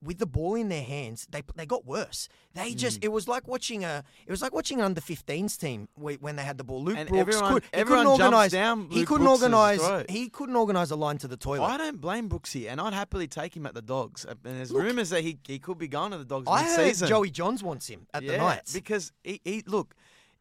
With 0.00 0.18
the 0.18 0.26
ball 0.26 0.54
in 0.54 0.68
their 0.68 0.84
hands, 0.84 1.26
they 1.28 1.42
they 1.56 1.66
got 1.66 1.84
worse. 1.84 2.28
They 2.54 2.72
just 2.74 3.00
mm. 3.00 3.04
it 3.06 3.08
was 3.08 3.26
like 3.26 3.48
watching 3.48 3.84
a 3.84 4.04
it 4.26 4.30
was 4.30 4.40
like 4.40 4.54
watching 4.54 4.78
an 4.78 4.84
under 4.84 5.00
15s 5.00 5.58
team 5.58 5.88
when 5.96 6.36
they 6.36 6.44
had 6.44 6.56
the 6.56 6.62
ball. 6.62 6.84
Luke 6.84 6.96
And 6.96 7.08
Brooks 7.08 7.20
everyone- 7.34 7.52
could, 7.54 7.62
he 7.64 7.68
everyone 7.72 8.04
couldn't 8.04 8.18
jumps 8.18 8.24
organize. 8.24 8.52
down 8.52 8.90
he 8.90 9.04
couldn't 9.04 9.26
Brooks's 9.26 9.42
organize. 9.42 9.80
throat. 9.80 10.10
He 10.10 10.28
couldn't 10.28 10.54
organize 10.54 10.90
a 10.92 10.96
line 10.96 11.18
to 11.18 11.26
the 11.26 11.36
toilet. 11.36 11.66
I 11.66 11.76
don't 11.78 12.00
blame 12.00 12.28
Brooksy, 12.28 12.70
and 12.70 12.80
I'd 12.80 12.92
happily 12.92 13.26
take 13.26 13.56
him 13.56 13.66
at 13.66 13.74
the 13.74 13.82
Dogs. 13.82 14.24
Uh, 14.24 14.34
and 14.44 14.58
there's 14.58 14.70
Look- 14.70 14.84
rumours 14.84 15.10
that 15.10 15.22
he, 15.22 15.38
he 15.46 15.58
could 15.58 15.78
be 15.78 15.88
going 15.88 16.12
to 16.12 16.18
the 16.18 16.24
Dogs 16.24 16.46
I 16.48 16.62
heard. 16.62 16.94
Joey 16.94 17.30
Johns 17.30 17.64
wants 17.64 17.88
him 17.88 18.06
at 18.14 18.22
yeah, 18.22 18.32
the 18.32 18.38
Knights. 18.38 18.72
because 18.72 19.12
he, 19.24 19.40
he 19.44 19.64
look, 19.66 19.96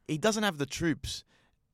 he 0.08 0.20
doesn't 0.20 0.44
have 0.44 0.60
the 0.60 0.68
troops. 0.68 1.24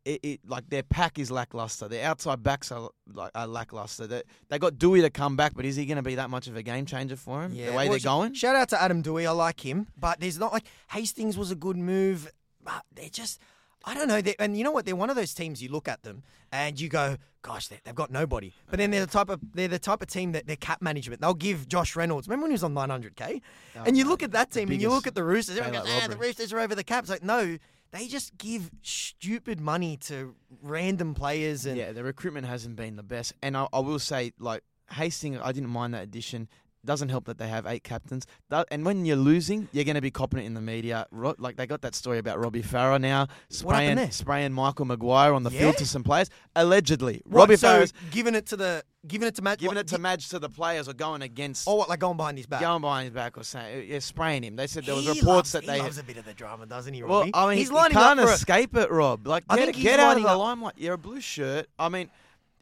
It, 0.05 0.19
it 0.23 0.39
like 0.45 0.69
their 0.69 0.83
pack 0.83 1.17
is 1.17 1.31
lackluster. 1.31 1.87
Their 1.87 2.05
outside 2.05 2.43
backs 2.43 2.71
are 2.71 2.89
like 3.13 3.31
are 3.35 3.47
lackluster. 3.47 4.05
They 4.05 4.23
they 4.49 4.59
got 4.59 4.73
Doueihi 4.73 5.01
to 5.01 5.09
come 5.09 5.35
back, 5.37 5.53
but 5.55 5.63
is 5.65 5.75
he 5.77 5.85
going 5.85 5.95
to 5.97 6.03
be 6.03 6.15
that 6.15 6.29
much 6.29 6.47
of 6.47 6.57
a 6.57 6.63
game 6.63 6.85
changer 6.85 7.15
for 7.15 7.43
him? 7.43 7.55
the 7.55 7.67
way 7.67 7.87
well, 7.87 7.89
they're 7.89 7.99
going. 7.99 8.33
Shout 8.33 8.55
out 8.55 8.69
to 8.69 8.81
Adam 8.81 9.01
Doueihi. 9.01 9.27
I 9.27 9.31
like 9.31 9.61
him, 9.65 9.87
but 9.97 10.19
there's 10.19 10.37
not 10.37 10.51
like 10.51 10.65
Hastings 10.91 11.37
was 11.37 11.51
a 11.51 11.55
good 11.55 11.77
move, 11.77 12.29
but 12.63 12.83
they're 12.93 13.09
just. 13.09 13.39
I 13.85 13.93
don't 13.93 14.07
know. 14.07 14.21
They, 14.21 14.35
and 14.39 14.57
you 14.57 14.63
know 14.63 14.71
what? 14.71 14.85
They're 14.85 14.95
one 14.95 15.09
of 15.09 15.17
those 15.17 15.33
teams. 15.33 15.61
You 15.61 15.69
look 15.69 15.89
at 15.89 16.03
them 16.03 16.23
and 16.53 16.79
you 16.79 16.87
go, 16.87 17.17
"Gosh, 17.41 17.67
they, 17.67 17.79
they've 17.83 17.93
got 17.93 18.11
nobody." 18.11 18.53
But 18.69 18.79
then 18.79 18.91
they're 18.91 19.05
the 19.05 19.11
type 19.11 19.29
of 19.29 19.41
they're 19.53 19.67
the 19.67 19.79
type 19.79 20.01
of 20.01 20.07
team 20.07 20.31
that 20.33 20.47
their 20.47 20.55
cap 20.55 20.81
management. 20.81 21.19
They'll 21.19 21.33
give 21.33 21.67
Josh 21.67 21.95
Reynolds. 21.95 22.27
Remember 22.27 22.43
when 22.43 22.51
he 22.51 22.53
was 22.53 22.63
on 22.63 22.73
900k? 22.73 23.41
and 23.85 23.97
you 23.97 24.07
look 24.07 24.23
at 24.23 24.31
that 24.31 24.51
team 24.51 24.71
and 24.71 24.81
you 24.81 24.89
look 24.89 25.05
at 25.05 25.15
the 25.15 25.23
Roosters. 25.23 25.57
Everyone 25.57 25.83
goes, 25.83 25.93
"Ah, 26.01 26.07
the. 26.07 26.15
Roosters 26.15 26.53
are 26.53 26.59
over 26.59 26.75
the 26.75 26.83
cap." 26.83 27.03
It's 27.03 27.09
like 27.09 27.23
no, 27.23 27.57
they 27.93 28.07
just 28.07 28.37
give 28.37 28.69
stupid 28.81 29.61
money 29.61 29.95
to 29.97 30.35
random 30.61 31.13
players 31.13 31.65
and 31.65 31.77
Yeah, 31.77 31.93
the 31.93 32.03
recruitment 32.03 32.47
hasn't 32.47 32.75
been 32.75 32.97
the 32.97 33.03
best, 33.03 33.33
and 33.41 33.55
I, 33.55 33.67
I 33.71 33.79
will 33.79 33.99
say, 33.99 34.33
like 34.39 34.63
Hastings, 34.91 35.39
I 35.41 35.53
didn't 35.53 35.69
mind 35.69 35.93
that 35.93 36.03
addition. 36.03 36.49
Doesn't 36.85 37.07
help 37.09 37.25
that 37.25 37.37
they 37.37 37.47
have 37.47 37.65
eight 37.65 37.83
captains, 37.85 38.25
and 38.69 38.85
when 38.85 39.05
you're 39.05 39.15
losing, 39.15 39.69
you're 39.71 39.85
going 39.85 39.95
to 39.95 40.01
be 40.01 40.11
copping 40.11 40.41
it 40.41 40.45
in 40.45 40.53
the 40.53 40.59
media. 40.61 41.05
Like 41.11 41.55
they 41.55 41.65
got 41.65 41.81
that 41.81 41.95
story 41.95 42.17
about 42.17 42.39
Robbie 42.39 42.61
Farah 42.61 42.99
now 42.99 43.27
spraying 43.49 44.11
spraying 44.11 44.51
Michael 44.51 44.85
Maguire 44.85 45.33
on 45.33 45.43
the 45.43 45.49
Yeah? 45.51 45.59
field 45.61 45.77
to 45.77 45.85
some 45.85 46.03
players, 46.03 46.29
allegedly. 46.57 47.21
Robbie 47.25 47.55
so 47.55 47.67
Farah's 47.67 47.93
giving 48.11 48.35
it 48.35 48.45
to 48.47 48.57
the 48.57 48.83
giving 49.07 49.27
it 49.27 49.35
to 49.35 49.41
Matt 49.41 49.59
giving 49.59 49.75
what, 49.75 49.81
it 49.85 49.87
to 49.89 49.97
Madge 49.97 50.29
to 50.29 50.39
the 50.39 50.49
players 50.49 50.87
or 50.89 50.93
going 50.93 51.21
against. 51.21 51.67
Oh, 51.67 51.75
what 51.75 51.89
like 51.89 51.99
going 51.99 52.17
behind 52.17 52.37
his 52.37 52.47
back? 52.47 52.61
Going 52.61 52.81
behind 52.81 53.05
his 53.05 53.13
back 53.13 53.37
or 53.37 53.43
saying, 53.43 53.77
uh, 53.77 53.81
yeah, 53.81 53.99
spraying 53.99 54.43
him. 54.43 54.55
They 54.55 54.67
said 54.67 54.85
there 54.85 54.95
was 54.95 55.05
He 55.05 55.11
reports 55.11 55.25
loves, 55.25 55.51
that 55.53 55.65
they. 55.65 55.77
he 55.77 55.81
loves 55.83 55.97
a 55.97 56.03
bit 56.03 56.17
of 56.17 56.25
the 56.25 56.33
drama, 56.33 56.65
doesn't 56.65 56.93
he? 56.93 57.03
well, 57.03 57.29
I 57.33 57.47
mean, 57.49 57.57
he's 57.57 57.69
he 57.69 57.75
lining 57.75 57.97
can't 57.97 58.19
up 58.19 58.27
for 58.27 58.33
escape 58.33 58.75
it, 58.75 58.91
Rob. 58.91 59.25
Like, 59.27 59.43
I 59.49 59.55
get, 59.57 59.65
think 59.73 59.77
get 59.77 59.99
out 59.99 60.17
of 60.17 60.23
the 60.23 60.29
up- 60.29 60.39
limelight. 60.39 60.73
You're 60.77 60.93
a 60.93 60.97
blue 60.97 61.21
shirt. 61.21 61.67
I 61.79 61.89
mean, 61.89 62.09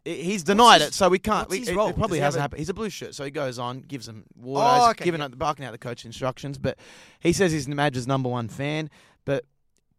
he's 0.05 0.43
denied 0.43 0.81
it, 0.81 0.93
so 0.93 1.09
we 1.09 1.19
can't. 1.19 1.47
what's 1.49 1.59
his 1.59 1.69
it, 1.69 1.75
role? 1.75 1.89
it 1.89 1.95
probably 1.95 2.17
Does 2.17 2.19
he 2.19 2.21
have 2.21 2.25
hasn't 2.27 2.39
a- 2.39 2.41
happened. 2.43 2.59
He's 2.59 2.69
a 2.69 2.73
blue 2.73 2.89
shirt, 2.89 3.13
so 3.15 3.23
he 3.23 3.31
goes 3.31 3.59
on, 3.59 3.81
gives 3.81 4.05
them 4.07 4.23
water, 4.35 4.65
Oh, 4.67 4.79
he's 4.85 4.89
okay, 4.91 5.05
giving 5.05 5.21
yeah. 5.21 5.27
barking 5.29 5.65
out 5.65 5.71
the 5.71 5.77
coach 5.77 6.05
instructions. 6.05 6.57
But 6.57 6.77
he 7.19 7.33
says 7.33 7.51
he's 7.51 7.67
Madge's 7.67 8.07
number 8.07 8.29
one 8.29 8.47
fan. 8.49 8.89
But 9.25 9.45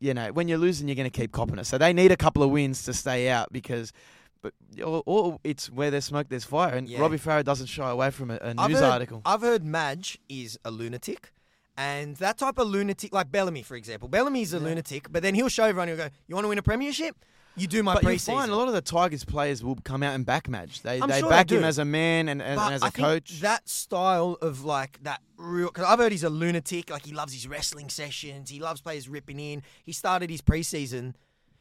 you 0.01 0.15
know, 0.15 0.33
when 0.33 0.49
you're 0.49 0.59
losing, 0.59 0.89
you're 0.89 0.97
going 0.97 1.11
to 1.11 1.17
keep 1.17 1.31
copping 1.33 1.59
it. 1.59 1.65
So 1.67 1.79
they 1.79 1.93
need 1.93 2.11
a 2.11 2.17
couple 2.17 2.43
of 2.43 2.51
wins 2.51 2.83
to 2.85 2.93
stay 2.95 3.29
out 3.29 3.53
because. 3.53 3.93
But 4.41 4.55
or, 4.85 5.05
or 5.07 5.39
it's 5.45 5.71
where 5.71 5.93
there's 5.93 6.05
smoke, 6.07 6.27
there's 6.29 6.43
fire, 6.45 6.75
and 6.75 6.89
Yeah. 6.89 7.01
Robbie 7.01 7.17
Farah 7.19 7.45
doesn't 7.45 7.69
shy 7.69 7.89
away 7.89 8.11
from 8.11 8.33
a, 8.33 8.39
a 8.43 8.55
news 8.55 8.81
heard, 8.81 8.91
article. 8.91 9.23
I've 9.25 9.43
heard 9.43 9.63
Madge 9.65 10.19
is 10.29 10.59
a 10.65 10.73
lunatic. 10.73 11.33
And 11.77 12.17
that 12.17 12.39
type 12.39 12.59
of 12.59 12.67
lunatic, 12.67 13.15
like 13.15 13.31
Bellamy, 13.31 13.63
for 13.63 13.77
example. 13.77 14.09
Bellamy's 14.09 14.53
a 14.53 14.59
lunatic, 14.59 15.07
but 15.13 15.23
then 15.23 15.35
he'll 15.37 15.49
show 15.49 15.63
everyone, 15.65 15.87
he'll 15.87 15.97
go, 15.97 16.09
You 16.27 16.35
want 16.35 16.45
to 16.45 16.49
win 16.49 16.59
a 16.59 16.63
premiership? 16.63 17.15
You 17.57 17.67
do 17.67 17.83
my 17.83 17.95
But 17.95 18.05
preseason. 18.05 18.27
find 18.27 18.51
a 18.51 18.57
lot 18.57 18.69
of 18.69 18.75
the 18.75 18.81
Tigers 18.81 19.25
players 19.25 19.63
will 19.63 19.77
come 19.85 20.03
out 20.03 20.15
and 20.15 20.25
back 20.25 20.49
Madge. 20.49 20.81
They 20.83 21.01
I'm 21.01 21.09
they 21.09 21.21
sure 21.21 21.29
they 21.29 21.37
back 21.37 21.51
him 21.51 21.65
as 21.65 21.79
a 21.79 21.85
man 21.85 22.29
and, 22.29 22.41
and, 22.41 22.57
But 22.57 22.73
as 22.73 22.83
a 22.83 22.87
I 22.87 22.91
coach. 22.91 23.41
that 23.41 23.69
style 23.69 24.39
of 24.41 24.65
like 24.65 25.03
that 25.03 25.21
real, 25.37 25.67
because 25.69 25.85
I've 25.85 25.99
heard 25.99 26.13
he's 26.13 26.25
a 26.25 26.31
lunatic. 26.31 26.89
Like 26.91 27.05
he 27.05 27.13
loves 27.13 27.35
his 27.35 27.47
wrestling 27.47 27.89
sessions. 27.91 28.49
He 28.49 28.59
loves 28.59 28.81
players 28.81 29.09
ripping 29.09 29.39
in. 29.39 29.63
He 29.85 29.93
started 29.93 30.31
his 30.31 30.41
preseason. 30.41 31.15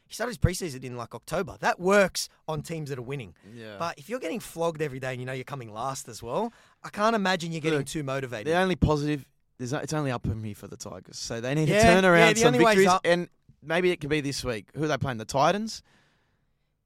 He 0.06 0.14
started 0.14 0.30
his 0.30 0.38
preseason 0.38 0.84
in 0.84 0.96
like 0.96 1.14
October. 1.14 1.56
That 1.60 1.78
works 1.80 2.28
on 2.48 2.62
teams 2.62 2.88
that 2.90 2.98
are 2.98 3.02
winning. 3.02 3.34
yeah. 3.54 3.76
But 3.78 3.98
if 3.98 4.08
you're 4.08 4.18
getting 4.20 4.40
flogged 4.40 4.80
every 4.82 4.98
day 5.00 5.12
and 5.12 5.20
you 5.20 5.26
know 5.26 5.32
you're 5.32 5.44
coming 5.44 5.72
last 5.72 6.08
as 6.08 6.22
well, 6.22 6.52
I 6.82 6.88
can't 6.90 7.16
imagine 7.16 7.52
you're 7.52 7.60
getting 7.62 7.78
Look, 7.80 7.86
too 7.86 8.02
motivated. 8.02 8.46
The 8.52 8.56
only 8.58 8.76
positive, 8.76 9.26
there's, 9.58 9.72
it's 9.72 9.92
only 9.94 10.10
up 10.10 10.26
from 10.26 10.42
here 10.44 10.54
for 10.54 10.68
the 10.68 10.76
Tigers. 10.76 11.18
So 11.18 11.40
they 11.40 11.54
need 11.54 11.68
Yeah, 11.68 11.78
to 11.78 11.82
turn 11.82 12.04
yeah, 12.04 12.10
around 12.10 12.36
the 12.36 12.40
some 12.42 12.52
victories, 12.54 12.88
and 13.04 13.28
maybe 13.62 13.90
it 13.90 14.00
could 14.00 14.10
be 14.10 14.20
this 14.20 14.44
week. 14.44 14.68
Who 14.74 14.84
are 14.84 14.88
they 14.88 14.98
playing? 14.98 15.18
The 15.18 15.24
Titans. 15.24 15.82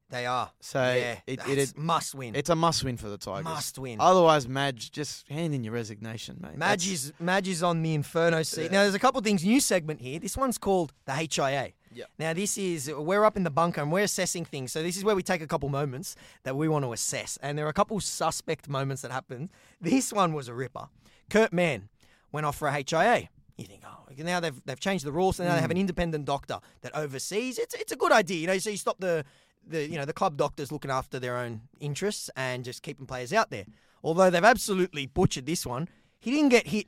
They 0.08 0.24
are. 0.24 0.52
So 0.60 0.78
yeah, 0.78 1.16
it, 1.26 1.40
that's 1.40 1.72
it, 1.72 1.76
must 1.76 2.14
win. 2.14 2.36
it's 2.36 2.48
a 2.48 2.54
must 2.54 2.84
win 2.84 2.96
for 2.96 3.08
the 3.08 3.18
Tigers. 3.18 3.44
must 3.44 3.76
win. 3.76 4.00
Otherwise, 4.00 4.46
Madge, 4.46 4.92
just 4.92 5.28
hand 5.28 5.52
in 5.52 5.64
your 5.64 5.72
resignation, 5.72 6.38
mate. 6.40 6.56
Madge 6.56 6.84
That's- 6.84 7.04
is, 7.06 7.12
Madge 7.18 7.48
is 7.48 7.62
on 7.64 7.82
the 7.82 7.92
Inferno 7.92 8.44
seat. 8.44 8.66
Yeah. 8.66 8.70
Now, 8.70 8.82
there's 8.82 8.94
a 8.94 9.00
couple 9.00 9.18
of 9.18 9.24
things. 9.24 9.44
New 9.44 9.58
segment 9.58 10.00
here. 10.00 10.20
This 10.20 10.36
one's 10.36 10.58
called 10.58 10.92
the 11.06 11.12
HIA. 11.12 11.72
Yep. 11.92 12.10
Now, 12.20 12.32
this 12.34 12.56
is, 12.56 12.88
we're 12.88 13.24
up 13.24 13.36
in 13.36 13.42
the 13.42 13.50
bunker 13.50 13.80
and 13.80 13.90
we're 13.90 14.04
assessing 14.04 14.44
things. 14.44 14.70
So, 14.70 14.80
this 14.80 14.96
is 14.96 15.02
where 15.02 15.16
we 15.16 15.24
take 15.24 15.40
a 15.40 15.46
couple 15.46 15.68
moments 15.70 16.14
that 16.44 16.54
we 16.56 16.68
want 16.68 16.84
to 16.84 16.92
assess. 16.92 17.36
And 17.42 17.58
there 17.58 17.66
are 17.66 17.70
a 17.70 17.74
couple 17.74 17.98
suspect 17.98 18.68
moments 18.68 19.02
that 19.02 19.10
happened. 19.10 19.48
This 19.80 20.12
one 20.12 20.34
was 20.34 20.46
a 20.46 20.54
ripper. 20.54 20.88
Kurt 21.30 21.52
Mann 21.52 21.88
went 22.30 22.46
off 22.46 22.56
for 22.56 22.68
a 22.68 22.72
HIA. 22.72 23.28
You 23.56 23.64
think, 23.64 23.82
oh, 23.86 24.06
now 24.18 24.40
they've, 24.40 24.60
they've 24.66 24.78
changed 24.80 25.04
the 25.04 25.12
rules. 25.12 25.36
So 25.36 25.44
now 25.44 25.54
they 25.54 25.60
have 25.62 25.70
an 25.70 25.76
independent 25.78 26.24
doctor 26.26 26.58
that 26.82 26.94
oversees. 26.94 27.58
It's, 27.58 27.74
it's 27.74 27.92
a 27.92 27.96
good 27.96 28.12
idea. 28.12 28.36
You 28.38 28.46
know, 28.48 28.58
so 28.58 28.68
you 28.70 28.76
stop 28.76 28.98
the, 29.00 29.24
the, 29.66 29.88
you 29.88 29.96
know, 29.96 30.04
the 30.04 30.12
club 30.12 30.36
doctors 30.36 30.70
looking 30.70 30.90
after 30.90 31.18
their 31.18 31.38
own 31.38 31.62
interests 31.80 32.28
and 32.36 32.64
just 32.64 32.82
keeping 32.82 33.06
players 33.06 33.32
out 33.32 33.50
there. 33.50 33.64
Although 34.04 34.28
they've 34.30 34.44
absolutely 34.44 35.06
butchered 35.06 35.46
this 35.46 35.64
one, 35.66 35.88
he 36.20 36.30
didn't 36.32 36.50
get 36.50 36.66
hit 36.68 36.86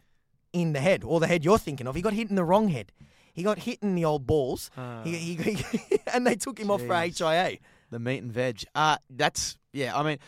in 0.53 0.73
the 0.75 0.81
head 0.81 1.05
or 1.05 1.21
the 1.21 1.27
head 1.27 1.45
you're 1.45 1.59
thinking 1.59 1.87
of. 1.87 1.95
He 1.95 2.03
got 2.03 2.13
hit 2.13 2.29
in 2.29 2.37
the 2.37 2.45
wrong 2.45 2.69
head. 2.69 2.93
He 3.33 3.43
got 3.43 3.61
hit 3.61 3.79
in 3.83 3.95
the 3.95 4.05
old 4.05 4.27
balls. 4.27 4.71
Ah. 4.77 5.01
he, 5.05 5.17
he, 5.17 5.35
he- 5.55 5.99
and 6.13 6.27
they 6.27 6.35
took 6.37 6.59
him 6.59 6.71
off 6.71 6.83
for 6.83 6.95
HIA. 6.95 7.59
the 7.91 7.99
meat 7.99 8.23
and 8.23 8.33
veg. 8.33 8.63
Uh 8.75 8.97
that's 9.09 9.57
yeah. 9.73 9.97
I 9.99 10.03
mean, 10.03 10.19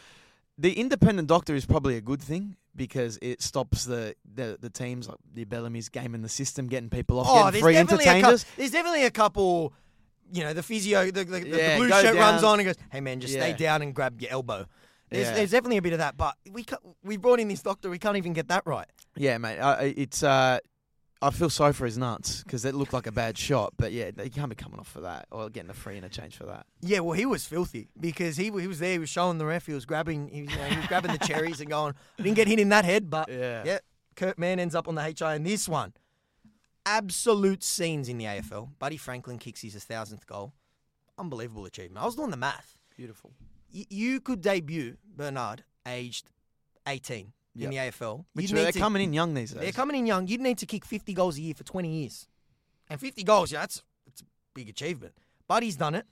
the 0.56 0.72
independent 0.78 1.28
doctor 1.28 1.54
is 1.54 1.66
probably 1.66 1.96
a 1.96 2.00
good 2.00 2.22
thing 2.22 2.56
because 2.76 3.18
it 3.22 3.42
stops 3.42 3.84
the 3.84 4.14
the, 4.34 4.56
the 4.60 4.70
teams 4.70 5.08
like 5.08 5.18
the 5.34 5.44
Bellamy's 5.44 5.88
game 5.88 6.14
in 6.14 6.22
the 6.22 6.28
system 6.28 6.66
getting 6.68 6.90
people 6.90 7.18
off 7.20 7.26
Oh, 7.28 7.34
getting 7.34 7.52
there's 7.52 7.62
free 7.62 7.72
definitely, 7.74 8.04
a 8.04 8.06
couple, 8.06 8.16
entertainers. 8.18 8.46
there's 8.56 8.70
definitely 8.70 9.04
a 9.04 9.10
couple. 9.10 9.72
You 10.32 10.44
know, 10.44 10.52
the 10.52 10.62
physio, 10.62 11.10
the, 11.10 11.24
the, 11.24 11.46
Yeah, 11.48 11.72
the 11.72 11.76
blue 11.80 11.88
shirt 11.90 12.14
runs 12.14 12.44
on 12.44 12.60
and 12.60 12.66
goes, 12.66 12.76
"Hey 12.92 13.00
man, 13.00 13.18
just 13.20 13.32
stay 13.34 13.52
down 13.52 13.82
and 13.82 13.92
grab 13.94 14.20
your 14.20 14.30
elbow." 14.30 14.66
There's, 15.10 15.26
Yeah. 15.26 15.34
there's 15.34 15.50
definitely 15.50 15.78
a 15.78 15.82
bit 15.82 15.92
of 15.92 15.98
that, 15.98 16.16
but 16.16 16.36
we 16.52 16.64
we 17.02 17.16
brought 17.16 17.40
in 17.40 17.48
this 17.48 17.62
doctor, 17.62 17.90
we 17.90 17.98
can't 17.98 18.16
even 18.16 18.32
get 18.32 18.46
that 18.46 18.62
right. 18.64 18.86
Yeah, 19.16 19.38
mate. 19.38 19.58
Uh, 19.58 19.76
it's 19.80 20.22
uh, 20.22 20.60
I 21.22 21.28
feel 21.30 21.50
sorry 21.50 21.74
for 21.74 21.84
his 21.84 21.98
nuts 21.98 22.42
because 22.42 22.64
it 22.64 22.74
looked 22.74 22.94
like 22.94 23.06
a 23.06 23.12
bad 23.12 23.36
shot. 23.36 23.74
But 23.76 23.92
yeah, 23.92 24.10
he 24.22 24.30
can't 24.30 24.48
be 24.48 24.54
coming 24.56 24.78
off 24.80 24.88
for 24.88 25.02
that 25.02 25.26
or 25.30 25.50
getting 25.50 25.68
a 25.70 25.74
free 25.74 25.98
interchange 25.98 26.34
for 26.36 26.44
that. 26.46 26.64
Yeah, 26.80 27.00
well, 27.00 27.12
he 27.12 27.26
was 27.26 27.44
filthy 27.44 27.88
because 28.00 28.36
he 28.38 28.44
he 28.44 28.66
was 28.66 28.78
there. 28.78 28.92
He 28.92 28.98
was 28.98 29.10
showing 29.10 29.36
the 29.38 29.44
ref. 29.44 29.66
He 29.66 29.74
was 29.74 29.84
grabbing. 29.84 30.28
He, 30.28 30.42
was, 30.42 30.50
you 30.52 30.56
know, 30.58 30.64
he 30.64 30.76
was 30.76 30.86
grabbing 30.86 31.12
the 31.12 31.18
cherries 31.18 31.60
and 31.60 31.68
going. 31.68 31.94
I 32.18 32.22
didn't 32.22 32.36
get 32.36 32.48
hit 32.48 32.58
in 32.58 32.70
that 32.70 32.84
head, 32.86 33.10
but 33.10 33.28
Yeah. 33.28 33.62
yeah, 33.66 33.78
Kurt 34.16 34.38
Mann 34.38 34.58
ends 34.58 34.74
up 34.74 34.88
on 34.88 34.94
the 34.94 35.02
HI 35.02 35.34
in 35.34 35.42
this 35.44 35.68
one. 35.68 35.92
Absolute 36.86 37.62
scenes 37.62 38.08
in 38.08 38.16
the 38.16 38.24
AFL. 38.24 38.70
Buddy 38.78 38.96
Franklin 38.96 39.38
kicks 39.38 39.60
his 39.60 39.74
thousandth 39.84 40.26
goal. 40.26 40.54
Unbelievable 41.18 41.66
achievement. 41.66 42.02
I 42.02 42.06
was 42.06 42.16
doing 42.16 42.30
the 42.30 42.36
math. 42.38 42.76
Beautiful. 42.96 43.32
Y- 43.74 43.84
you 43.90 44.20
could 44.20 44.40
debut 44.40 44.96
Bernard 45.04 45.64
aged 45.86 46.30
18 46.88 47.32
in 47.58 47.70
the 47.70 47.76
AFL. 47.76 48.24
Which 48.34 48.50
You'd 48.50 48.56
need 48.56 48.64
they're 48.64 48.72
to- 48.72 48.78
coming 48.78 49.02
in 49.02 49.12
young 49.12 49.34
these 49.34 49.50
days. 49.52 49.60
They're 49.62 49.72
coming 49.72 49.96
in 49.96 50.06
young. 50.06 50.26
You'd 50.26 50.40
need 50.40 50.58
to 50.58 50.66
kick 50.66 50.84
50 50.84 51.12
goals 51.14 51.36
a 51.38 51.40
year 51.42 51.54
for 51.54 51.64
20 51.64 51.88
years. 52.02 52.26
And 52.88 52.98
50 53.00 53.22
goals, 53.24 53.52
yeah, 53.52 53.60
that's, 53.60 53.82
that's 54.06 54.20
a 54.22 54.24
big 54.54 54.68
achievement. 54.68 55.14
Buddy's 55.48 55.76
done 55.76 55.94
it. 55.94 56.06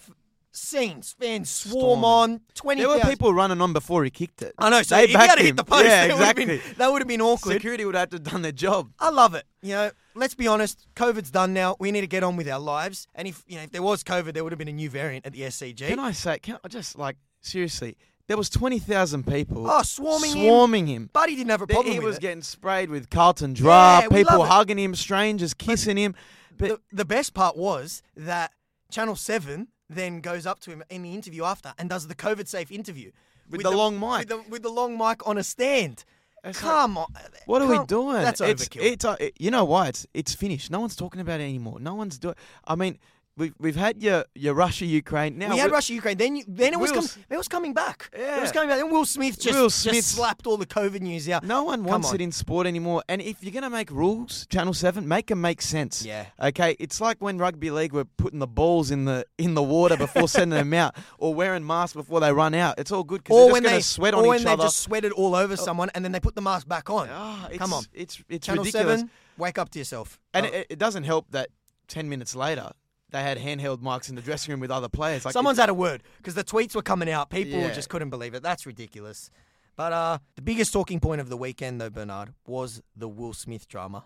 F- 0.00 0.14
scenes, 0.52 1.14
fans 1.18 1.50
swarm 1.50 2.00
Storming. 2.00 2.04
on. 2.04 2.40
20 2.54 2.80
there 2.80 2.88
were 2.88 3.00
people 3.00 3.32
running 3.34 3.60
on 3.60 3.72
before 3.72 4.04
he 4.04 4.10
kicked 4.10 4.42
it. 4.42 4.54
I 4.58 4.70
know, 4.70 4.82
so 4.82 4.96
they 4.96 5.04
if 5.04 5.10
he 5.10 5.16
had 5.16 5.26
backed 5.26 5.38
to 5.38 5.42
hit 5.44 5.50
him. 5.50 5.56
the 5.56 5.64
post, 5.64 5.84
Yeah, 5.84 6.06
that, 6.08 6.16
would 6.18 6.26
have 6.26 6.36
been, 6.36 6.50
exactly. 6.50 6.74
that 6.78 6.92
would 6.92 7.00
have 7.02 7.08
been 7.08 7.20
awkward. 7.20 7.52
Security 7.54 7.84
would 7.84 7.94
have 7.94 8.10
to 8.10 8.16
have 8.16 8.22
done 8.24 8.42
their 8.42 8.52
job. 8.52 8.90
I 8.98 9.10
love 9.10 9.34
it. 9.34 9.44
You 9.62 9.74
know, 9.74 9.90
let's 10.14 10.34
be 10.34 10.46
honest. 10.46 10.86
COVID's 10.94 11.30
done 11.30 11.52
now. 11.52 11.76
We 11.78 11.90
need 11.90 12.02
to 12.02 12.06
get 12.06 12.22
on 12.22 12.36
with 12.36 12.48
our 12.48 12.60
lives. 12.60 13.06
And 13.14 13.28
if 13.28 13.42
you 13.46 13.56
know, 13.56 13.62
if 13.62 13.72
there 13.72 13.82
was 13.82 14.02
COVID, 14.04 14.32
there 14.34 14.42
would 14.44 14.52
have 14.52 14.58
been 14.58 14.68
a 14.68 14.72
new 14.72 14.88
variant 14.90 15.26
at 15.26 15.32
the 15.32 15.42
SCG. 15.42 15.88
Can 15.88 15.98
I 15.98 16.12
say? 16.12 16.38
Can 16.38 16.58
I 16.64 16.68
just 16.68 16.98
like 16.98 17.16
seriously? 17.40 17.96
There 18.28 18.36
was 18.36 18.48
twenty 18.50 18.78
thousand 18.78 19.26
people. 19.26 19.68
Oh, 19.68 19.82
swarming 19.82 20.30
him. 20.36 20.44
swarming 20.44 20.86
him. 20.86 21.10
Buddy 21.12 21.34
didn't 21.34 21.50
have 21.50 21.62
a 21.62 21.66
problem 21.66 21.92
he 21.92 21.98
with 21.98 22.06
was 22.06 22.16
it. 22.16 22.20
getting 22.22 22.42
sprayed 22.42 22.90
with 22.90 23.10
Carlton 23.10 23.54
Draught. 23.54 24.02
Yeah, 24.02 24.08
we 24.08 24.16
people 24.18 24.38
love 24.38 24.46
it. 24.48 24.52
hugging 24.52 24.78
him, 24.78 24.94
strangers 24.94 25.54
kissing 25.54 25.96
him. 25.96 26.14
But 26.56 26.68
the, 26.68 26.80
the 26.98 27.04
best 27.04 27.34
part 27.34 27.56
was 27.56 28.02
that 28.16 28.52
Channel 28.90 29.16
7 29.16 29.68
then 29.88 30.20
goes 30.20 30.44
up 30.46 30.60
to 30.60 30.70
him 30.70 30.82
in 30.90 31.02
the 31.02 31.14
interview 31.14 31.44
after 31.44 31.72
and 31.78 31.88
does 31.88 32.06
the 32.06 32.14
COVID 32.14 32.46
safe 32.48 32.70
interview. 32.70 33.10
With 33.50 33.62
the 33.62 33.70
long 33.70 33.98
mic. 33.98 34.18
With 34.18 34.28
the, 34.28 34.42
with 34.50 34.62
the 34.62 34.68
long 34.70 34.98
mic 34.98 35.26
on 35.26 35.38
a 35.38 35.42
stand. 35.42 36.04
It's 36.44 36.60
Come 36.60 36.96
on. 36.98 37.06
what 37.46 37.62
are 37.62 37.66
we 37.66 37.84
doing? 37.86 38.22
That's 38.22 38.40
overkill. 38.40 38.82
It's, 38.82 39.04
uh, 39.04 39.16
it- 39.18 39.34
you 39.40 39.50
know 39.50 39.64
why? 39.64 39.88
It's 39.88 40.06
it's 40.14 40.34
finished. 40.34 40.70
No 40.70 40.78
one's 40.80 40.94
talking 40.94 41.20
about 41.20 41.40
it 41.40 41.44
anymore. 41.44 41.80
No 41.80 41.94
one's 41.94 42.16
doing. 42.18 42.34
I 42.66 42.74
mean, 42.76 42.98
we've 43.38 43.54
we've 43.58 43.76
had 43.76 44.02
your 44.02 44.24
your 44.34 44.54
Russia 44.54 44.84
Ukraine. 44.84 45.38
Now 45.38 45.50
we 45.50 45.58
had 45.58 45.70
Russia 45.70 45.94
Ukraine. 45.94 46.18
Then 46.18 46.36
you, 46.36 46.44
then 46.46 46.72
it 46.74 46.80
was 46.80 46.90
Will 46.92 46.98
com- 47.02 47.24
it 47.30 47.36
was 47.36 47.48
coming 47.48 47.72
back. 47.72 48.10
It 48.12 48.40
was 48.42 48.52
coming 48.52 48.68
back. 48.68 48.78
Then 48.78 48.90
Will 48.90 49.06
Smith 49.06 49.38
just, 49.40 49.54
Will 49.56 49.68
just 49.92 50.08
slapped 50.16 50.46
all 50.46 50.56
the 50.56 50.66
COVID 50.66 51.00
news 51.00 51.28
out. 51.28 51.44
No 51.44 51.62
one 51.64 51.80
Come 51.80 51.86
wants 51.92 52.08
on. 52.08 52.16
it 52.16 52.20
in 52.20 52.32
sport 52.32 52.66
anymore. 52.66 53.02
And 53.08 53.22
if 53.22 53.42
you're 53.42 53.52
going 53.52 53.62
to 53.62 53.70
make 53.70 53.90
rules, 53.90 54.46
Channel 54.48 54.74
7, 54.74 55.06
make 55.08 55.28
them 55.28 55.40
make 55.40 55.62
sense. 55.62 56.04
Yeah. 56.04 56.26
Okay, 56.42 56.76
it's 56.78 57.00
like 57.00 57.18
when 57.20 57.38
rugby 57.38 57.70
league 57.70 57.92
were 57.92 58.04
putting 58.04 58.40
the 58.40 58.46
balls 58.46 58.90
in 58.90 59.04
the 59.06 59.24
in 59.38 59.54
the 59.54 59.62
water 59.62 59.96
before 59.96 60.28
sending 60.28 60.58
them 60.62 60.74
out, 60.74 60.96
or 61.18 61.34
wearing 61.34 61.66
masks 61.66 61.94
before 61.94 62.20
they 62.20 62.32
run 62.32 62.54
out. 62.54 62.74
It's 62.78 62.90
all 62.92 63.04
good 63.04 63.22
because 63.24 63.36
Or 63.36 63.44
they're 63.46 63.52
when 63.52 63.62
just 63.62 63.70
they 63.70 63.70
going 63.70 63.82
to 63.82 63.88
sweat 63.88 64.14
or 64.14 64.22
on 64.22 64.28
when 64.28 64.38
each 64.40 64.44
they 64.44 64.52
other. 64.52 64.62
just 64.64 64.80
sweated 64.80 65.12
all 65.12 65.34
over 65.34 65.56
someone 65.56 65.90
and 65.94 66.04
then 66.04 66.12
they 66.12 66.20
put 66.20 66.34
the 66.34 66.42
mask 66.42 66.68
back 66.68 66.90
on. 66.90 67.08
It's, 67.50 67.58
Come 67.58 67.72
on. 67.72 67.84
it's 67.94 68.22
it's 68.28 68.46
Channel 68.46 68.64
ridiculous. 68.64 69.00
7, 69.00 69.10
wake 69.38 69.58
up 69.58 69.68
to 69.70 69.78
yourself. 69.78 70.18
And 70.34 70.46
Uh, 70.46 70.50
it, 70.52 70.66
it 70.70 70.78
doesn't 70.78 71.04
help 71.04 71.30
that 71.30 71.48
ten 71.86 72.08
minutes 72.08 72.34
later 72.34 72.70
they 73.10 73.22
had 73.22 73.38
handheld 73.38 73.78
mics 73.78 74.08
in 74.08 74.14
the 74.14 74.22
dressing 74.22 74.52
room 74.52 74.60
with 74.60 74.70
other 74.70 74.88
players. 74.88 75.24
Like 75.24 75.32
Someone's 75.32 75.58
had 75.58 75.68
a 75.68 75.74
word 75.74 76.02
because 76.18 76.34
the 76.34 76.44
tweets 76.44 76.74
were 76.74 76.82
coming 76.82 77.10
out. 77.10 77.30
People 77.30 77.58
Yeah. 77.58 77.72
just 77.72 77.88
couldn't 77.88 78.10
believe 78.10 78.34
it. 78.34 78.42
That's 78.42 78.66
ridiculous. 78.66 79.30
But 79.76 79.92
uh, 79.92 80.18
the 80.34 80.42
biggest 80.42 80.72
talking 80.72 80.98
point 81.00 81.20
of 81.20 81.28
the 81.28 81.36
weekend, 81.36 81.80
though, 81.80 81.88
Bernard, 81.90 82.34
was 82.46 82.82
the 82.96 83.08
Will 83.08 83.32
Smith 83.32 83.68
drama. 83.68 84.04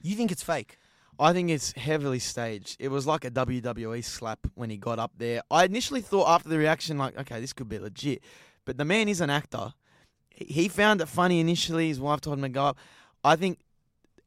You 0.00 0.14
think 0.16 0.30
it's 0.32 0.42
fake? 0.42 0.78
I 1.18 1.32
think 1.32 1.50
it's 1.50 1.72
heavily 1.72 2.18
staged. 2.20 2.76
It 2.80 2.88
was 2.88 3.06
like 3.06 3.24
a 3.24 3.30
WWE 3.30 4.02
slap 4.04 4.38
when 4.54 4.70
he 4.70 4.76
got 4.76 4.98
up 4.98 5.12
there. 5.18 5.42
I 5.50 5.64
initially 5.64 6.00
thought 6.00 6.28
after 6.28 6.48
the 6.48 6.56
reaction, 6.58 6.98
like, 6.98 7.18
okay, 7.18 7.40
this 7.40 7.52
could 7.52 7.68
be 7.68 7.78
legit. 7.78 8.22
But 8.64 8.78
the 8.78 8.84
man 8.84 9.08
is 9.08 9.20
an 9.20 9.28
actor. 9.28 9.74
He- 10.30 10.44
He 10.62 10.68
found 10.68 11.00
it 11.00 11.06
funny 11.08 11.40
initially. 11.40 11.88
His 11.88 12.00
wife 12.00 12.20
told 12.22 12.38
him 12.38 12.42
to 12.44 12.48
go 12.48 12.66
up. 12.66 12.78
I 13.24 13.36
think 13.36 13.58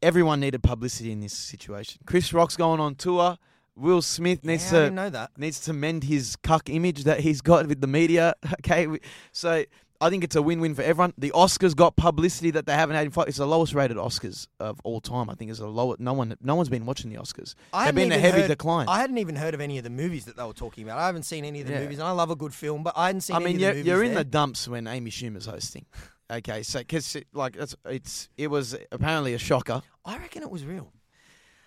everyone 0.01 0.39
needed 0.39 0.61
publicity 0.61 1.11
in 1.11 1.21
this 1.21 1.33
situation. 1.33 2.01
Chris 2.05 2.31
Rock's 2.33 2.55
going 2.55 2.79
on 2.79 2.95
tour. 2.95 3.37
Will 3.77 4.01
Smith 4.01 4.43
needs 4.45 4.63
yeah, 4.63 4.69
I 4.69 4.71
to 4.71 4.85
didn't 4.85 4.95
know 4.95 5.09
that. 5.09 5.31
needs 5.37 5.59
to 5.61 5.73
mend 5.73 6.03
his 6.05 6.35
cuck 6.37 6.69
image 6.69 7.03
that 7.03 7.19
he's 7.19 7.41
got 7.41 7.67
with 7.67 7.81
the 7.81 7.87
media. 7.87 8.33
Okay, 8.59 8.87
We- 8.87 8.99
so 9.31 9.63
I 10.01 10.09
think 10.09 10.23
it's 10.25 10.35
a 10.35 10.41
win-win 10.41 10.75
for 10.75 10.81
everyone. 10.81 11.13
The 11.17 11.31
Oscars 11.31 11.73
got 11.75 11.95
publicity 11.95 12.51
that 12.51 12.65
they 12.65 12.73
haven't 12.73 12.95
had 12.97 13.05
in 13.05 13.11
five. 13.11 13.27
It's 13.29 13.37
the 13.37 13.47
lowest 13.47 13.73
rated 13.73 13.95
Oscars 13.97 14.47
of 14.59 14.79
all 14.83 14.99
time. 14.99 15.29
I 15.29 15.35
think 15.35 15.49
it's 15.51 15.59
the 15.59 15.67
lowest. 15.67 15.99
No 16.01 16.11
one, 16.13 16.35
no 16.41 16.55
one's 16.55 16.67
been 16.69 16.85
watching 16.85 17.09
the 17.11 17.17
Oscars. 17.17 17.55
I 17.73 17.79
They've 17.79 17.85
hadn't 17.85 17.95
been 17.95 18.11
a 18.11 18.15
even 18.15 18.19
heavy 18.21 18.41
heard- 18.41 18.47
decline. 18.49 18.87
I 18.89 18.99
hadn't 18.99 19.17
even 19.19 19.35
heard 19.37 19.53
of 19.53 19.61
any 19.61 19.77
of 19.77 19.83
the 19.85 19.89
movies 19.89 20.25
that 20.25 20.35
they 20.35 20.43
were 20.43 20.53
talking 20.53 20.83
about. 20.83 20.99
I 20.99 21.05
haven't 21.05 21.23
seen 21.23 21.45
any 21.45 21.61
of 21.61 21.67
the 21.67 21.73
Yeah. 21.73 21.79
movies, 21.81 21.99
and 21.99 22.07
I 22.07 22.11
love 22.11 22.29
a 22.29 22.35
good 22.35 22.53
film, 22.53 22.83
but 22.83 22.93
I 22.97 23.07
hadn't 23.07 23.21
seen 23.21 23.35
I 23.37 23.39
mean, 23.39 23.55
of 23.55 23.61
you're, 23.61 23.69
the 23.71 23.75
movies 23.77 23.87
you're 23.87 24.03
in 24.03 24.13
there. 24.15 24.23
the 24.25 24.29
dumps 24.29 24.67
when 24.67 24.85
Amy 24.87 25.11
Schumer's 25.11 25.45
hosting. 25.47 25.85
Okay, 26.31 26.63
so 26.63 26.79
because 26.79 27.15
like 27.33 27.55
that's 27.55 27.75
it's 27.85 28.29
it 28.35 28.47
was 28.47 28.75
apparently 28.91 29.35
a 29.35 29.37
shocker. 29.37 29.83
I 30.03 30.17
reckon 30.17 30.41
it 30.41 30.49
was 30.49 30.65
real. 30.65 30.91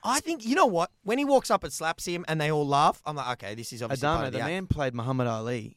I 0.04 0.20
think 0.20 0.44
you 0.46 0.54
know 0.54 0.66
what? 0.66 0.90
When 1.02 1.18
he 1.18 1.24
walks 1.24 1.50
up 1.50 1.64
and 1.64 1.72
slaps 1.72 2.04
him, 2.06 2.24
and 2.28 2.40
they 2.40 2.50
all 2.52 2.66
laugh, 2.66 3.02
I'm 3.04 3.16
like, 3.16 3.42
okay, 3.42 3.54
this 3.54 3.72
is 3.72 3.82
obviously 3.82 4.06
part 4.06 4.20
Adama, 4.20 4.26
of 4.28 4.32
the 4.32 4.38
the 4.38 4.42
act. 4.44 4.50
man 4.50 4.66
played 4.66 4.94
Muhammad 4.94 5.26
Ali, 5.26 5.76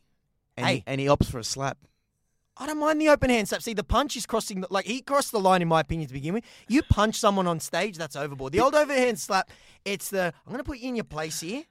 and, 0.57 0.65
Hey. 0.67 0.75
he, 0.77 0.84
and 0.86 1.01
he 1.01 1.07
opts 1.07 1.25
for 1.25 1.39
a 1.39 1.43
slap. 1.43 1.77
I 2.57 2.67
don't 2.67 2.79
mind 2.79 3.01
the 3.01 3.10
open 3.10 3.29
hand 3.31 3.47
slap. 3.49 3.62
See, 3.63 3.73
the 3.73 3.84
punch 3.84 4.15
is 4.15 4.25
crossing. 4.27 4.62
The, 4.62 4.67
like 4.69 4.86
he 4.86 5.01
crossed 5.01 5.31
the 5.31 5.39
line 5.39 5.62
in 5.63 5.67
my 5.67 5.79
opinion 5.79 6.07
to 6.10 6.13
begin 6.13 6.34
with. 6.36 6.43
You 6.67 6.84
punch 6.84 7.15
someone 7.15 7.47
on 7.47 7.60
stage, 7.60 7.97
that's 7.97 8.15
overboard. 8.15 8.53
The 8.53 8.60
old 8.60 8.75
overhand 8.75 9.17
slap, 9.19 9.49
it's 9.86 10.10
the 10.10 10.34
I'm 10.45 10.51
going 10.51 10.57
to 10.57 10.63
put 10.63 10.77
you 10.79 10.89
in 10.89 10.95
your 10.95 11.05
place 11.05 11.39
here 11.39 11.63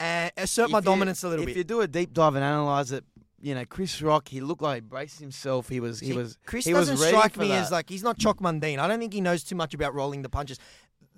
and 0.00 0.30
assert 0.36 0.70
my 0.70 0.78
If 0.78 0.84
you- 0.84 0.90
dominance 0.90 1.22
a 1.24 1.28
little 1.28 1.44
bit. 1.44 1.50
if 1.50 1.54
bit. 1.56 1.60
you 1.60 1.64
do 1.64 1.80
a 1.82 1.86
deep 1.88 2.14
dive 2.14 2.34
and 2.36 2.44
analyze 2.44 2.92
it, 2.92 3.04
you 3.42 3.54
know 3.54 3.64
Chris 3.66 4.00
Rock, 4.00 4.28
he 4.28 4.40
looked 4.40 4.62
like 4.62 4.76
he 4.76 4.80
braced 4.80 5.18
himself. 5.20 5.68
He 5.68 5.80
was 5.80 5.98
he 6.00 6.06
See, 6.06 6.12
was 6.16 6.38
Chris 6.46 6.64
he 6.64 6.72
was 6.72 6.88
doesn't 6.88 7.04
ready 7.04 7.16
strike 7.16 7.34
for 7.34 7.40
me 7.40 7.48
that. 7.48 7.62
as 7.64 7.70
like 7.72 7.88
he's 7.90 8.04
not 8.04 8.16
Choc 8.16 8.38
Mundine. 8.38 8.78
I 8.78 8.86
don't 8.86 9.00
think 9.00 9.12
he 9.12 9.20
knows 9.20 9.42
too 9.42 9.56
much 9.56 9.74
about 9.74 9.92
rolling 9.94 10.22
the 10.22 10.28
punches. 10.30 10.58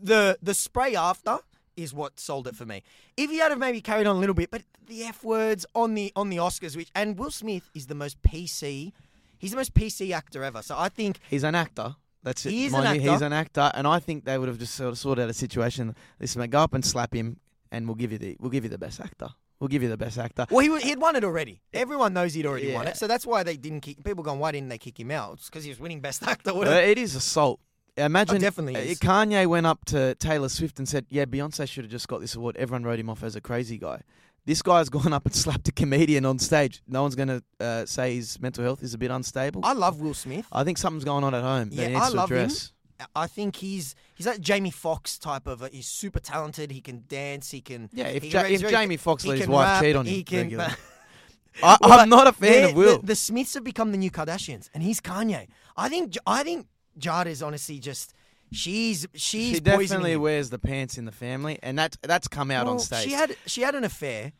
The 0.05 0.39
the 0.43 0.55
spray 0.55 0.95
after 0.95 1.39
is 1.77 1.93
what 1.93 2.21
sold 2.21 2.47
it 2.47 2.55
for 2.55 2.67
me. 2.67 2.83
If 3.17 3.31
he 3.31 3.39
had 3.39 3.51
have 3.51 3.59
maybe 3.59 3.81
carried 3.81 4.07
on 4.07 4.17
a 4.17 4.19
little 4.19 4.35
bit, 4.35 4.51
but 4.51 4.63
the 4.87 5.05
F 5.05 5.25
words 5.25 5.65
on 5.75 5.95
the 5.95 6.13
on 6.15 6.29
the 6.29 6.37
Oscars, 6.37 6.77
which 6.77 6.91
and 6.95 7.19
Will 7.19 7.31
Smith 7.31 7.69
is 7.75 7.87
the 7.87 7.95
most 7.95 8.21
PC. 8.23 8.93
He's 9.39 9.51
the 9.51 9.57
most 9.57 9.75
PC 9.75 10.13
actor 10.13 10.45
ever. 10.45 10.63
So 10.63 10.77
I 10.79 10.89
think 10.91 11.19
He's 11.29 11.43
an 11.43 11.55
actor. 11.55 11.97
That's 12.23 12.47
it. 12.47 12.51
He 12.53 12.67
an 12.67 12.95
you. 13.01 13.11
He's 13.11 13.23
an 13.23 13.33
actor, 13.33 13.71
and 13.75 13.87
I 13.87 13.99
think 13.99 14.25
they 14.25 14.39
would 14.39 14.49
have 14.49 14.59
just 14.59 14.75
sort 14.75 14.91
of 14.91 14.99
sorted 14.99 15.25
out 15.25 15.31
a 15.31 15.35
situation. 15.35 15.95
Listen, 16.21 16.41
mate, 16.41 16.51
go 16.51 16.61
up 16.61 16.75
and 16.75 16.85
slap 16.85 17.15
him, 17.15 17.39
and 17.73 17.87
we'll 17.87 17.97
give 17.97 18.13
you 18.13 18.19
the 18.19 18.37
we'll 18.41 18.51
give 18.51 18.65
you 18.65 18.71
the 18.71 18.79
best 18.79 19.01
actor. 19.01 19.29
We'll 19.59 19.69
give 19.69 19.83
you 19.83 19.89
the 19.89 19.97
best 19.97 20.19
actor. 20.19 20.47
well 20.51 20.61
he 20.61 20.89
he'd 20.89 20.99
won 20.99 21.17
it 21.17 21.25
already. 21.25 21.63
Everyone 21.73 22.13
knows 22.13 22.35
he'd 22.35 22.45
already 22.45 22.75
won 22.75 22.89
it. 22.89 22.97
So 22.99 23.07
that's 23.07 23.25
why 23.25 23.43
they 23.43 23.57
didn't 23.57 23.81
kick. 23.81 24.05
People 24.05 24.23
going, 24.25 24.39
why 24.39 24.53
didn't 24.53 24.69
they 24.69 24.79
kick 24.79 25.01
him 25.01 25.11
out? 25.11 25.35
It's 25.35 25.49
because 25.49 25.65
he 25.65 25.71
was 25.71 25.81
winning 25.81 26.01
Best 26.01 26.23
Actor. 26.27 26.53
It 26.65 26.99
is 26.99 27.15
assault. 27.15 27.61
Imagine 27.97 28.37
Oh, 28.37 28.41
definitely 28.41 28.77
uh, 28.77 28.81
is. 28.81 28.99
Kanye 28.99 29.47
went 29.47 29.67
up 29.67 29.85
to 29.87 30.15
Taylor 30.17 30.49
Swift 30.49 30.79
and 30.79 30.89
said, 30.89 31.07
"Yeah, 31.11 31.27
Beyonce 31.27 31.69
should 31.69 31.85
have 31.85 31.91
just 31.91 32.09
got 32.09 32.21
this 32.21 32.35
award." 32.35 32.57
Everyone 32.57 32.83
wrote 32.85 32.99
him 32.99 33.09
off 33.09 33.23
as 33.23 33.37
a 33.37 33.41
crazy 33.41 33.79
guy. 33.79 34.01
This 34.47 34.63
guy's 34.63 34.89
gone 34.91 35.13
up 35.13 35.25
and 35.27 35.35
slapped 35.35 35.69
a 35.69 35.73
comedian 35.73 36.27
on 36.27 36.39
stage. 36.39 36.83
No 36.89 37.03
one's 37.03 37.15
going 37.15 37.29
to 37.29 37.43
uh, 37.61 37.87
say 37.87 38.17
his 38.17 38.41
mental 38.41 38.65
health 38.65 38.83
is 38.83 38.95
a 38.95 38.99
bit 38.99 39.11
unstable. 39.11 39.61
I 39.65 39.73
love 39.75 40.01
Will 40.01 40.13
Smith. 40.15 40.47
I 40.53 40.65
think 40.65 40.79
something's 40.79 41.05
going 41.05 41.23
on 41.25 41.35
at 41.35 41.43
home. 41.43 41.71
that 41.71 41.75
Yeah, 41.77 41.89
needs 41.89 42.01
I 42.01 42.11
to 42.11 42.17
love 42.17 42.31
him. 42.33 42.39
address. 42.39 42.73
I 43.15 43.27
think 43.27 43.57
he's 43.57 43.95
he's 44.15 44.27
like 44.27 44.41
Jamie 44.41 44.71
Foxx 44.71 45.19
type 45.19 45.47
of. 45.47 45.63
A, 45.63 45.69
he's 45.69 45.87
super 45.87 46.21
talented. 46.21 46.73
He 46.73 46.81
can 46.81 47.05
dance. 47.09 47.51
He 47.51 47.61
can. 47.61 47.91
Yeah, 47.93 48.07
if, 48.09 48.25
ja- 48.25 48.43
if 48.43 48.61
Jamie 48.69 48.97
Foxx 48.97 49.25
let 49.25 49.39
his 49.39 49.47
wife 49.49 49.67
rap, 49.67 49.83
cheat 49.83 49.97
on 49.97 50.07
him, 50.07 50.13
he 50.15 50.23
can. 50.25 50.39
regularly. 50.43 50.73
I, 51.63 51.77
Well, 51.81 52.01
I'm 52.01 52.09
not 52.09 52.27
a 52.27 52.33
fan 52.33 52.65
of 52.71 52.75
Will. 52.75 52.99
The, 52.99 53.07
the 53.07 53.15
Smiths 53.17 53.55
have 53.55 53.63
become 53.63 53.93
the 53.93 53.99
new 53.99 54.11
Kardashians, 54.11 54.69
and 54.75 54.83
he's 54.83 55.01
Kanye. 55.01 55.47
I 55.77 55.89
think 55.89 56.17
I 56.27 56.43
think 56.43 56.67
Jada 56.99 57.27
is 57.27 57.43
honestly 57.43 57.79
just 57.79 58.15
she's 58.53 59.07
she's 59.15 59.55
she 59.55 59.61
definitely 59.61 60.13
him. 60.13 60.21
wears 60.23 60.51
the 60.51 60.59
pants 60.59 60.97
in 60.99 61.05
the 61.05 61.13
family, 61.13 61.59
and 61.63 61.79
that's 61.79 61.97
that's 62.03 62.29
come 62.29 62.51
out 62.51 62.67
on 62.67 62.79
stage 62.79 63.05
She 63.05 63.13
had 63.13 63.37
she 63.47 63.63
had 63.63 63.75
an 63.75 63.85
affair, 63.85 64.33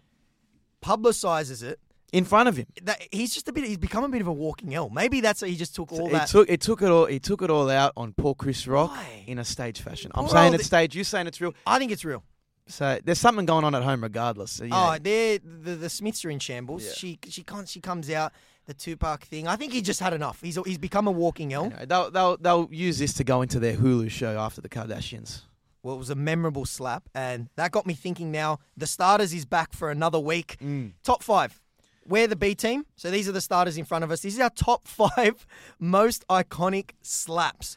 publicizes 0.83 1.63
it. 1.63 1.79
in 2.13 2.25
front 2.25 2.49
of 2.49 2.57
him. 2.57 2.67
That 2.83 3.01
he's 3.11 3.35
just 3.35 3.49
a 3.49 3.53
bit. 3.53 3.65
He's 3.65 3.79
become 3.79 4.05
a 4.05 4.09
bit 4.09 4.21
of 4.21 4.27
a 4.29 4.33
walking 4.33 4.75
L. 4.75 4.89
Maybe 4.91 5.21
that's 5.21 5.41
what 5.43 5.51
he 5.51 5.57
just 5.57 5.75
took 5.75 5.93
all 5.93 6.09
it 6.09 6.13
that. 6.13 6.29
took 6.29 6.49
it 6.49 6.61
took 6.61 6.83
it 6.83 6.89
all. 6.89 7.07
He 7.07 7.19
took 7.19 7.43
it 7.43 7.51
all 7.51 7.71
out 7.71 7.93
on 7.97 8.13
poor 8.13 8.35
Chris 8.35 8.67
Rock 8.67 8.91
Why? 8.91 9.25
in 9.27 9.39
a 9.39 9.45
stage 9.45 9.81
fashion. 9.81 10.11
I'm 10.15 10.29
saying 10.29 10.55
it's 10.55 10.67
stage. 10.67 10.95
You're 10.95 11.05
saying 11.05 11.27
it's 11.27 11.41
real. 11.41 11.55
I 11.67 11.79
think 11.79 11.91
it's 11.93 12.05
real. 12.05 12.23
So 12.67 12.99
there's 13.05 13.19
something 13.19 13.45
going 13.45 13.63
on 13.65 13.75
at 13.75 13.83
home, 13.83 14.03
regardless. 14.03 14.53
So, 14.53 14.65
you 14.65 14.71
know, 14.71 14.93
Oh, 14.95 14.99
they're 14.99 15.39
the 15.39 15.75
the 15.75 15.91
Smiths 15.91 16.25
are 16.25 16.31
in 16.31 16.39
shambles. 16.39 16.85
Yeah. 16.85 16.93
She 16.93 17.19
she 17.29 17.43
can't. 17.43 17.69
She 17.69 17.81
comes 17.81 18.09
out 18.11 18.33
the 18.67 18.75
Tupac 18.75 19.25
thing. 19.25 19.47
I 19.47 19.57
think 19.57 19.73
he 19.73 19.83
just 19.83 20.01
had 20.01 20.13
enough. 20.13 20.41
He's 20.41 20.59
he's 20.65 20.79
become 20.79 21.07
a 21.07 21.11
walking 21.11 21.53
L. 21.53 21.67
anyway, 21.67 21.87
they'll 21.87 22.11
they'll 22.11 22.37
they'll 22.37 22.69
use 22.71 22.99
this 22.99 23.13
to 23.15 23.25
go 23.25 23.43
into 23.43 23.59
their 23.59 23.75
Hulu 23.77 24.11
show 24.11 24.39
after 24.39 24.61
the 24.61 24.69
Kardashians. 24.69 25.43
Well, 25.83 25.95
it 25.97 25.99
was 25.99 26.11
a 26.11 26.15
memorable 26.15 26.65
slap, 26.65 27.09
and 27.15 27.49
that 27.57 27.71
got 27.71 27.87
me 27.87 27.95
thinking. 27.95 28.31
Now 28.31 28.59
the 28.77 28.87
starters 28.87 29.35
is 29.35 29.45
back 29.45 29.73
for 29.73 29.91
another 29.91 30.19
week. 30.19 30.57
Mm. 30.63 30.93
Top 31.03 31.23
five. 31.23 31.61
We're 32.07 32.27
the 32.27 32.37
B 32.37 32.55
team, 32.55 32.85
so 32.97 33.11
these 33.11 33.29
are 33.29 33.33
the 33.33 33.41
starters 33.41 33.79
in 33.79 33.85
front 33.87 34.05
of 34.05 34.11
us. 34.11 34.21
This 34.21 34.35
is 34.35 34.41
our 34.41 34.51
top 34.51 34.87
five 34.89 35.47
most 35.79 36.27
iconic 36.29 36.91
slaps. 37.03 37.77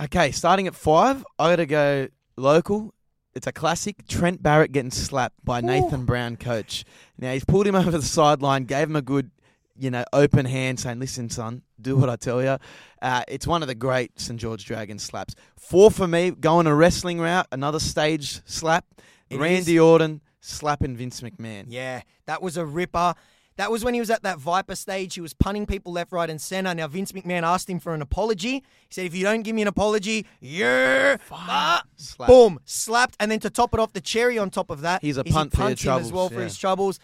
Okay, 0.00 0.32
starting 0.32 0.66
at 0.66 0.74
five, 0.74 1.24
I 1.38 1.50
got 1.50 1.56
to 1.56 1.66
go 1.66 2.08
local. 2.36 2.92
It's 3.34 3.46
a 3.46 3.52
classic. 3.52 4.06
Trent 4.06 4.42
Barrett 4.42 4.72
getting 4.72 4.90
slapped 4.90 5.44
by 5.44 5.60
Nathan 5.60 6.04
Brown, 6.04 6.36
coach. 6.36 6.84
Now 7.18 7.32
he's 7.32 7.44
pulled 7.44 7.66
him 7.66 7.74
over 7.74 7.90
the 7.90 8.02
sideline, 8.02 8.64
gave 8.64 8.88
him 8.88 8.96
a 8.96 9.02
good, 9.02 9.30
you 9.78 9.90
know, 9.90 10.04
open 10.12 10.46
hand, 10.46 10.80
saying, 10.80 11.00
"Listen, 11.00 11.28
son, 11.30 11.62
do 11.80 11.96
what 11.96 12.08
I 12.08 12.16
tell 12.16 12.42
you." 12.42 12.58
Uh, 13.02 13.22
it's 13.28 13.46
one 13.46 13.62
of 13.62 13.68
the 13.68 13.74
great 13.74 14.18
St 14.18 14.38
George 14.38 14.64
Dragon 14.64 14.98
slaps. 14.98 15.34
Four 15.58 15.90
for 15.90 16.06
me, 16.06 16.30
going 16.30 16.66
a 16.66 16.74
wrestling 16.74 17.20
route, 17.20 17.46
another 17.52 17.80
stage 17.80 18.40
slap. 18.46 18.84
It 19.30 19.38
Randy 19.38 19.76
is. 19.76 19.80
Orton 19.80 20.20
slapping 20.40 20.96
Vince 20.96 21.20
McMahon. 21.20 21.66
Yeah, 21.68 22.02
that 22.26 22.42
was 22.42 22.56
a 22.56 22.64
ripper. 22.64 23.14
That 23.56 23.70
was 23.70 23.84
when 23.84 23.94
he 23.94 24.00
was 24.00 24.10
at 24.10 24.24
that 24.24 24.38
Viper 24.38 24.74
stage. 24.74 25.14
He 25.14 25.20
was 25.20 25.32
punning 25.32 25.64
people 25.64 25.92
left, 25.92 26.10
right, 26.10 26.28
and 26.28 26.40
center. 26.40 26.74
Now 26.74 26.88
Vince 26.88 27.12
McMahon 27.12 27.44
asked 27.44 27.70
him 27.70 27.78
for 27.78 27.94
an 27.94 28.02
apology. 28.02 28.50
He 28.50 28.62
said, 28.90 29.06
"If 29.06 29.14
you 29.14 29.22
don't 29.22 29.42
give 29.42 29.54
me 29.54 29.62
an 29.62 29.68
apology, 29.68 30.26
yeah, 30.40 31.18
ah, 31.30 31.84
Slap. 31.96 32.28
boom, 32.28 32.58
slapped." 32.64 33.16
And 33.20 33.30
then 33.30 33.38
to 33.40 33.50
top 33.50 33.72
it 33.72 33.78
off, 33.78 33.92
the 33.92 34.00
cherry 34.00 34.38
on 34.38 34.50
top 34.50 34.70
of 34.70 34.80
that, 34.80 35.02
He's 35.02 35.18
a 35.18 35.20
is 35.20 35.26
he 35.26 35.48
for 35.50 35.62
him 35.62 35.72
as 35.72 35.80
troubles, 35.80 36.12
well 36.12 36.28
for 36.28 36.40
his 36.40 36.58
troubles. 36.58 36.98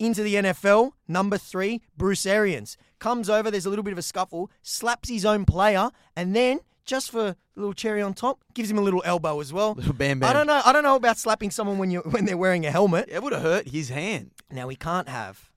Into 0.00 0.22
the 0.22 0.36
NFL, 0.36 0.92
number 1.08 1.36
three, 1.36 1.82
Bruce 1.94 2.24
Arians 2.24 2.78
comes 2.98 3.28
over. 3.28 3.50
There's 3.50 3.66
a 3.66 3.68
little 3.68 3.82
bit 3.82 3.92
of 3.92 3.98
a 3.98 4.02
scuffle, 4.02 4.50
slaps 4.62 5.10
his 5.10 5.26
own 5.26 5.44
player, 5.44 5.90
and 6.16 6.34
then 6.34 6.60
just 6.86 7.10
for 7.10 7.26
a 7.28 7.36
little 7.54 7.74
cherry 7.74 8.00
on 8.00 8.14
top, 8.14 8.40
gives 8.54 8.70
him 8.70 8.78
a 8.78 8.80
little 8.80 9.02
elbow 9.04 9.40
as 9.40 9.52
well. 9.52 9.74
Little 9.74 9.92
bam 9.92 10.18
bam. 10.18 10.30
I 10.30 10.32
don't 10.32 10.46
know. 10.46 10.62
I 10.64 10.72
don't 10.72 10.84
know 10.84 10.96
about 10.96 11.18
slapping 11.18 11.50
someone 11.50 11.76
when 11.76 11.90
you 11.90 12.00
when 12.10 12.24
they're 12.24 12.38
wearing 12.38 12.64
a 12.64 12.70
helmet. 12.70 13.10
It 13.12 13.22
would 13.22 13.34
have 13.34 13.42
hurt 13.42 13.68
his 13.68 13.90
hand. 13.90 14.30
Now 14.50 14.66
we 14.68 14.74
can't 14.74 15.06
have 15.06 15.50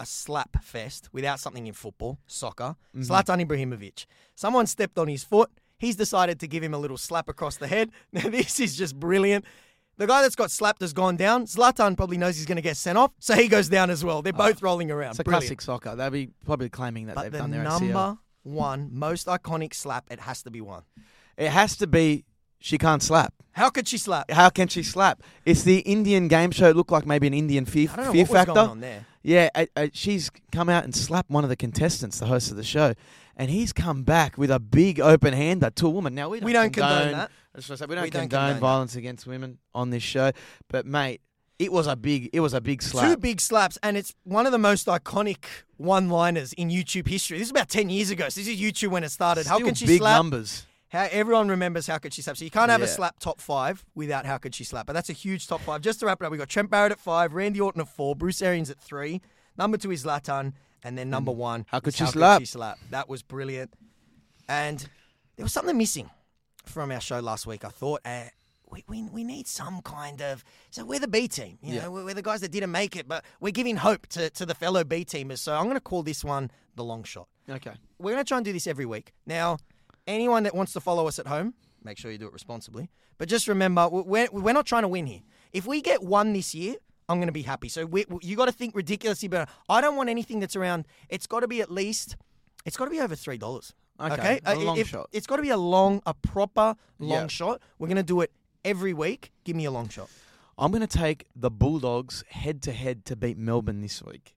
a 0.00 0.04
slap 0.04 0.60
fest 0.60 1.08
without 1.12 1.38
something 1.38 1.68
in 1.68 1.74
football, 1.74 2.18
soccer. 2.26 2.74
Mm-hmm. 2.92 3.02
Zlatan 3.02 3.46
Ibrahimovic. 3.46 4.06
Someone 4.34 4.66
stepped 4.66 4.98
on 4.98 5.06
his 5.06 5.22
foot. 5.22 5.50
He's 5.78 5.94
decided 5.94 6.40
to 6.40 6.48
give 6.48 6.64
him 6.64 6.74
a 6.74 6.78
little 6.78 6.98
slap 6.98 7.28
across 7.28 7.56
the 7.56 7.68
head. 7.68 7.92
Now 8.12 8.28
this 8.28 8.58
is 8.58 8.76
just 8.76 8.98
brilliant. 8.98 9.44
The 9.98 10.06
guy 10.06 10.22
that's 10.22 10.36
got 10.36 10.50
slapped 10.50 10.80
has 10.80 10.92
gone 10.92 11.16
down. 11.16 11.44
Zlatan 11.46 11.96
probably 11.96 12.16
knows 12.16 12.36
he's 12.36 12.46
going 12.46 12.56
to 12.56 12.62
get 12.62 12.76
sent 12.76 12.96
off, 12.96 13.12
so 13.18 13.34
he 13.34 13.48
goes 13.48 13.68
down 13.68 13.90
as 13.90 14.04
well. 14.04 14.22
They're 14.22 14.32
both 14.32 14.62
rolling 14.62 14.90
around. 14.90 15.10
It's 15.10 15.18
a 15.18 15.24
Brilliant. 15.24 15.42
classic 15.42 15.60
soccer. 15.60 15.94
They'll 15.96 16.10
be 16.10 16.30
probably 16.46 16.68
claiming 16.70 17.06
that 17.06 17.16
But 17.16 17.22
they've 17.24 17.32
the 17.32 17.38
done 17.38 17.50
their 17.50 17.64
number 17.64 17.92
ACL. 17.92 18.18
one 18.44 18.88
most 18.92 19.26
iconic 19.26 19.74
slap, 19.74 20.06
it 20.10 20.20
has 20.20 20.42
to 20.42 20.50
be 20.50 20.60
one. 20.60 20.84
It 21.36 21.50
has 21.50 21.76
to 21.76 21.86
be. 21.86 22.24
She 22.60 22.76
can't 22.78 23.02
slap. 23.02 23.34
How 23.52 23.70
could 23.70 23.86
she 23.86 23.98
slap? 23.98 24.30
How 24.32 24.50
can 24.50 24.66
she 24.66 24.82
slap? 24.82 25.22
It's 25.44 25.62
the 25.62 25.78
Indian 25.80 26.26
game 26.26 26.50
show. 26.50 26.68
It 26.70 26.76
looked 26.76 26.90
like 26.90 27.06
maybe 27.06 27.26
an 27.28 27.34
Indian 27.34 27.64
fear, 27.64 27.88
I 27.92 27.96
don't 27.96 28.04
know 28.06 28.12
fear 28.12 28.22
what 28.22 28.30
was 28.30 28.36
factor. 28.38 28.54
going 28.54 28.70
on 28.70 28.80
there. 28.80 29.06
Yeah, 29.22 29.48
uh, 29.54 29.66
uh, 29.76 29.86
she's 29.92 30.30
come 30.52 30.68
out 30.68 30.82
and 30.84 30.94
slapped 30.94 31.30
one 31.30 31.44
of 31.44 31.50
the 31.50 31.56
contestants, 31.56 32.18
the 32.18 32.26
host 32.26 32.50
of 32.50 32.56
the 32.56 32.64
show, 32.64 32.94
and 33.36 33.50
he's 33.50 33.72
come 33.72 34.02
back 34.02 34.38
with 34.38 34.50
a 34.50 34.58
big 34.58 35.00
open 35.00 35.34
hander 35.34 35.70
to 35.70 35.86
a 35.86 35.90
woman. 35.90 36.14
Now 36.14 36.28
we 36.30 36.40
don't, 36.40 36.46
We 36.46 36.52
don't 36.52 36.72
condone 36.72 37.12
that. 37.12 37.30
I 37.54 37.58
was 37.58 37.66
gonna 37.66 37.78
say, 37.78 37.86
we 37.86 37.94
don't 37.94 38.04
We 38.04 38.10
don't 38.10 38.22
condone, 38.22 38.40
condone 38.40 38.54
that. 38.54 38.60
violence 38.60 38.96
against 38.96 39.26
women 39.26 39.58
on 39.74 39.90
this 39.90 40.02
show, 40.02 40.32
but 40.68 40.86
mate, 40.86 41.20
it 41.58 41.72
was 41.72 41.86
a 41.86 41.96
big, 41.96 42.30
it 42.32 42.40
was 42.40 42.54
a 42.54 42.60
big 42.60 42.82
slap. 42.82 43.08
Two 43.08 43.16
big 43.16 43.40
slaps, 43.40 43.78
and 43.82 43.96
it's 43.96 44.14
one 44.24 44.46
of 44.46 44.52
the 44.52 44.58
most 44.58 44.86
iconic 44.86 45.44
one-liners 45.76 46.52
in 46.52 46.68
YouTube 46.68 47.08
history. 47.08 47.38
This 47.38 47.48
is 47.48 47.50
about 47.50 47.68
ten 47.68 47.90
years 47.90 48.10
ago. 48.10 48.28
So 48.28 48.40
this 48.40 48.48
is 48.48 48.60
YouTube 48.60 48.88
when 48.88 49.02
it 49.02 49.10
started. 49.10 49.46
how 49.46 49.56
Still 49.56 49.66
can 49.66 49.74
she 49.74 49.86
big 49.86 49.98
slap? 49.98 50.16
numbers. 50.16 50.66
How 50.90 51.06
everyone 51.10 51.48
remembers 51.48 51.86
how 51.86 51.98
could 51.98 52.14
she 52.14 52.22
slap. 52.22 52.38
So 52.38 52.44
you 52.44 52.50
can't 52.50 52.70
have 52.70 52.80
a 52.80 52.86
slap 52.86 53.18
top 53.18 53.42
five 53.42 53.84
without 53.94 54.24
how 54.24 54.38
could 54.38 54.54
she 54.54 54.64
slap. 54.64 54.86
But 54.86 54.94
that's 54.94 55.10
a 55.10 55.14
huge 55.14 55.46
top 55.46 55.60
five. 55.60 55.82
Just 55.82 56.00
to 56.00 56.06
wrap 56.06 56.22
it 56.22 56.24
up, 56.24 56.32
we 56.32 56.38
got 56.38 56.48
Trent 56.48 56.70
Barrett 56.70 56.92
at 56.92 56.98
five, 56.98 57.34
Randy 57.34 57.60
Orton 57.60 57.82
at 57.82 57.88
four, 57.88 58.16
Bruce 58.16 58.40
Arians 58.40 58.70
at 58.70 58.80
three, 58.80 59.20
number 59.58 59.76
two 59.76 59.90
is 59.90 60.04
Zlatan, 60.04 60.54
and 60.82 60.96
then 60.96 61.10
number 61.10 61.32
mm. 61.32 61.36
one. 61.36 61.66
How 61.68 61.80
could 61.80 61.94
she 61.94 62.04
how 62.04 62.10
slap? 62.10 62.38
Could 62.38 62.48
she 62.48 62.52
slap? 62.52 62.78
That 62.90 63.06
was 63.06 63.22
brilliant. 63.22 63.74
And 64.48 64.78
there 65.36 65.44
was 65.44 65.52
something 65.52 65.76
missing 65.76 66.08
from 66.68 66.90
our 66.90 67.00
show 67.00 67.20
last 67.20 67.46
week. 67.46 67.64
I 67.64 67.68
thought. 67.70 68.00
Uh, 68.04 68.24
we, 68.70 68.84
we, 68.86 69.02
we 69.04 69.24
need 69.24 69.46
some 69.46 69.80
kind 69.80 70.20
of 70.20 70.44
so 70.70 70.84
we're 70.84 70.98
the 71.00 71.08
B 71.08 71.26
team, 71.26 71.56
you 71.62 71.76
Yeah. 71.76 71.84
know, 71.84 71.90
we're, 71.90 72.12
the 72.12 72.20
guys 72.20 72.42
that 72.42 72.52
didn't 72.52 72.70
make 72.70 72.96
it, 72.96 73.08
but 73.08 73.24
we're 73.40 73.50
giving 73.50 73.76
hope 73.76 74.06
to, 74.08 74.28
to 74.28 74.44
the 74.44 74.54
fellow 74.54 74.84
B 74.84 75.06
teamers. 75.06 75.38
So 75.38 75.54
I'm 75.56 75.64
going 75.64 75.76
to 75.76 75.80
call 75.80 76.02
this 76.02 76.22
one 76.22 76.50
the 76.76 76.84
long 76.84 77.02
shot 77.02 77.28
Okay. 77.48 77.72
we're 77.98 78.12
going 78.12 78.22
to 78.22 78.28
try 78.28 78.36
and 78.36 78.44
do 78.44 78.52
this 78.52 78.66
every 78.66 78.84
week. 78.84 79.14
Now, 79.24 79.56
anyone 80.06 80.42
that 80.42 80.54
wants 80.54 80.74
to 80.74 80.80
follow 80.80 81.08
us 81.08 81.18
at 81.18 81.26
home, 81.26 81.54
make 81.82 81.96
sure 81.96 82.10
you 82.10 82.18
do 82.18 82.26
it 82.26 82.32
responsibly. 82.34 82.90
But 83.16 83.30
just 83.30 83.48
remember, 83.48 83.88
we're, 83.88 84.28
we're 84.30 84.52
not 84.52 84.66
trying 84.66 84.82
to 84.82 84.88
win 84.88 85.06
here. 85.06 85.20
If 85.54 85.66
we 85.66 85.80
get 85.80 86.02
one 86.02 86.34
this 86.34 86.54
year, 86.54 86.74
I'm 87.08 87.16
going 87.16 87.28
to 87.28 87.32
be 87.32 87.42
happy. 87.42 87.70
So 87.70 87.86
we, 87.86 88.04
you 88.20 88.36
got 88.36 88.46
to 88.46 88.52
think 88.52 88.76
ridiculously 88.76 89.28
better. 89.28 89.50
I 89.70 89.80
don't 89.80 89.96
want 89.96 90.10
anything 90.10 90.40
that's 90.40 90.56
around. 90.56 90.84
It's 91.08 91.26
got 91.26 91.40
to 91.40 91.48
be 91.48 91.62
at 91.62 91.70
least. 91.70 92.16
It's 92.66 92.76
got 92.76 92.84
to 92.84 92.90
be 92.90 93.00
over 93.00 93.14
three 93.16 93.38
dollars. 93.38 93.72
Okay, 94.00 94.40
a 94.44 94.52
Uh, 94.52 94.56
long 94.56 94.78
if- 94.78 94.88
shot. 94.88 95.08
It's 95.12 95.26
got 95.26 95.36
to 95.36 95.42
be 95.42 95.50
a 95.50 95.56
long, 95.56 96.00
a 96.06 96.14
proper 96.14 96.76
long 96.98 97.28
shot. 97.28 97.60
We're 97.78 97.88
going 97.88 97.96
to 97.96 98.02
do 98.02 98.20
it 98.20 98.30
every 98.64 98.92
week. 98.94 99.32
Give 99.44 99.56
me 99.56 99.64
a 99.64 99.70
long 99.70 99.88
shot. 99.88 100.08
I'm 100.56 100.70
going 100.72 100.86
to 100.86 100.98
take 100.98 101.26
the 101.36 101.50
Bulldogs 101.50 102.24
head 102.30 102.62
to 102.62 102.72
head 102.72 103.04
to 103.06 103.16
beat 103.16 103.38
Melbourne 103.38 103.80
this 103.80 104.02
week. 104.02 104.34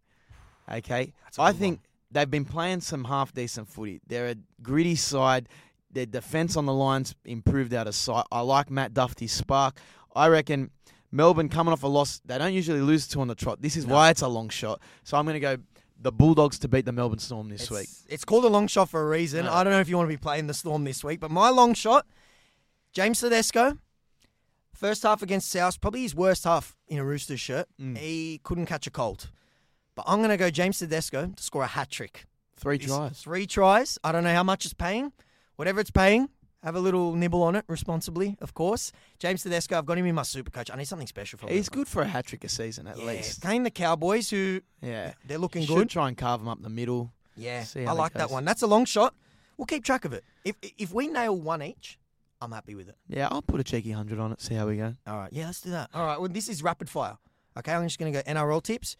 Okay, 0.71 1.13
a 1.37 1.41
I 1.41 1.51
good 1.51 1.59
think 1.59 1.79
they've 2.11 2.29
been 2.29 2.45
playing 2.45 2.81
some 2.81 3.05
half 3.05 3.33
decent 3.33 3.67
footy. 3.67 4.01
They're 4.07 4.29
a 4.29 4.35
gritty 4.61 4.95
side. 4.95 5.49
Their 5.91 6.05
defense 6.05 6.55
on 6.55 6.65
the 6.65 6.73
lines 6.73 7.15
improved 7.25 7.73
out 7.73 7.87
of 7.87 7.95
sight. 7.95 8.25
I 8.31 8.41
like 8.41 8.69
Matt 8.69 8.93
Dufty's 8.93 9.33
spark. 9.33 9.77
I 10.15 10.27
reckon 10.27 10.69
Melbourne 11.11 11.49
coming 11.49 11.73
off 11.73 11.83
a 11.83 11.87
loss, 11.87 12.21
they 12.23 12.37
don't 12.37 12.53
usually 12.53 12.79
lose 12.79 13.07
two 13.07 13.19
on 13.19 13.27
the 13.27 13.35
trot. 13.35 13.61
This 13.61 13.75
is 13.75 13.85
why 13.85 14.09
it's 14.11 14.21
a 14.21 14.27
long 14.29 14.47
shot. 14.47 14.79
So 15.03 15.17
I'm 15.17 15.25
going 15.25 15.33
to 15.33 15.39
go 15.41 15.57
the 16.01 16.11
Bulldogs 16.11 16.57
to 16.59 16.67
beat 16.67 16.85
the 16.85 16.91
Melbourne 16.91 17.19
Storm 17.19 17.49
this 17.49 17.61
It's, 17.63 17.71
week. 17.71 17.89
it's 18.09 18.25
called 18.25 18.43
a 18.45 18.47
long 18.49 18.67
shot 18.67 18.89
for 18.89 19.01
a 19.03 19.07
reason. 19.07 19.45
Yeah. 19.45 19.53
I 19.53 19.63
don't 19.63 19.71
know 19.73 19.79
if 19.79 19.87
you 19.89 19.97
want 19.97 20.09
to 20.09 20.13
be 20.13 20.21
playing 20.21 20.47
the 20.47 20.53
Storm 20.53 20.83
this 20.83 21.03
week, 21.03 21.19
but 21.19 21.29
my 21.31 21.49
long 21.49 21.73
shot, 21.73 22.05
James 22.93 23.19
Tedesco, 23.19 23.77
first 24.73 25.03
half 25.03 25.21
against 25.21 25.49
South, 25.49 25.79
probably 25.79 26.01
his 26.01 26.15
worst 26.15 26.43
half 26.43 26.75
in 26.87 26.97
a 26.97 27.05
Roosters 27.05 27.39
shirt. 27.39 27.67
Mm. 27.79 27.97
He 27.97 28.39
couldn't 28.43 28.65
catch 28.65 28.87
a 28.87 28.91
cold. 28.91 29.29
But 29.95 30.05
I'm 30.07 30.19
going 30.19 30.29
to 30.29 30.37
go 30.37 30.49
James 30.49 30.79
Tedesco 30.79 31.27
to 31.35 31.43
score 31.43 31.63
a 31.63 31.67
hat 31.67 31.89
trick. 31.89 32.25
Three 32.57 32.77
He's- 32.77 32.89
tries. 32.89 33.19
Three 33.21 33.45
tries. 33.45 33.97
I 34.03 34.11
don't 34.11 34.23
know 34.23 34.33
how 34.33 34.43
much 34.43 34.65
it's 34.65 34.73
paying. 34.73 35.11
Whatever 35.57 35.79
it's 35.81 35.91
paying, 35.91 36.29
have 36.63 36.75
a 36.75 36.79
little 36.79 37.15
nibble 37.15 37.41
on 37.43 37.55
it 37.55 37.65
responsibly, 37.67 38.37
of 38.41 38.53
course. 38.53 38.91
James 39.19 39.43
Tedesco, 39.43 39.77
I've 39.77 39.85
got 39.85 39.97
him 39.97 40.05
in 40.05 40.15
my 40.15 40.23
super 40.23 40.51
coach. 40.51 40.69
I 40.71 40.75
need 40.77 40.85
something 40.87 41.07
special 41.07 41.39
for 41.39 41.47
him. 41.47 41.53
He's 41.53 41.69
good 41.69 41.87
for 41.87 42.01
a 42.03 42.07
hat 42.07 42.25
trick 42.27 42.43
a 42.43 42.49
season 42.49 42.87
at 42.87 42.97
Yeah, 42.97 43.05
least. 43.05 43.41
Playing 43.41 43.63
the 43.63 43.71
Cowboys, 43.71 44.29
who 44.29 44.61
Yeah. 44.81 45.13
they're 45.25 45.37
looking 45.37 45.65
Should 45.65 45.75
good. 45.75 45.89
try 45.89 46.07
and 46.07 46.17
carve 46.17 46.39
them 46.41 46.47
up 46.47 46.61
the 46.61 46.69
middle. 46.69 47.11
Yeah, 47.35 47.65
I 47.75 47.91
like 47.93 48.13
that 48.13 48.29
one. 48.29 48.45
That's 48.45 48.61
a 48.61 48.67
long 48.67 48.85
shot. 48.85 49.15
We'll 49.57 49.65
keep 49.65 49.83
track 49.83 50.05
of 50.05 50.13
it. 50.13 50.23
If 50.43 50.55
if 50.77 50.93
we 50.93 51.07
nail 51.07 51.35
one 51.37 51.61
each, 51.61 51.97
I'm 52.41 52.51
happy 52.51 52.75
with 52.75 52.89
it. 52.89 52.95
Yeah, 53.07 53.27
I'll 53.31 53.41
put 53.41 53.59
a 53.59 53.63
cheeky 53.63 53.91
hundred 53.91 54.19
on 54.19 54.31
it. 54.31 54.41
See 54.41 54.55
how 54.55 54.67
we 54.67 54.77
go. 54.77 54.95
All 55.07 55.17
right, 55.17 55.31
yeah, 55.31 55.45
let's 55.45 55.61
do 55.61 55.69
that. 55.71 55.89
All 55.93 56.05
right, 56.05 56.19
well, 56.19 56.29
this 56.29 56.49
is 56.49 56.61
rapid 56.63 56.89
fire. 56.89 57.17
Okay, 57.57 57.71
I'm 57.73 57.83
just 57.85 57.99
going 57.99 58.11
to 58.13 58.21
go 58.23 58.31
NRL 58.31 58.61
tips. 58.63 58.97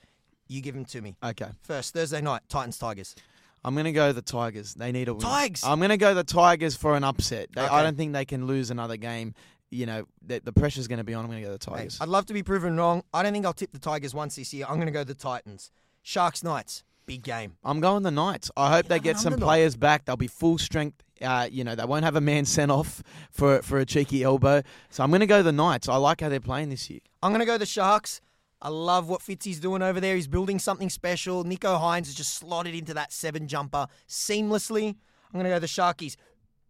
You 0.47 0.61
give 0.61 0.75
them 0.75 0.85
to 0.85 1.01
me. 1.01 1.15
Okay. 1.23 1.47
First, 1.61 1.93
Thursday 1.93 2.19
night, 2.21 2.41
Titans 2.49 2.77
Tigers. 2.77 3.15
I'm 3.63 3.75
gonna 3.75 3.91
go 3.91 4.11
the 4.11 4.21
Tigers. 4.21 4.73
They 4.73 4.91
need 4.91 5.07
a 5.07 5.13
win. 5.13 5.21
Tigers! 5.21 5.63
I'm 5.63 5.79
gonna 5.79 5.97
go 5.97 6.13
the 6.13 6.23
Tigers 6.23 6.75
for 6.75 6.95
an 6.95 7.03
upset. 7.03 7.49
They, 7.53 7.61
Okay. 7.61 7.69
I 7.73 7.83
don't 7.83 7.95
think 7.97 8.13
they 8.13 8.25
can 8.25 8.47
lose 8.47 8.71
another 8.71 8.97
game. 8.97 9.33
You 9.69 9.85
know, 9.85 10.05
the, 10.25 10.39
the 10.43 10.51
pressure's 10.51 10.87
gonna 10.87 11.03
be 11.03 11.13
on. 11.13 11.23
I'm 11.23 11.29
gonna 11.31 11.41
go 11.41 11.55
the 11.57 11.71
Hey, 11.71 11.77
Tigers. 11.77 11.97
I'd 12.01 12.09
love 12.09 12.25
to 12.27 12.33
be 12.33 12.43
proven 12.43 12.75
wrong. 12.77 13.03
I 13.13 13.23
don't 13.23 13.33
think 13.33 13.45
I'll 13.45 13.53
tip 13.53 13.71
the 13.71 13.79
Tigers 13.79 14.13
once 14.13 14.35
this 14.35 14.53
year. 14.53 14.65
I'm 14.67 14.75
going 14.75 14.87
to 14.87 14.91
go 14.91 15.03
the 15.03 15.13
Titans. 15.13 15.71
Sharks 16.01 16.43
Knights, 16.43 16.83
big 17.05 17.21
game. 17.23 17.55
I'm 17.63 17.79
going 17.79 18.03
the 18.03 18.11
Knights. 18.11 18.49
I 18.57 18.73
hope 18.75 18.87
they 18.87 18.99
get 18.99 19.17
some 19.17 19.33
underdog. 19.33 19.47
players 19.47 19.75
back. 19.77 20.05
They'll 20.05 20.17
be 20.17 20.27
full 20.27 20.57
strength. 20.57 21.03
Uh, 21.21 21.47
you 21.51 21.63
know, 21.63 21.75
they 21.75 21.85
won't 21.85 22.03
have 22.03 22.15
a 22.15 22.21
man 22.21 22.43
sent 22.57 22.71
off 22.71 23.03
for 23.31 23.61
for 23.61 23.77
a 23.77 23.85
cheeky 23.85 24.23
elbow. 24.23 24.63
So 24.89 25.03
I'm 25.03 25.11
gonna 25.11 25.27
go 25.27 25.43
the 25.43 25.51
Knights. 25.51 25.87
I 25.87 25.95
like 25.97 26.21
how 26.21 26.29
they're 26.29 26.39
playing 26.39 26.69
this 26.69 26.89
year. 26.89 26.99
I'm 27.21 27.31
going 27.31 27.39
to 27.41 27.45
go 27.45 27.57
the 27.59 27.65
Sharks. 27.67 28.19
I 28.61 28.69
love 28.69 29.09
what 29.09 29.21
Fitzy's 29.21 29.59
doing 29.59 29.81
over 29.81 29.99
there. 29.99 30.15
He's 30.15 30.27
building 30.27 30.59
something 30.59 30.89
special. 30.89 31.43
Nicho 31.43 31.79
Hynes 31.81 32.05
has 32.05 32.13
just 32.15 32.35
slotted 32.35 32.75
into 32.75 32.93
that 32.93 33.11
seven 33.11 33.47
jumper 33.47 33.87
seamlessly. 34.07 34.89
I'm 34.89 35.33
going 35.39 35.45
to 35.45 35.49
go 35.49 35.59
the 35.59 35.67
Sharkies. 35.67 36.15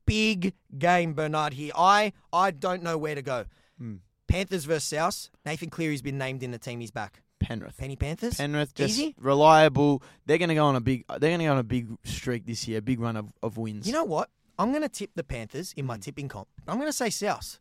Big 0.05 0.53
game, 0.77 1.13
Bernard 1.13 1.53
here. 1.53 1.71
I 1.75 2.13
I 2.33 2.51
don't 2.51 2.81
know 2.83 2.97
where 2.97 3.15
to 3.15 3.21
go. 3.21 3.45
Hmm. 3.77 3.95
Panthers 4.27 4.65
versus 4.65 4.85
South. 4.85 5.29
Nathan 5.45 5.69
Cleary's 5.69 6.01
been 6.01 6.17
named 6.17 6.43
in 6.43 6.51
the 6.51 6.57
team. 6.57 6.79
He's 6.79 6.91
back. 6.91 7.21
Penrith. 7.39 7.77
Penny 7.77 7.95
Panthers. 7.95 8.35
Penrith 8.37 8.73
just 8.73 8.91
Easy? 8.97 9.15
reliable. 9.19 10.01
They're 10.25 10.37
gonna 10.37 10.55
go 10.55 10.65
on 10.65 10.75
a 10.75 10.81
big. 10.81 11.05
They're 11.07 11.31
gonna 11.31 11.43
go 11.45 11.51
on 11.51 11.57
a 11.57 11.63
big 11.63 11.87
streak 12.03 12.45
this 12.45 12.67
year. 12.67 12.81
Big 12.81 12.99
run 12.99 13.15
of, 13.17 13.31
of 13.43 13.57
wins. 13.57 13.85
You 13.87 13.93
know 13.93 14.03
what? 14.03 14.29
I'm 14.59 14.69
going 14.71 14.83
to 14.83 14.89
tip 14.89 15.11
the 15.15 15.23
Panthers 15.23 15.73
in 15.75 15.85
my 15.85 15.95
Hmm. 15.95 16.01
tipping 16.01 16.27
comp. 16.27 16.47
I'm 16.67 16.75
going 16.77 16.87
to 16.89 16.93
say 16.93 17.09
South. 17.09 17.59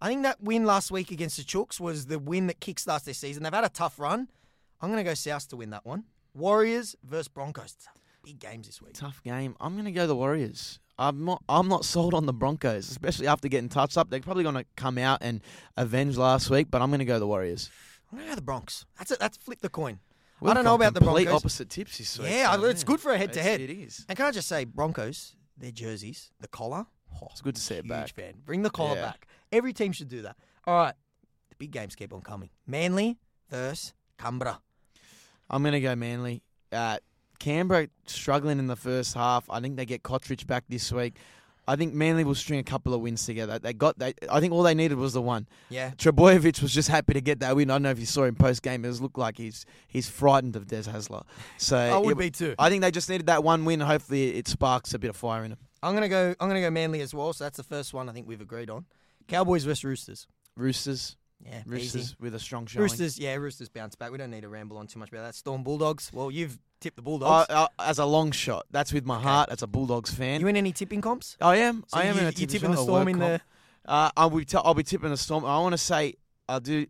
I 0.00 0.08
think 0.08 0.22
that 0.24 0.42
win 0.42 0.64
last 0.64 0.90
week 0.90 1.10
against 1.10 1.36
the 1.36 1.44
Chooks 1.44 1.80
was 1.80 2.06
the 2.06 2.18
win 2.18 2.46
that 2.48 2.60
kickstarts 2.60 3.04
their 3.04 3.14
season. 3.14 3.42
They've 3.42 3.52
had 3.52 3.64
a 3.64 3.68
tough 3.68 3.98
run. 3.98 4.28
I'm 4.80 4.90
going 4.90 5.02
to 5.02 5.08
go 5.08 5.14
South 5.14 5.48
to 5.48 5.56
win 5.56 5.70
that 5.70 5.86
one. 5.86 6.04
Warriors 6.34 6.96
versus 7.02 7.28
Broncos. 7.28 7.76
Big 8.24 8.38
games 8.38 8.66
this 8.66 8.80
week. 8.80 8.94
tough 8.94 9.22
game. 9.22 9.54
I'm 9.60 9.76
gonna 9.76 9.92
go 9.92 10.06
the 10.06 10.16
Warriors. 10.16 10.78
I'm 10.98 11.26
not. 11.26 11.42
I'm 11.46 11.68
not 11.68 11.84
sold 11.84 12.14
on 12.14 12.24
the 12.24 12.32
Broncos, 12.32 12.90
especially 12.90 13.26
after 13.26 13.48
getting 13.48 13.68
touched 13.68 13.98
up. 13.98 14.08
They're 14.08 14.20
probably 14.20 14.44
gonna 14.44 14.64
come 14.76 14.96
out 14.96 15.18
and 15.20 15.42
avenge 15.76 16.16
last 16.16 16.48
week, 16.48 16.68
but 16.70 16.80
I'm 16.80 16.90
gonna 16.90 17.04
go 17.04 17.18
the 17.18 17.26
Warriors. 17.26 17.70
I'm 18.10 18.18
going 18.18 18.28
to 18.28 18.32
go 18.32 18.36
the 18.36 18.42
Bronx. 18.42 18.86
That's 18.96 19.10
it. 19.10 19.18
That's 19.18 19.36
flip 19.36 19.60
the 19.60 19.68
coin. 19.68 19.98
We've 20.40 20.50
I 20.50 20.54
don't 20.54 20.64
know 20.64 20.74
about 20.74 20.94
the 20.94 21.00
complete 21.00 21.24
Broncos. 21.24 21.42
opposite 21.42 21.68
tips 21.68 21.98
this 21.98 22.16
week. 22.18 22.30
Yeah, 22.30 22.54
so, 22.54 22.64
it's 22.64 22.84
good 22.84 23.00
for 23.00 23.12
a 23.12 23.18
head-to-head. 23.18 23.60
It 23.60 23.70
is. 23.70 24.06
And 24.08 24.16
can 24.16 24.26
I 24.26 24.30
just 24.30 24.46
say, 24.46 24.64
Broncos, 24.64 25.34
their 25.58 25.72
jerseys, 25.72 26.30
the 26.40 26.46
collar. 26.46 26.86
Oh, 27.22 27.28
It's 27.30 27.40
good 27.40 27.54
to 27.54 27.60
see 27.60 27.74
it 27.76 27.86
back. 27.88 28.06
huge 28.06 28.14
fan. 28.14 28.34
Bring 28.44 28.62
the 28.62 28.70
collar 28.70 28.96
Yeah. 28.96 29.02
back. 29.06 29.26
Every 29.52 29.72
team 29.72 29.92
should 29.92 30.08
do 30.08 30.22
that. 30.22 30.36
All 30.66 30.74
right. 30.74 30.94
The 31.50 31.56
big 31.56 31.70
games 31.70 31.94
keep 31.94 32.12
on 32.12 32.20
coming. 32.22 32.50
Manly 32.66 33.18
versus 33.50 33.94
Canberra. 34.18 34.60
I'm 35.50 35.62
gonna 35.62 35.80
go 35.80 35.94
Manly. 35.94 36.42
Uh, 36.72 36.98
Canberra 37.38 37.88
struggling 38.06 38.58
in 38.58 38.66
the 38.66 38.76
first 38.76 39.14
half. 39.14 39.48
I 39.50 39.60
think 39.60 39.76
they 39.76 39.84
get 39.86 40.02
Kotrich 40.02 40.46
back 40.46 40.64
this 40.68 40.90
week. 40.92 41.16
I 41.66 41.76
think 41.76 41.94
Manly 41.94 42.24
will 42.24 42.34
string 42.34 42.58
a 42.60 42.62
couple 42.64 42.92
of 42.94 43.00
wins 43.00 43.24
together. 43.24 43.58
They 43.58 43.72
got. 43.72 43.98
They, 43.98 44.14
I 44.30 44.40
think 44.40 44.52
all 44.52 44.62
they 44.62 44.74
needed 44.74 44.98
was 44.98 45.12
the 45.14 45.22
one. 45.22 45.48
Yeah. 45.70 45.90
Trbojevic 45.96 46.60
was 46.60 46.72
just 46.74 46.88
happy 46.88 47.14
to 47.14 47.20
get 47.20 47.40
that 47.40 47.56
win. 47.56 47.70
I 47.70 47.74
don't 47.74 47.82
know 47.82 47.90
if 47.90 47.98
you 47.98 48.06
saw 48.06 48.24
him 48.24 48.34
post 48.34 48.62
game. 48.62 48.84
It 48.84 49.00
looked 49.00 49.16
like 49.18 49.38
he's 49.38 49.64
he's 49.88 50.08
frightened 50.08 50.56
of 50.56 50.66
Des 50.66 50.82
Hasler. 50.82 51.24
So 51.58 51.76
I 51.76 51.96
would 51.98 52.12
it- 52.12 52.18
be 52.18 52.30
too. 52.30 52.54
I 52.58 52.68
think 52.68 52.82
they 52.82 52.90
just 52.90 53.08
needed 53.08 53.26
that 53.26 53.42
one 53.42 53.64
win. 53.64 53.80
Hopefully, 53.80 54.36
it 54.36 54.46
sparks 54.48 54.92
a 54.94 54.98
bit 54.98 55.10
of 55.10 55.16
fire 55.16 55.44
in 55.44 55.50
them. 55.50 55.58
I'm 55.82 55.94
gonna 55.94 56.08
go. 56.08 56.34
I'm 56.40 56.48
gonna 56.48 56.60
go 56.60 56.70
Manly 56.70 57.00
as 57.00 57.14
well. 57.14 57.32
So 57.32 57.44
that's 57.44 57.56
the 57.56 57.62
first 57.62 57.94
one 57.94 58.08
I 58.08 58.12
think 58.12 58.26
we've 58.28 58.40
agreed 58.40 58.70
on. 58.70 58.84
Cowboys 59.28 59.64
versus 59.64 59.84
Roosters. 59.84 60.26
Roosters, 60.56 61.16
Yeah, 61.44 61.62
Roosters 61.66 62.02
easy. 62.02 62.14
with 62.20 62.34
a 62.34 62.38
strong 62.38 62.66
showing. 62.66 62.82
Roosters. 62.82 63.18
Yeah, 63.18 63.34
Roosters 63.36 63.68
bounce 63.68 63.94
back. 63.96 64.12
We 64.12 64.18
don't 64.18 64.30
need 64.30 64.42
to 64.42 64.48
ramble 64.48 64.76
on 64.78 64.86
too 64.86 64.98
much 64.98 65.08
about 65.10 65.22
that. 65.24 65.34
Storm 65.34 65.62
Bulldogs. 65.62 66.10
Well, 66.12 66.30
you've 66.30 66.58
tipped 66.84 66.96
the 66.96 67.02
Bulldogs. 67.02 67.46
Uh, 67.50 67.62
uh, 67.62 67.68
as 67.78 67.98
a 67.98 68.04
long 68.04 68.30
shot, 68.30 68.66
that's 68.70 68.92
with 68.92 69.04
my 69.06 69.18
heart. 69.20 69.48
As 69.50 69.62
a 69.62 69.66
Bulldogs 69.66 70.12
fan, 70.12 70.40
you 70.40 70.46
in 70.48 70.56
any 70.56 70.72
tipping 70.72 71.00
comps? 71.00 71.36
I 71.40 71.56
am. 71.56 71.84
So 71.88 71.98
I 71.98 72.04
am 72.04 72.14
you, 72.16 72.20
in 72.22 72.26
a 72.26 72.32
tipping 72.32 72.48
tipping 72.48 72.70
the 72.72 72.76
Storm 72.76 73.08
in 73.08 73.18
comp. 73.18 73.42
the. 73.86 73.90
Uh, 73.90 74.10
I'll 74.16 74.30
be 74.30 74.44
t- 74.44 74.58
I'll 74.62 74.74
be 74.74 74.82
tipping 74.82 75.10
the 75.10 75.16
Storm. 75.16 75.44
I 75.44 75.58
want 75.58 75.72
to 75.72 75.78
say 75.78 76.14
I 76.48 76.58
do 76.58 76.86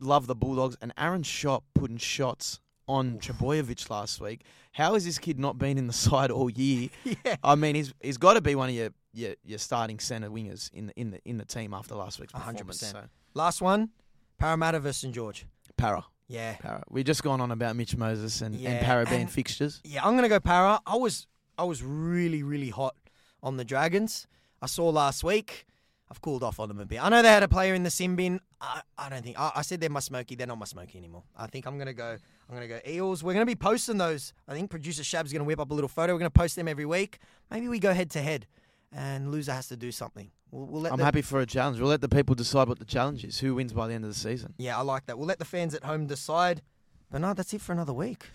love 0.00 0.26
the 0.26 0.34
Bulldogs 0.34 0.76
and 0.82 0.92
Aaron 0.98 1.22
Shot 1.22 1.62
putting 1.74 1.96
shots 1.98 2.60
on 2.88 3.18
Trbojevic 3.18 3.88
last 3.90 4.20
week. 4.20 4.42
How 4.72 4.94
has 4.94 5.04
this 5.04 5.18
kid 5.18 5.38
not 5.38 5.58
been 5.58 5.78
in 5.78 5.86
the 5.86 5.92
side 6.06 6.30
all 6.30 6.50
year? 6.50 6.88
Yeah. 7.04 7.36
I 7.42 7.54
mean, 7.54 7.74
he's 7.74 7.94
he's 8.00 8.18
got 8.18 8.34
to 8.34 8.40
be 8.40 8.54
one 8.54 8.68
of 8.68 8.74
your, 8.74 8.90
your 9.12 9.34
your 9.44 9.58
starting 9.58 9.98
centre 10.00 10.30
wingers 10.30 10.70
in 10.72 10.88
the 10.88 10.94
in 11.00 11.10
the 11.12 11.20
in 11.24 11.38
the 11.38 11.44
team 11.44 11.72
after 11.72 11.94
last 11.94 12.18
week's 12.20 12.32
performance. 12.32 12.62
percent. 12.62 12.92
So 12.96 13.04
Last 13.34 13.60
one. 13.62 13.90
Parramatta 14.38 14.80
versus 14.80 14.98
St 15.02 15.14
George. 15.14 15.46
Parra, 15.78 16.04
Yeah. 16.28 16.56
Parra. 16.56 16.82
We 16.88 17.04
just 17.04 17.22
gone 17.22 17.40
on 17.40 17.50
about 17.52 17.76
Mitch 17.76 17.96
Moses 17.96 18.40
and, 18.42 18.54
Yeah, 18.56 18.70
and 18.70 18.84
Parra 18.86 19.06
being 19.06 19.22
and- 19.22 19.30
fixtures. 19.30 19.80
Yeah, 19.84 20.04
I'm 20.04 20.14
gonna 20.16 20.28
go 20.28 20.40
Parra. 20.40 20.80
I 20.86 20.96
was 20.96 21.26
I 21.58 21.64
was 21.64 21.82
really 21.82 22.42
really 22.42 22.70
hot 22.70 22.94
on 23.42 23.56
the 23.56 23.64
Dragons. 23.64 24.26
I 24.60 24.66
saw 24.66 24.88
last 24.90 25.22
week. 25.24 25.66
I've 26.08 26.20
cooled 26.20 26.44
off 26.44 26.60
on 26.60 26.68
them 26.68 26.78
a 26.78 26.84
bit. 26.86 27.02
I 27.02 27.08
know 27.08 27.20
they 27.20 27.28
had 27.30 27.42
a 27.42 27.48
player 27.48 27.74
in 27.74 27.82
the 27.82 27.90
sin 27.90 28.14
bin. 28.14 28.40
I, 28.60 28.80
I 28.96 29.08
don't 29.08 29.24
think 29.24 29.38
I, 29.38 29.50
I 29.56 29.62
said 29.62 29.80
they're 29.80 29.90
my 29.90 29.98
smoky. 30.00 30.36
They're 30.36 30.46
not 30.46 30.58
my 30.58 30.64
smoky 30.64 30.98
anymore. 30.98 31.24
I 31.36 31.46
think 31.48 31.66
I'm 31.66 31.78
gonna 31.78 31.92
go. 31.94 32.16
I'm 32.48 32.54
gonna 32.54 32.68
go 32.68 32.78
Eels. 32.86 33.22
We're 33.24 33.32
gonna 33.32 33.44
be 33.46 33.56
posting 33.56 33.98
those. 33.98 34.32
I 34.48 34.54
think 34.54 34.70
producer 34.70 35.02
Shab's 35.04 35.32
gonna 35.32 35.44
whip 35.44 35.58
up 35.60 35.70
a 35.70 35.74
little 35.74 35.88
photo. 35.88 36.12
We're 36.12 36.18
gonna 36.20 36.30
post 36.30 36.54
them 36.56 36.68
every 36.68 36.86
week. 36.86 37.18
Maybe 37.50 37.68
we 37.68 37.78
go 37.80 37.92
head 37.92 38.10
to 38.12 38.22
head, 38.22 38.46
and 38.92 39.30
loser 39.32 39.52
has 39.52 39.66
to 39.68 39.76
do 39.76 39.90
something. 39.92 40.30
We'll, 40.50 40.66
we'll 40.66 40.82
let 40.82 40.92
I'm 40.92 40.98
the, 40.98 41.04
happy 41.04 41.22
for 41.22 41.40
a 41.40 41.46
challenge. 41.46 41.78
We'll 41.78 41.88
let 41.88 42.00
the 42.00 42.08
people 42.08 42.34
decide 42.34 42.68
what 42.68 42.78
the 42.78 42.84
challenge 42.84 43.24
is. 43.24 43.40
Who 43.40 43.54
wins 43.54 43.72
by 43.72 43.88
the 43.88 43.94
end 43.94 44.04
of 44.04 44.10
the 44.10 44.18
season? 44.18 44.54
Yeah, 44.58 44.78
I 44.78 44.82
like 44.82 45.06
that. 45.06 45.18
We'll 45.18 45.26
let 45.26 45.38
the 45.38 45.44
fans 45.44 45.74
at 45.74 45.84
home 45.84 46.06
decide. 46.06 46.62
But 47.10 47.20
no, 47.20 47.34
that's 47.34 47.52
it 47.52 47.60
for 47.60 47.72
another 47.72 47.92
week. 47.92 48.26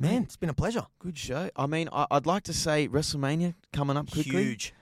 Man, 0.00 0.22
it's 0.22 0.36
been 0.36 0.48
a 0.48 0.54
pleasure. 0.54 0.86
Good 1.00 1.18
show. 1.18 1.50
I 1.56 1.66
mean, 1.66 1.88
I, 1.92 2.06
I'd 2.10 2.26
like 2.26 2.44
to 2.44 2.52
say 2.52 2.86
WrestleMania 2.86 3.54
coming 3.72 3.96
up 3.96 4.10
quickly. 4.10 4.44
Huge. 4.44 4.72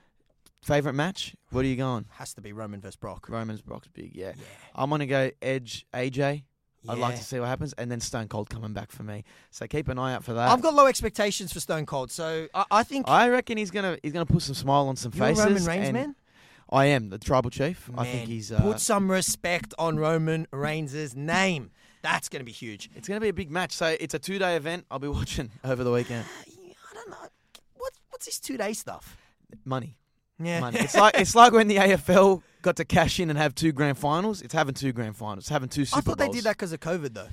Favorite 0.62 0.92
match? 0.92 1.34
What 1.50 1.64
are 1.64 1.68
you 1.68 1.76
going? 1.76 2.06
Has 2.10 2.34
to 2.34 2.40
be 2.42 2.52
Roman 2.52 2.80
versus 2.80 2.96
Brock. 2.96 3.28
Romans 3.28 3.62
Brock's 3.62 3.88
big, 3.88 4.14
yeah. 4.14 4.32
Yeah. 4.36 4.44
I'm 4.74 4.90
gonna 4.90 5.06
go 5.06 5.30
Edge 5.40 5.86
AJ. 5.94 6.42
I'd 6.88 6.98
like 6.98 7.16
to 7.16 7.24
see 7.24 7.40
what 7.40 7.48
happens, 7.48 7.72
and 7.74 7.90
then 7.90 8.00
Stone 8.00 8.28
Cold 8.28 8.48
coming 8.50 8.72
back 8.72 8.92
for 8.92 9.02
me. 9.02 9.24
So 9.50 9.66
keep 9.66 9.88
an 9.88 9.98
eye 9.98 10.14
out 10.14 10.24
for 10.24 10.34
that. 10.34 10.50
I've 10.50 10.62
got 10.62 10.74
low 10.74 10.86
expectations 10.86 11.52
for 11.52 11.60
Stone 11.60 11.86
Cold, 11.86 12.10
so 12.10 12.46
I, 12.54 12.64
I 12.70 12.82
think 12.82 13.08
I 13.08 13.28
reckon 13.28 13.58
he's 13.58 13.70
gonna 13.70 13.98
he's 14.02 14.12
gonna 14.12 14.26
put 14.26 14.42
some 14.42 14.54
smile 14.54 14.88
on 14.88 14.96
some 14.96 15.12
faces. 15.12 15.44
Roman 15.44 15.64
Reigns 15.64 15.92
man. 15.92 16.14
I 16.70 16.86
am 16.86 17.10
the 17.10 17.18
tribal 17.18 17.50
chief. 17.50 17.88
I 17.96 18.04
think 18.04 18.28
he's. 18.28 18.50
Uh, 18.50 18.60
put 18.60 18.80
some 18.80 19.10
respect 19.10 19.72
on 19.78 19.98
Roman 19.98 20.46
Reigns' 20.50 21.14
name. 21.14 21.70
That's 22.02 22.28
going 22.28 22.40
to 22.40 22.44
be 22.44 22.52
huge. 22.52 22.88
it's 22.94 23.08
gonna 23.08 23.20
be 23.20 23.28
a 23.28 23.32
big 23.32 23.50
match. 23.50 23.72
So 23.72 23.96
it's 23.98 24.14
a 24.14 24.18
two 24.18 24.38
day 24.38 24.56
event. 24.56 24.86
I'll 24.90 24.98
be 24.98 25.08
watching 25.20 25.50
over 25.64 25.82
the 25.82 25.92
weekend. 25.92 26.24
I 26.46 26.94
don't 26.94 27.10
know. 27.10 27.16
What, 27.76 27.92
what's 28.10 28.26
this 28.26 28.38
two 28.38 28.56
day 28.56 28.72
stuff? 28.72 29.16
Money. 29.64 29.96
Yeah. 30.38 30.60
money. 30.60 30.78
It's 30.80 30.94
like 30.96 31.18
it's 31.18 31.34
like 31.34 31.52
when 31.52 31.68
the 31.68 31.76
AFL 31.76 32.42
got 32.62 32.76
to 32.76 32.84
cash 32.84 33.20
in 33.20 33.30
and 33.30 33.38
have 33.38 33.54
two 33.54 33.72
grand 33.72 33.98
finals. 33.98 34.42
It's 34.42 34.54
having 34.54 34.74
two 34.74 34.92
grand 34.92 35.16
finals. 35.16 35.44
It's 35.44 35.48
having 35.48 35.68
two 35.68 35.84
Super 35.84 35.98
I 35.98 36.00
thought 36.02 36.18
they 36.18 36.28
did 36.28 36.44
that 36.44 36.56
because 36.56 36.72
of 36.72 36.80
COVID 36.80 37.14
though. 37.14 37.28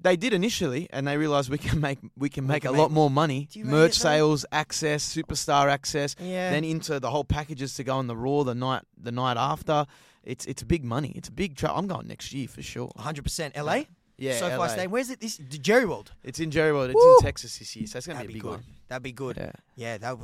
They 0.00 0.16
did 0.16 0.32
initially, 0.32 0.86
and 0.90 1.08
they 1.08 1.16
realized 1.16 1.50
we 1.50 1.58
can 1.58 1.80
make 1.80 1.98
we 2.16 2.28
can 2.28 2.44
We 2.44 2.52
make 2.52 2.62
can 2.62 2.68
a 2.70 2.72
make- 2.72 2.80
lot 2.80 2.90
more 2.92 3.10
money. 3.10 3.48
Merch 3.56 3.94
sales, 3.94 4.46
access, 4.52 5.02
superstar 5.12 5.68
access, 5.68 6.14
Yeah. 6.20 6.50
then 6.50 6.62
into 6.64 7.00
the 7.00 7.10
whole 7.10 7.24
packages 7.24 7.74
to 7.74 7.84
go 7.84 7.96
on 7.96 8.06
the 8.06 8.16
Raw 8.16 8.44
the 8.44 8.54
night 8.54 8.82
the 8.96 9.10
night 9.12 9.36
after. 9.36 9.86
It's 10.22 10.44
it's 10.46 10.62
big 10.62 10.84
money. 10.84 11.12
It's 11.16 11.28
a 11.28 11.32
big. 11.32 11.56
Tra- 11.56 11.72
I'm 11.74 11.86
going 11.88 12.06
next 12.06 12.32
year 12.32 12.46
for 12.48 12.62
sure. 12.62 12.90
100%. 12.96 13.56
LA? 13.56 13.84
Yeah, 14.18 14.36
SoFi 14.38 14.54
LA. 14.56 14.66
Stadium. 14.68 14.90
Where's 14.92 15.10
it? 15.10 15.20
This 15.20 15.36
Jerry 15.38 15.84
World. 15.86 16.12
It's 16.22 16.38
in 16.38 16.50
Jerry 16.50 16.72
World. 16.72 16.90
It's 16.90 16.96
Woo! 16.96 17.16
in 17.16 17.22
Texas 17.22 17.58
this 17.58 17.74
year, 17.76 17.86
so 17.86 17.98
it's 17.98 18.06
gonna 18.06 18.18
That'd 18.18 18.28
be 18.28 18.34
a 18.34 18.36
big 18.36 18.42
good. 18.42 18.50
one. 18.50 18.64
That'd 18.88 19.02
be 19.02 19.12
good. 19.12 19.36
Yeah. 19.36 19.52
Yeah, 19.76 19.98
that. 19.98 20.16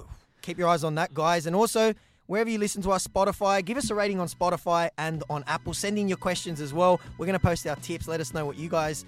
Keep 0.43 0.59
your 0.59 0.69
eyes 0.69 0.85
on 0.85 0.95
that, 0.97 1.15
guys. 1.15 1.47
And 1.47 1.57
also, 1.57 1.95
wherever 2.27 2.51
you 2.51 2.59
listen 2.59 2.83
to 2.83 2.91
us, 2.93 3.07
Spotify, 3.07 3.65
give 3.65 3.77
us 3.79 3.89
a 3.91 3.95
rating 3.95 4.21
on 4.21 4.29
Spotify 4.29 4.91
and 4.99 5.25
on 5.31 5.43
Apple. 5.47 5.73
Send 5.75 5.99
in 5.99 6.07
your 6.09 6.19
questions 6.19 6.61
as 6.61 6.73
well. 6.75 7.01
We're 7.19 7.27
going 7.27 7.39
to 7.39 7.45
post 7.45 7.67
our 7.67 7.77
tips. 7.77 8.07
Let 8.09 8.21
us 8.21 8.35
know 8.35 8.45
what 8.45 8.57
you 8.59 8.69
guys 8.69 9.05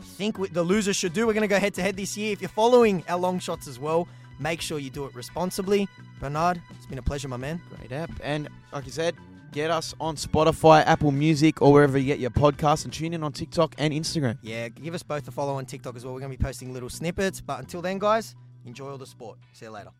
think 0.00 0.38
we- 0.38 0.48
the 0.48 0.62
losers 0.62 0.96
should 0.96 1.12
do. 1.12 1.26
We're 1.26 1.32
going 1.34 1.42
to 1.42 1.48
go 1.48 1.58
head 1.58 1.74
to 1.74 1.82
head 1.82 1.96
this 1.96 2.16
year. 2.16 2.32
If 2.32 2.40
you're 2.40 2.48
following 2.48 3.04
our 3.08 3.18
long 3.18 3.38
shots 3.38 3.66
as 3.68 3.78
well, 3.78 4.08
make 4.38 4.60
sure 4.60 4.78
you 4.78 4.90
do 4.90 5.04
it 5.06 5.14
responsibly. 5.14 5.88
Bernard, 6.20 6.60
it's 6.76 6.86
been 6.86 6.98
a 6.98 7.02
pleasure, 7.02 7.28
my 7.28 7.36
man. 7.36 7.60
Great 7.76 7.92
app. 7.92 8.10
And 8.22 8.48
like 8.72 8.86
you 8.86 8.92
said, 8.92 9.14
get 9.52 9.70
us 9.70 9.94
on 10.00 10.16
Spotify, 10.16 10.84
Apple 10.86 11.10
Music, 11.10 11.60
or 11.62 11.72
wherever 11.72 11.98
you 11.98 12.06
get 12.06 12.18
your 12.20 12.30
podcasts, 12.30 12.84
and 12.84 12.92
tune 12.92 13.12
in 13.14 13.22
on 13.22 13.32
TikTok 13.32 13.74
and 13.78 13.92
Instagram. 13.92 14.38
Yeah, 14.42 14.68
give 14.68 14.94
us 14.94 15.02
both 15.02 15.26
a 15.28 15.30
follow 15.30 15.54
on 15.54 15.66
TikTok 15.66 15.96
as 15.96 16.04
well. 16.04 16.14
We're 16.14 16.20
going 16.20 16.32
to 16.32 16.38
be 16.38 16.42
posting 16.44 16.72
little 16.72 16.90
snippets. 16.90 17.40
But 17.40 17.58
until 17.60 17.82
then, 17.82 17.98
guys, 17.98 18.34
enjoy 18.66 18.90
all 18.90 18.98
the 18.98 19.06
sport. 19.06 19.38
See 19.52 19.64
you 19.66 19.70
later. 19.72 19.90